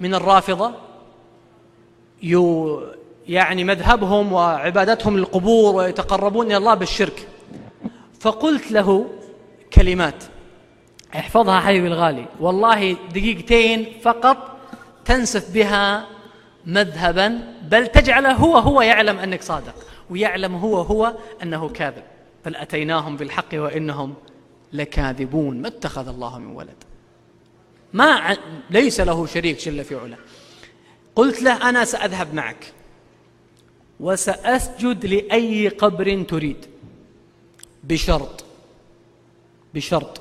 من 0.00 0.14
الرافضة. 0.14 0.72
يعني 3.32 3.64
مذهبهم 3.64 4.32
وعبادتهم 4.32 5.18
للقبور 5.18 5.74
ويتقربون 5.74 6.46
إلى 6.46 6.56
الله 6.56 6.74
بالشرك. 6.74 7.28
فقلت 8.20 8.72
له 8.72 9.06
كلمات. 9.72 10.24
احفظها 11.14 11.60
حبيبي 11.60 11.86
الغالي. 11.86 12.26
والله 12.40 12.92
دقيقتين 12.92 13.86
فقط 14.02 14.36
تنسف 15.04 15.50
بها 15.50 16.06
مذهبا 16.66 17.54
بل 17.62 17.86
تجعله 17.86 18.32
هو 18.32 18.56
هو 18.56 18.82
يعلم 18.82 19.18
أنك 19.18 19.42
صادق 19.42 19.74
ويعلم 20.10 20.54
هو 20.54 20.80
هو 20.80 21.14
أنه 21.42 21.68
كاذب. 21.68 22.02
بل 22.44 22.56
أتيناهم 22.56 23.16
بالحق 23.16 23.54
وإنهم 23.54 24.14
لكاذبون. 24.72 25.62
ما 25.62 25.68
اتخذ 25.68 26.08
الله 26.08 26.38
من 26.38 26.56
ولد. 26.56 26.84
ما 27.92 28.36
ليس 28.70 29.00
له 29.00 29.26
شريك 29.26 29.58
جل 29.58 29.84
في 29.84 29.94
علا 29.94 30.16
قلت 31.16 31.42
له 31.42 31.68
أنا 31.68 31.84
سأذهب 31.84 32.34
معك. 32.34 32.72
وسأسجد 34.02 35.06
لأي 35.06 35.68
قبر 35.68 36.22
تريد. 36.22 36.66
بشرط. 37.84 38.44
بشرط. 39.74 40.20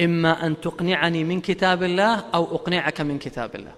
إما 0.00 0.46
أن 0.46 0.60
تقنعني 0.60 1.24
من 1.24 1.40
كتاب 1.40 1.82
الله 1.82 2.14
أو 2.14 2.44
أقنعك 2.54 3.00
من 3.00 3.18
كتاب 3.18 3.56
الله. 3.56 3.74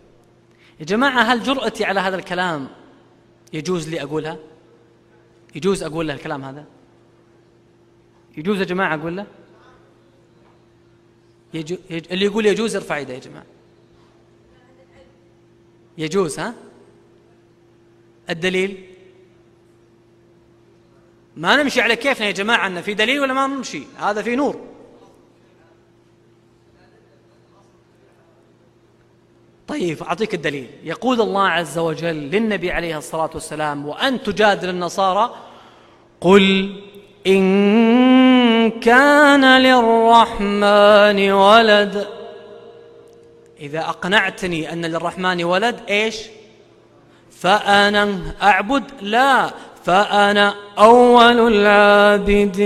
يا 0.80 0.84
جماعة 0.84 1.22
هل 1.22 1.42
جرأتي 1.42 1.84
على 1.84 2.00
هذا 2.00 2.16
الكلام 2.16 2.68
يجوز 3.52 3.88
لي 3.88 4.02
أقولها؟ 4.02 4.38
يجوز 5.54 5.82
أقول 5.82 6.08
له 6.08 6.14
الكلام 6.14 6.44
هذا؟ 6.44 6.64
يجوز 8.36 8.58
يا 8.58 8.64
جماعة 8.64 8.94
أقول 8.94 9.16
له؟ 9.16 9.26
يجو... 11.54 11.76
يج... 11.90 12.04
اللي 12.12 12.24
يقول 12.24 12.46
يجوز 12.46 12.76
ارفع 12.76 12.98
يده 12.98 13.14
يا 13.14 13.18
جماعة. 13.18 13.46
يجوز 15.98 16.38
ها؟ 16.38 16.54
الدليل؟ 18.30 18.89
ما 21.40 21.62
نمشي 21.62 21.80
على 21.80 21.96
كيفنا 21.96 22.26
يا 22.26 22.30
جماعة 22.32 22.66
أن 22.66 22.82
في 22.82 22.94
دليل 22.94 23.20
ولا 23.20 23.32
ما 23.32 23.46
نمشي؟ 23.46 23.82
هذا 23.98 24.22
في 24.22 24.36
نور. 24.36 24.60
طيب 29.68 30.02
أعطيك 30.02 30.34
الدليل. 30.34 30.70
يقول 30.84 31.20
الله 31.20 31.48
عز 31.48 31.78
وجل 31.78 32.14
للنبي 32.14 32.70
عليه 32.70 32.98
الصلاة 32.98 33.30
والسلام 33.34 33.86
وأن 33.86 34.22
تجادل 34.22 34.68
النصارى؟ 34.68 35.34
قل 36.20 36.76
إن 37.26 38.70
كان 38.70 39.60
للرحمن 39.62 41.30
ولد. 41.30 42.08
إذا 43.60 43.80
أقنعتني 43.80 44.72
أن 44.72 44.86
للرحمن 44.86 45.44
ولد 45.44 45.80
إيش؟ 45.88 46.16
فأنا 47.30 48.34
أعبد 48.42 48.84
لا. 49.00 49.50
فأنا 49.84 50.54
أول 50.78 51.54
العابدين. 51.56 52.60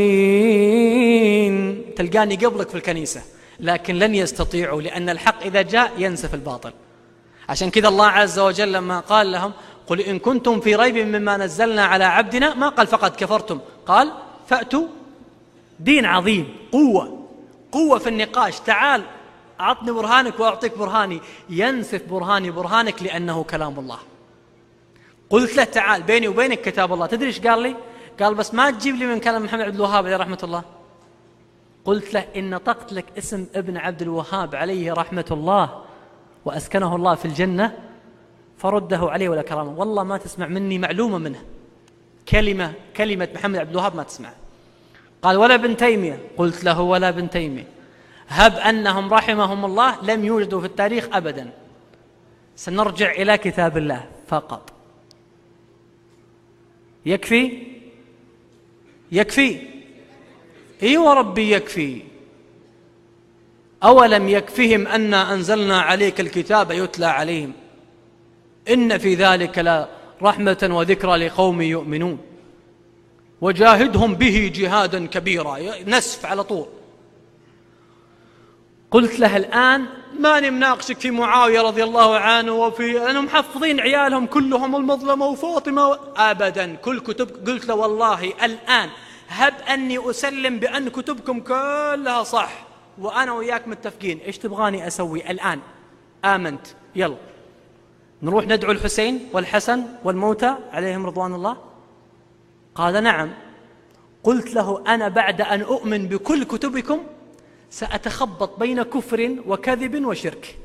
تلقاني 1.96 2.36
قبلك 2.36 2.68
في 2.68 2.74
الكنيسة 2.74 3.22
لكن 3.60 3.94
لن 3.94 4.14
يستطيعوا 4.14 4.82
لأن 4.82 5.08
الحق 5.08 5.42
إذا 5.42 5.62
جاء 5.62 5.92
ينسف 5.98 6.34
الباطل. 6.34 6.72
عشان 7.48 7.70
كذا 7.70 7.88
الله 7.88 8.06
عز 8.06 8.38
وجل 8.38 8.72
لما 8.72 9.00
قال 9.00 9.32
لهم 9.32 9.52
قل 9.86 10.00
إن 10.00 10.18
كنتم 10.18 10.60
في 10.60 10.74
ريب 10.74 10.96
مما 10.96 11.36
نزلنا 11.36 11.84
على 11.84 12.04
عبدنا 12.04 12.54
ما 12.54 12.68
قال 12.68 12.86
فقط 12.86 13.16
كفرتم 13.16 13.60
قال 13.86 14.12
فأتوا 14.48 14.86
دين 15.80 16.04
عظيم 16.04 16.56
قوة 16.72 17.18
قوة 17.72 17.98
في 17.98 18.08
النقاش. 18.08 18.60
تعال 18.60 19.02
أعطني 19.60 19.92
برهانك 19.92 20.40
وأعطيك 20.40 20.78
برهاني. 20.78 21.20
ينسف 21.50 22.02
برهاني 22.10 22.50
برهانك 22.50 23.02
لأنه 23.02 23.44
كلام 23.44 23.78
الله. 23.78 23.98
قلت 25.30 25.56
له 25.56 25.64
تعال 25.64 26.02
بيني 26.02 26.28
وبينك 26.28 26.60
كتاب 26.60 26.92
الله. 26.92 27.06
تدري 27.06 27.26
إيش 27.26 27.40
قال 27.40 27.62
لي؟ 27.62 27.76
قال 28.20 28.34
بس 28.34 28.54
ما 28.54 28.70
تجيب 28.70 28.94
لي 28.94 29.06
من 29.06 29.20
كلام 29.20 29.44
محمد 29.44 29.60
عبد 29.60 29.74
الوهاب 29.74 30.06
عليه 30.06 30.16
رحمة 30.16 30.38
الله. 30.42 30.62
قلت 31.84 32.14
له 32.14 32.24
إن 32.36 32.50
نطقت 32.50 32.92
لك 32.92 33.04
اسم 33.18 33.46
ابن 33.54 33.76
عبد 33.76 34.02
الوهاب 34.02 34.54
عليه 34.54 34.92
رحمة 34.92 35.24
الله 35.30 35.82
وأسكنه 36.44 36.96
الله 36.96 37.14
في 37.14 37.24
الجنة 37.24 37.78
فرده 38.58 38.98
عليه 38.98 39.28
ولا 39.28 39.42
كرامه 39.42 39.78
والله 39.78 40.02
ما 40.02 40.18
تسمع 40.18 40.46
مني 40.46 40.78
معلومة 40.78 41.18
منه. 41.18 41.42
كلمة 42.28 42.72
كلمة 42.96 43.28
محمد 43.34 43.56
عبد 43.58 43.70
الوهاب 43.70 43.96
ما 43.96 44.02
تسمع. 44.02 44.30
قال 45.22 45.36
ولا 45.36 45.54
ابن 45.54 45.76
تيمية. 45.76 46.18
قلت 46.36 46.64
له 46.64 46.80
ولا 46.80 47.08
ابن 47.08 47.30
تيمية. 47.30 47.66
هب 48.28 48.56
أنهم 48.56 49.14
رحمهم 49.14 49.64
الله 49.64 50.02
لم 50.02 50.24
يوجدوا 50.24 50.60
في 50.60 50.66
التاريخ 50.66 51.08
أبدا. 51.12 51.50
سنرجع 52.56 53.12
إلى 53.12 53.38
كتاب 53.38 53.76
الله 53.76 54.04
فقط. 54.28 54.72
يكفي؟ 57.06 57.62
يكفي. 59.12 59.60
أيوه 60.82 61.14
ربي 61.14 61.52
يكفي. 61.52 62.02
أولم 63.82 64.28
يكفهم 64.28 64.86
انا 64.86 65.34
أنزلنا 65.34 65.80
عليك 65.80 66.20
الكتاب 66.20 66.70
يتلى 66.70 67.06
عليهم؟ 67.06 67.52
إن 68.68 68.98
في 68.98 69.14
ذلك 69.14 69.58
لا 69.58 69.88
رحمة 70.22 70.68
وذكرى 70.70 71.16
لقوم 71.16 71.62
يؤمنون. 71.62 72.18
وجاهدهم 73.40 74.14
به 74.14 74.52
جهادا 74.54 75.06
كبيرا. 75.06 75.58
نسف 75.86 76.26
على 76.26 76.44
طول. 76.44 76.66
قلت 78.90 79.20
له 79.20 79.36
الآن 79.36 79.86
ماني 80.20 80.50
مناقشك 80.50 81.00
في 81.00 81.10
معاوية 81.10 81.60
رضي 81.60 81.84
الله 81.84 82.18
عنه 82.18 82.52
وفي 82.52 83.10
أنهم 83.10 83.24
محفظين 83.24 83.80
عيالهم 83.80 84.26
كلهم 84.26 84.76
المظلمة 84.76 85.26
وفاطمة 85.26 85.88
و... 85.88 85.96
أبدا. 86.16 86.74
كل 86.74 87.00
كتب 87.00 87.48
قلت 87.48 87.66
له 87.66 87.74
والله 87.74 88.24
الآن 88.44 88.90
هب 89.28 89.54
أني 89.68 90.10
أسلم 90.10 90.58
بأن 90.58 90.88
كتبكم 90.88 91.40
كلها 91.40 92.22
صح 92.22 92.52
وأنا 92.98 93.32
وياك 93.32 93.68
متفقين. 93.68 94.18
إيش 94.18 94.38
تبغاني 94.38 94.86
أسوي 94.86 95.30
الآن؟ 95.30 95.60
آمنت. 96.24 96.66
يلا. 96.96 97.16
نروح 98.22 98.46
ندعو 98.46 98.72
الحسين 98.72 99.28
والحسن 99.32 99.84
والموتى 100.04 100.54
عليهم 100.72 101.06
رضوان 101.06 101.34
الله؟ 101.34 101.56
قال 102.74 103.02
نعم. 103.02 103.30
قلت 104.24 104.54
له 104.54 104.84
أنا 104.86 105.08
بعد 105.08 105.40
أن 105.40 105.60
أؤمن 105.60 106.08
بكل 106.08 106.44
كتبكم 106.44 106.98
سأتخبط 107.74 108.58
بين 108.58 108.82
كفر 108.82 109.36
وكذب 109.46 110.04
وشرك. 110.04 110.56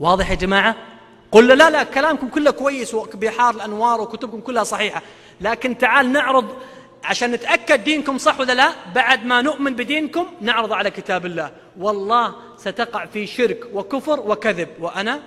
واضح 0.00 0.30
يا 0.30 0.34
جماعة؟ 0.34 0.76
قل 1.32 1.48
لا 1.48 1.70
لا 1.70 1.82
كلامكم 1.82 2.28
كله 2.28 2.50
كويس 2.50 2.94
وبحار 2.94 3.54
الأنوار 3.54 4.00
وكتبكم 4.00 4.40
كلها 4.40 4.64
صحيحة. 4.64 5.02
لكن 5.40 5.78
تعال 5.78 6.12
نعرض 6.12 6.56
عشان 7.04 7.30
نتأكد 7.30 7.84
دينكم 7.84 8.18
صح 8.18 8.40
ولا 8.40 8.52
لا 8.52 8.72
بعد 8.94 9.24
ما 9.24 9.42
نؤمن 9.42 9.74
بدينكم 9.74 10.26
نعرض 10.40 10.72
على 10.72 10.90
كتاب 10.90 11.26
الله. 11.26 11.52
والله 11.78 12.34
ستقع 12.56 13.06
في 13.06 13.26
شرك 13.26 13.66
وكفر 13.72 14.20
وكذب 14.20 14.68
وأنا 14.80 15.20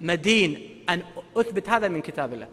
مدين 0.00 0.82
أن 0.88 1.02
أثبت 1.36 1.68
هذا 1.68 1.88
من 1.88 2.00
كتاب 2.00 2.32
الله. 2.32 2.48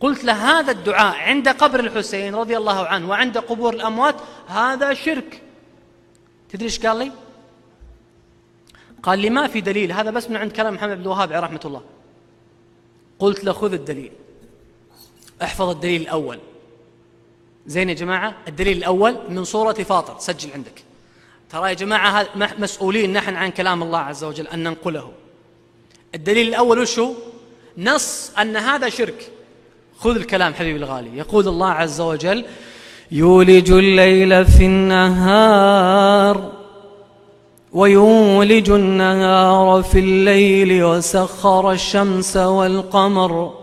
قلت 0.00 0.24
له 0.24 0.60
هذا 0.60 0.72
الدعاء 0.72 1.16
عند 1.16 1.48
قبر 1.48 1.80
الحسين 1.80 2.34
رضي 2.34 2.56
الله 2.56 2.86
عنه 2.86 3.08
وعند 3.08 3.38
قبور 3.38 3.74
الأموات 3.74 4.14
هذا 4.46 4.94
شرك. 4.94 5.42
تدري 6.52 6.64
إيش 6.64 6.86
قال 6.86 6.98
لي؟ 6.98 7.12
قال 9.02 9.18
لي 9.18 9.30
ما 9.30 9.46
في 9.46 9.60
دليل 9.60 9.92
هذا 9.92 10.10
بس 10.10 10.30
من 10.30 10.36
عند 10.36 10.52
كلام 10.52 10.74
محمد 10.74 10.96
بن 10.96 11.02
الوهاب 11.02 11.32
عليه 11.32 11.46
رحمة 11.46 11.60
الله. 11.64 11.82
قلت 13.18 13.44
له 13.44 13.52
خذ 13.52 13.72
الدليل. 13.72 14.12
احفظ 15.42 15.68
الدليل 15.68 16.00
الأول. 16.00 16.38
زين 17.66 17.88
يا 17.88 17.94
جماعة 17.94 18.36
الدليل 18.48 18.78
الأول 18.78 19.18
من 19.28 19.44
سورة 19.44 19.72
فاطر 19.72 20.18
سجل 20.18 20.52
عندك. 20.52 20.84
ترى 21.50 21.68
يا 21.68 21.74
جماعة 21.74 22.28
مسؤولين 22.36 23.12
نحن 23.12 23.34
عن 23.34 23.50
كلام 23.50 23.82
الله 23.82 23.98
عز 23.98 24.24
وجل 24.24 24.46
أن 24.46 24.62
ننقله. 24.62 25.12
الدليل 26.14 26.48
الأول 26.48 26.78
وشو 26.78 27.14
نص 27.78 28.32
أن 28.38 28.56
هذا 28.56 28.88
شرك. 28.88 29.32
خذ 29.98 30.16
الكلام 30.16 30.54
حبيبي 30.54 30.78
الغالي. 30.78 31.18
يقول 31.18 31.48
الله 31.48 31.70
عز 31.70 32.00
وجل 32.00 32.44
يولج 33.12 33.70
الليل 33.70 34.44
في 34.44 34.66
النهار 34.66 36.50
ويولج 37.72 38.70
النهار 38.70 39.82
في 39.82 39.98
الليل 39.98 40.84
وسخر 40.84 41.72
الشمس 41.72 42.36
والقمر. 42.36 43.54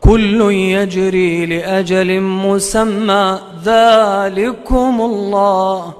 كل 0.00 0.40
يجري 0.50 1.46
لأجل 1.46 2.20
مسمى. 2.20 3.38
ذلكم 3.64 5.00
الله. 5.00 5.94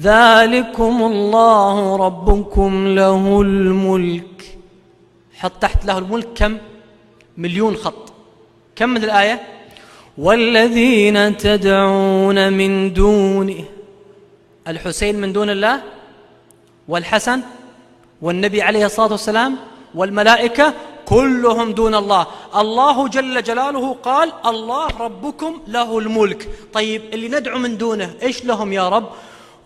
ذلكم 0.00 1.02
الله. 1.02 1.96
ربكم 1.96 2.86
له 2.86 3.40
الملك. 3.42 4.58
حط 5.34 5.52
تحت 5.60 5.84
له 5.86 5.98
الملك 5.98 6.28
كم؟ 6.34 6.58
مليون 7.38 7.76
خط. 7.76 8.12
كم 8.76 8.88
من 8.88 9.04
الآية؟ 9.04 9.55
والذين 10.18 11.36
تدعون 11.36 12.52
من 12.52 12.92
دونه 12.92 13.64
الحسين 14.68 15.20
من 15.20 15.32
دون 15.32 15.50
الله 15.50 15.82
والحسن 16.88 17.40
والنبي 18.22 18.62
عليه 18.62 18.86
الصلاة 18.86 19.12
والسلام 19.12 19.56
والملائكة 19.94 20.74
كلهم 21.06 21.72
دون 21.72 21.94
الله. 21.94 22.26
الله 22.56 23.08
جل 23.08 23.42
جلاله 23.42 23.92
قال 23.92 24.32
الله 24.46 24.88
ربكم 25.00 25.60
له 25.68 25.98
الملك. 25.98 26.48
طيب 26.72 27.02
اللي 27.12 27.28
ندعو 27.28 27.58
من 27.58 27.78
دونه 27.78 28.10
إيش 28.22 28.44
لهم 28.44 28.72
يا 28.72 28.88
رب؟ 28.88 29.08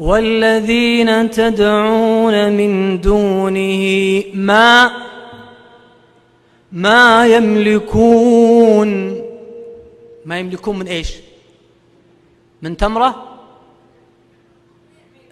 والذين 0.01 1.31
تدعون 1.31 2.53
من 2.53 3.01
دونه 3.01 4.23
ما 4.35 4.91
ما 6.73 7.27
يملكون 7.27 9.20
ما 10.25 10.39
يملكون 10.39 10.79
من 10.79 10.87
إيش؟ 10.87 11.15
من 12.63 12.77
تمرة؟ 12.77 13.39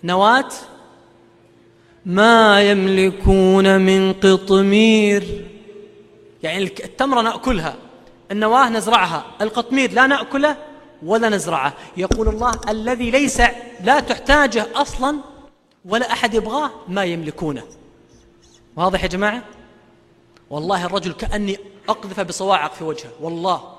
نواة؟ 0.04 0.48
ما 2.06 2.62
يملكون 2.62 3.80
من 3.80 4.12
قطمير. 4.12 5.48
يعني 6.42 6.64
التمرة 6.64 7.22
نأكلها 7.22 7.76
النواة 8.30 8.70
نزرعها 8.70 9.24
القطمير 9.40 9.92
لا 9.92 10.06
نأكله 10.06 10.56
ولا 11.02 11.28
نزرعه. 11.28 11.74
يقول 11.96 12.28
الله 12.28 12.52
الذي 12.68 13.10
ليس 13.10 13.42
لا 13.84 14.00
تحتاجه 14.00 14.66
أصلا 14.74 15.18
ولا 15.84 16.12
أحد 16.12 16.34
يبغاه 16.34 16.70
ما 16.88 17.04
يملكونه. 17.04 17.62
واضح 18.76 19.02
يا 19.02 19.08
جماعة؟ 19.08 19.44
والله 20.50 20.86
الرجل 20.86 21.12
كأني 21.12 21.58
أقذف 21.88 22.20
بصواعق 22.20 22.74
في 22.74 22.84
وجهه 22.84 23.10
والله. 23.20 23.77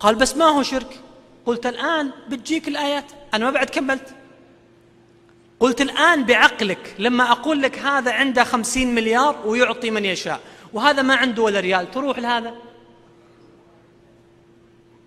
قال 0.00 0.14
بس 0.14 0.36
ما 0.36 0.44
هو 0.44 0.62
شرك. 0.62 1.00
قلت 1.46 1.66
الآن 1.66 2.10
بتجيك 2.28 2.68
الآيات. 2.68 3.04
أنا 3.34 3.44
ما 3.44 3.50
بعد 3.50 3.70
كملت. 3.70 4.14
قلت 5.60 5.80
الآن 5.80 6.24
بعقلك 6.24 6.94
لما 6.98 7.32
أقول 7.32 7.62
لك 7.62 7.78
هذا 7.78 8.12
عنده 8.12 8.44
خمسين 8.44 8.94
مليار 8.94 9.36
ويعطي 9.46 9.90
من 9.90 10.04
يشاء 10.04 10.40
وهذا 10.72 11.02
ما 11.02 11.14
عنده 11.14 11.42
ولا 11.42 11.60
ريال 11.60 11.90
تروح 11.90 12.18
لهذا. 12.18 12.54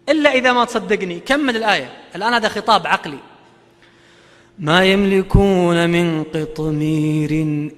إلا 0.10 0.34
إذا 0.34 0.54
ما 0.54 0.66
تصدقني. 0.66 1.20
كمل 1.20 1.58
الآية. 1.58 2.02
الآن 2.16 2.34
هذا 2.34 2.50
خطاب 2.50 2.88
عقلي. 2.88 3.20
ما 4.60 4.86
يملكون 4.86 5.89
من 5.89 6.24
قطمير 6.24 7.32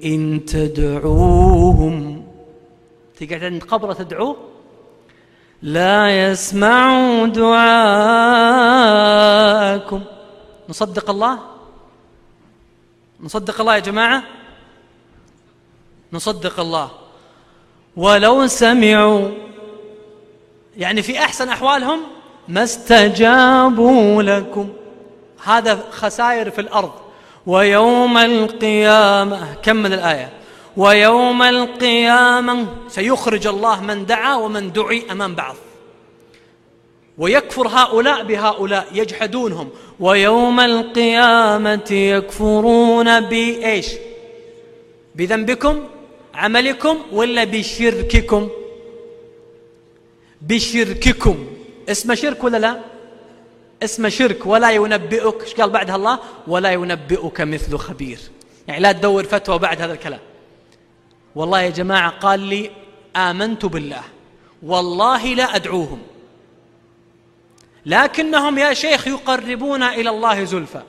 إن 0.03 0.41
تدعوهم. 0.47 2.25
تقعد 3.19 3.43
عند 3.43 3.63
قبره 3.63 3.93
تدعوه؟ 3.93 4.54
لا 5.61 6.29
يسمعوا 6.29 7.27
دعاءكم. 7.27 7.61
نصدق 10.69 11.09
الله؟ 11.09 11.39
نصدق 13.19 13.61
الله 13.61 13.75
يا 13.75 13.79
جماعة؟ 13.79 14.23
نصدق 16.13 16.59
الله. 16.59 16.91
ولو 17.97 18.47
سمعوا 18.47 19.31
يعني 20.77 21.01
في 21.01 21.19
أحسن 21.19 21.49
أحوالهم 21.49 21.99
ما 22.47 22.63
استجابوا 22.63 24.23
لكم. 24.23 24.69
هذا 25.43 25.83
خسائر 25.91 26.51
في 26.51 26.61
الأرض. 26.61 26.91
ويوم 27.45 28.17
القيامة. 28.17 29.53
كمل 29.53 29.93
الآية؟ 29.93 30.44
ويوم 30.77 31.41
القيامة 31.41 32.67
سيخرج 32.87 33.47
الله 33.47 33.81
من 33.81 34.05
دعا 34.05 34.35
ومن 34.35 34.71
دعي 34.71 35.11
أمام 35.11 35.35
بعض. 35.35 35.55
ويكفر 37.17 37.67
هؤلاء 37.67 38.23
بهؤلاء 38.23 38.87
يجحدونهم. 38.93 39.69
ويوم 39.99 40.59
القيامة 40.59 41.91
يكفرون 41.91 43.19
بإيش؟ 43.19 43.87
بذنبكم 45.15 45.83
عملكم 46.33 46.97
ولا 47.11 47.43
بشرككم؟ 47.43 48.49
بشرككم. 50.41 51.45
اسم 51.89 52.15
شرك 52.15 52.43
ولا 52.43 52.57
لا؟ 52.57 52.79
اسم 53.83 54.09
شرك. 54.09 54.45
ولا 54.45 54.71
ينبئك 54.71 55.43
إيش 55.43 55.53
قال 55.53 55.69
بعدها 55.69 55.95
الله؟ 55.95 56.19
ولا 56.47 56.71
ينبئك 56.71 57.41
مثل 57.41 57.77
خبير. 57.77 58.19
يعني 58.67 58.81
لا 58.81 58.91
تدور 58.91 59.23
فتوى 59.23 59.59
بعد 59.59 59.81
هذا 59.81 59.93
الكلام. 59.93 60.19
والله 61.35 61.61
يا 61.61 61.69
جماعة 61.69 62.09
قال 62.09 62.39
لي 62.39 62.71
آمنت 63.15 63.65
بالله. 63.65 64.01
والله 64.63 65.33
لا 65.33 65.55
أدعوهم. 65.55 65.99
لكنهم 67.85 68.57
يا 68.57 68.73
شيخ 68.73 69.07
يقربون 69.07 69.83
إلى 69.83 70.09
الله 70.09 70.43
زلفى. 70.43 70.81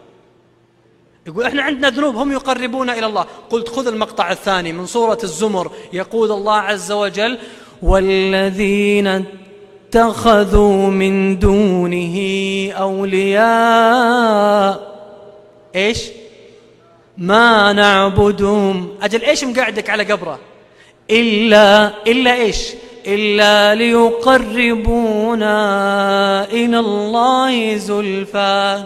يقول 1.27 1.45
إحنا 1.45 1.63
عندنا 1.63 1.91
ذنوب 1.91 2.17
هم 2.17 2.33
يقربون 2.33 2.91
إلى 2.91 3.07
الله. 3.07 3.27
قلت 3.51 3.69
خذ 3.69 3.87
المقطع 3.87 4.33
الثاني 4.33 4.73
من 4.73 4.87
سورة 4.87 5.19
الزمر. 5.23 5.73
يقول 5.93 6.33
الله 6.33 6.57
عز 6.57 6.93
وجل 6.93 7.39
والذين 7.83 9.25
اتخذوا 9.89 10.87
من 10.91 11.39
دونه 11.39 12.17
أولياء 12.73 13.47
إيش؟ 15.77 16.03
ما 17.19 17.73
نعبدهم. 17.73 18.89
أجل 19.03 19.23
إيش 19.23 19.45
مقعدك 19.45 19.91
على 19.91 20.13
قبره؟ 20.13 20.39
إلا 21.11 21.93
إلا 22.07 22.35
إيش؟ 22.35 22.73
إلا 23.07 23.75
ليقربونا 23.75 25.55
إلى 26.45 26.79
الله 26.79 27.77
زلفى. 27.77 28.85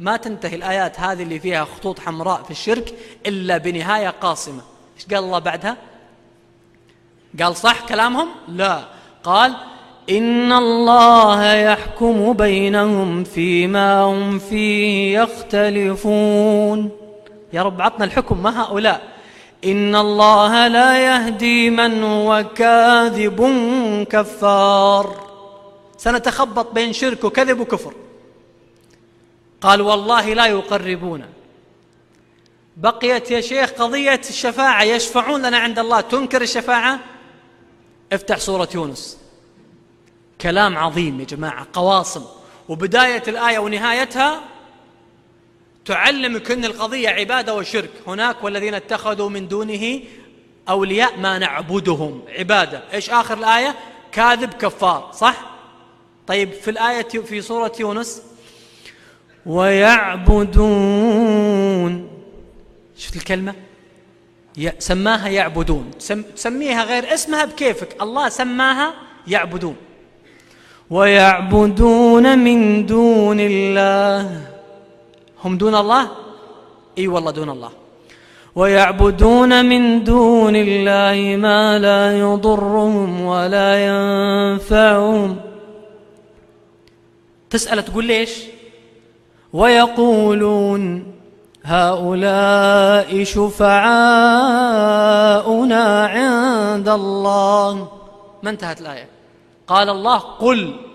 ما 0.00 0.16
تنتهي 0.16 0.56
الآيات 0.56 1.00
هذه 1.00 1.22
اللي 1.22 1.40
فيها 1.40 1.64
خطوط 1.64 2.00
حمراء 2.00 2.42
في 2.42 2.50
الشرك 2.50 2.94
إلا 3.26 3.58
بنهاية 3.58 4.08
قاصمة 4.08 4.62
إيش 4.96 5.06
قال 5.06 5.24
الله 5.24 5.38
بعدها؟ 5.38 5.76
قال 7.42 7.56
صح 7.56 7.80
كلامهم؟ 7.88 8.28
لا. 8.48 8.80
قال 9.24 9.54
إن 10.10 10.52
الله 10.52 11.54
يحكم 11.54 12.32
بينهم 12.32 13.24
فيما 13.24 14.02
هم 14.02 14.38
فيه 14.38 15.20
يختلفون. 15.20 16.99
يا 17.52 17.62
رب 17.62 17.80
عطنا 17.80 18.04
الحكم 18.04 18.42
ما 18.42 18.62
هؤلاء؟ 18.62 19.08
إن 19.64 19.96
الله 19.96 20.68
لا 20.68 20.98
يهدي 20.98 21.70
من 21.70 22.02
هو 22.02 22.44
كاذب 22.54 23.40
كفار. 24.10 25.30
سنتخبط 25.96 26.72
بين 26.72 26.92
شرك 26.92 27.24
وكذب 27.24 27.60
وكفر. 27.60 27.94
قال 29.60 29.80
والله 29.80 30.34
لا 30.34 30.46
يقربون. 30.46 31.24
بقيت 32.76 33.30
يا 33.30 33.40
شيخ 33.40 33.70
قضية 33.70 34.20
الشفاعة 34.28 34.82
يشفعون 34.82 35.46
لنا 35.46 35.58
عند 35.58 35.78
الله. 35.78 36.00
تنكر 36.00 36.42
الشفاعة؟ 36.42 36.98
افتح 38.12 38.38
سورة 38.38 38.68
يونس. 38.74 39.18
كلام 40.40 40.78
عظيم 40.78 41.20
يا 41.20 41.24
جماعة 41.24 41.66
قواصم. 41.72 42.24
وبداية 42.68 43.22
الآية 43.28 43.58
ونهايتها 43.58 44.40
تعلمك 45.84 46.50
أن 46.50 46.64
القضية 46.64 47.08
عبادة 47.08 47.54
وشرك. 47.54 47.90
هناك 48.06 48.44
والذين 48.44 48.74
اتخذوا 48.74 49.28
من 49.28 49.48
دونه 49.48 50.00
أولياء 50.68 51.18
ما 51.18 51.38
نعبدهم. 51.38 52.22
عبادة. 52.38 52.82
إيش 52.92 53.10
آخر 53.10 53.38
الآية؟ 53.38 53.74
كاذب 54.12 54.54
كفار. 54.54 55.10
صح؟ 55.14 55.50
طيب 56.26 56.52
في 56.52 56.70
الآية 56.70 57.08
في 57.08 57.40
سورة 57.40 57.72
يونس 57.80 58.22
ويعبدون. 59.46 60.90
شفت 62.96 63.16
الكلمة؟ 63.16 63.54
سماها 64.78 65.28
يعبدون. 65.28 65.90
تسميها 66.36 66.84
غير 66.84 67.14
اسمها 67.14 67.44
بكيفك. 67.44 68.02
الله 68.02 68.28
سماها 68.28 68.94
يعبدون. 69.26 69.76
ويعبدون 70.90 72.38
من 72.38 72.86
دون 72.86 73.40
الله. 73.40 74.49
هم 75.44 75.58
دون 75.58 75.74
الله؟ 75.74 76.08
إي 76.98 77.08
والله 77.08 77.30
دون 77.30 77.50
الله. 77.50 77.70
ويعبدون 78.54 79.64
من 79.64 80.04
دون 80.04 80.56
الله 80.56 81.36
ما 81.36 81.78
لا 81.78 82.18
يضرهم 82.18 83.20
ولا 83.20 83.86
ينفعهم. 83.86 85.36
تسأل 87.50 87.84
تقول 87.84 88.04
ليش؟ 88.04 88.30
ويقولون 89.52 91.12
هؤلاء 91.64 93.24
شفعاؤنا 93.24 93.76
عند 96.06 96.88
الله. 96.88 97.88
ما 98.42 98.50
انتهت 98.50 98.80
الآية؟ 98.80 99.08
قال 99.66 99.88
الله 99.88 100.18
قل. 100.18 100.89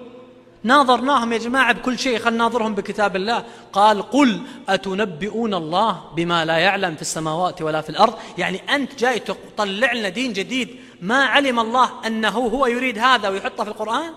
ناظرناهم 0.65 1.33
يا 1.33 1.37
جماعة 1.37 1.73
بكل 1.73 1.99
شيء 1.99 2.19
خلنا 2.19 2.37
ناظرهم 2.37 2.75
بكتاب 2.75 3.15
الله. 3.15 3.43
قال 3.73 4.01
قل 4.01 4.41
أتنبئون 4.69 5.53
الله 5.53 6.01
بما 6.15 6.45
لا 6.45 6.57
يعلم 6.57 6.95
في 6.95 7.01
السماوات 7.01 7.61
ولا 7.61 7.81
في 7.81 7.89
الأرض؟ 7.89 8.13
يعني 8.37 8.75
أنت 8.75 8.99
جاي 8.99 9.19
تطلع 9.19 9.93
لنا 9.93 10.09
دين 10.09 10.33
جديد. 10.33 10.75
ما 11.01 11.25
علم 11.25 11.59
الله 11.59 12.07
أنه 12.07 12.29
هو 12.29 12.67
يريد 12.67 12.97
هذا 12.97 13.29
ويحطه 13.29 13.63
في 13.63 13.69
القرآن؟ 13.69 14.13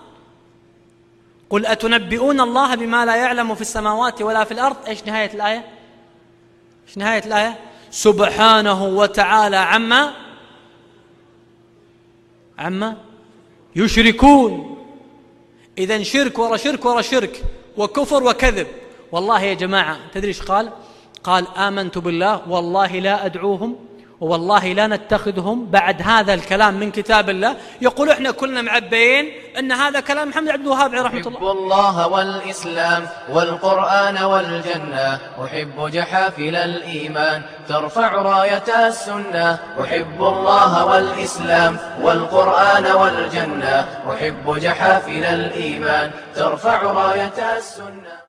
قل 1.49 1.65
أتنبئون 1.65 2.41
الله 2.41 2.75
بما 2.75 3.05
لا 3.05 3.15
يعلم 3.15 3.55
في 3.55 3.61
السماوات 3.61 4.21
ولا 4.21 4.43
في 4.43 4.51
الأرض؟ 4.51 4.75
إيش 4.87 5.03
نهاية 5.03 5.33
الآية؟ 5.33 5.65
إيش 6.87 6.97
نهاية 6.97 7.25
الآية؟ 7.25 7.59
سبحانه 7.91 8.85
وتعالى 8.85 9.57
عما؟ 9.57 10.13
عما؟ 12.59 12.97
يشركون. 13.75 14.78
إذا 15.79 16.03
شرك 16.03 16.39
ورا 16.39 16.57
شرك 16.57 16.85
ورا 16.85 17.01
شرك 17.01 17.43
وكفر 17.77 18.23
وكذب. 18.23 18.67
والله 19.11 19.43
يا 19.43 19.53
جماعة 19.53 19.97
تدري 20.13 20.27
إيش 20.27 20.41
قال؟ 20.41 20.69
قال 21.23 21.47
آمنت 21.57 21.97
بالله 21.97 22.49
والله 22.49 22.99
لا 22.99 23.25
أدعوهم 23.25 23.75
والله 24.21 24.73
لا 24.73 24.87
نتخذهم 24.87 25.65
بعد 25.65 26.01
هذا 26.01 26.33
الكلام 26.33 26.73
من 26.79 26.91
كتاب 26.91 27.29
الله. 27.29 27.55
يقول 27.81 28.09
إحنا 28.09 28.31
كلنا 28.31 28.61
معبيين 28.61 29.31
أن 29.59 29.71
هذا 29.71 29.99
كلام 29.99 30.29
محمد 30.29 30.49
عبد 30.49 30.61
الوهاب 30.61 30.91
عليه 30.91 31.01
رحمة 31.01 31.19
الله. 31.27 31.37
أحب 31.37 31.57
الله 31.57 32.07
والإسلام 32.07 33.07
والقرآن 33.29 34.17
والجنة 34.23 35.19
أحب 35.45 35.89
جحافل 35.91 36.55
الإيمان 36.55 37.41
ترفع 37.67 38.11
راية 38.13 38.87
السنة. 38.87 39.59
أحب 39.81 40.19
الله 40.19 40.85
والإسلام 40.85 41.77
والقرآن 42.01 42.85
والجنة 42.85 43.85
أحب 44.11 44.59
جحافل 44.59 45.23
الإيمان 45.23 46.11
ترفع 46.35 46.81
راية 46.81 47.57
السنة. 47.57 48.13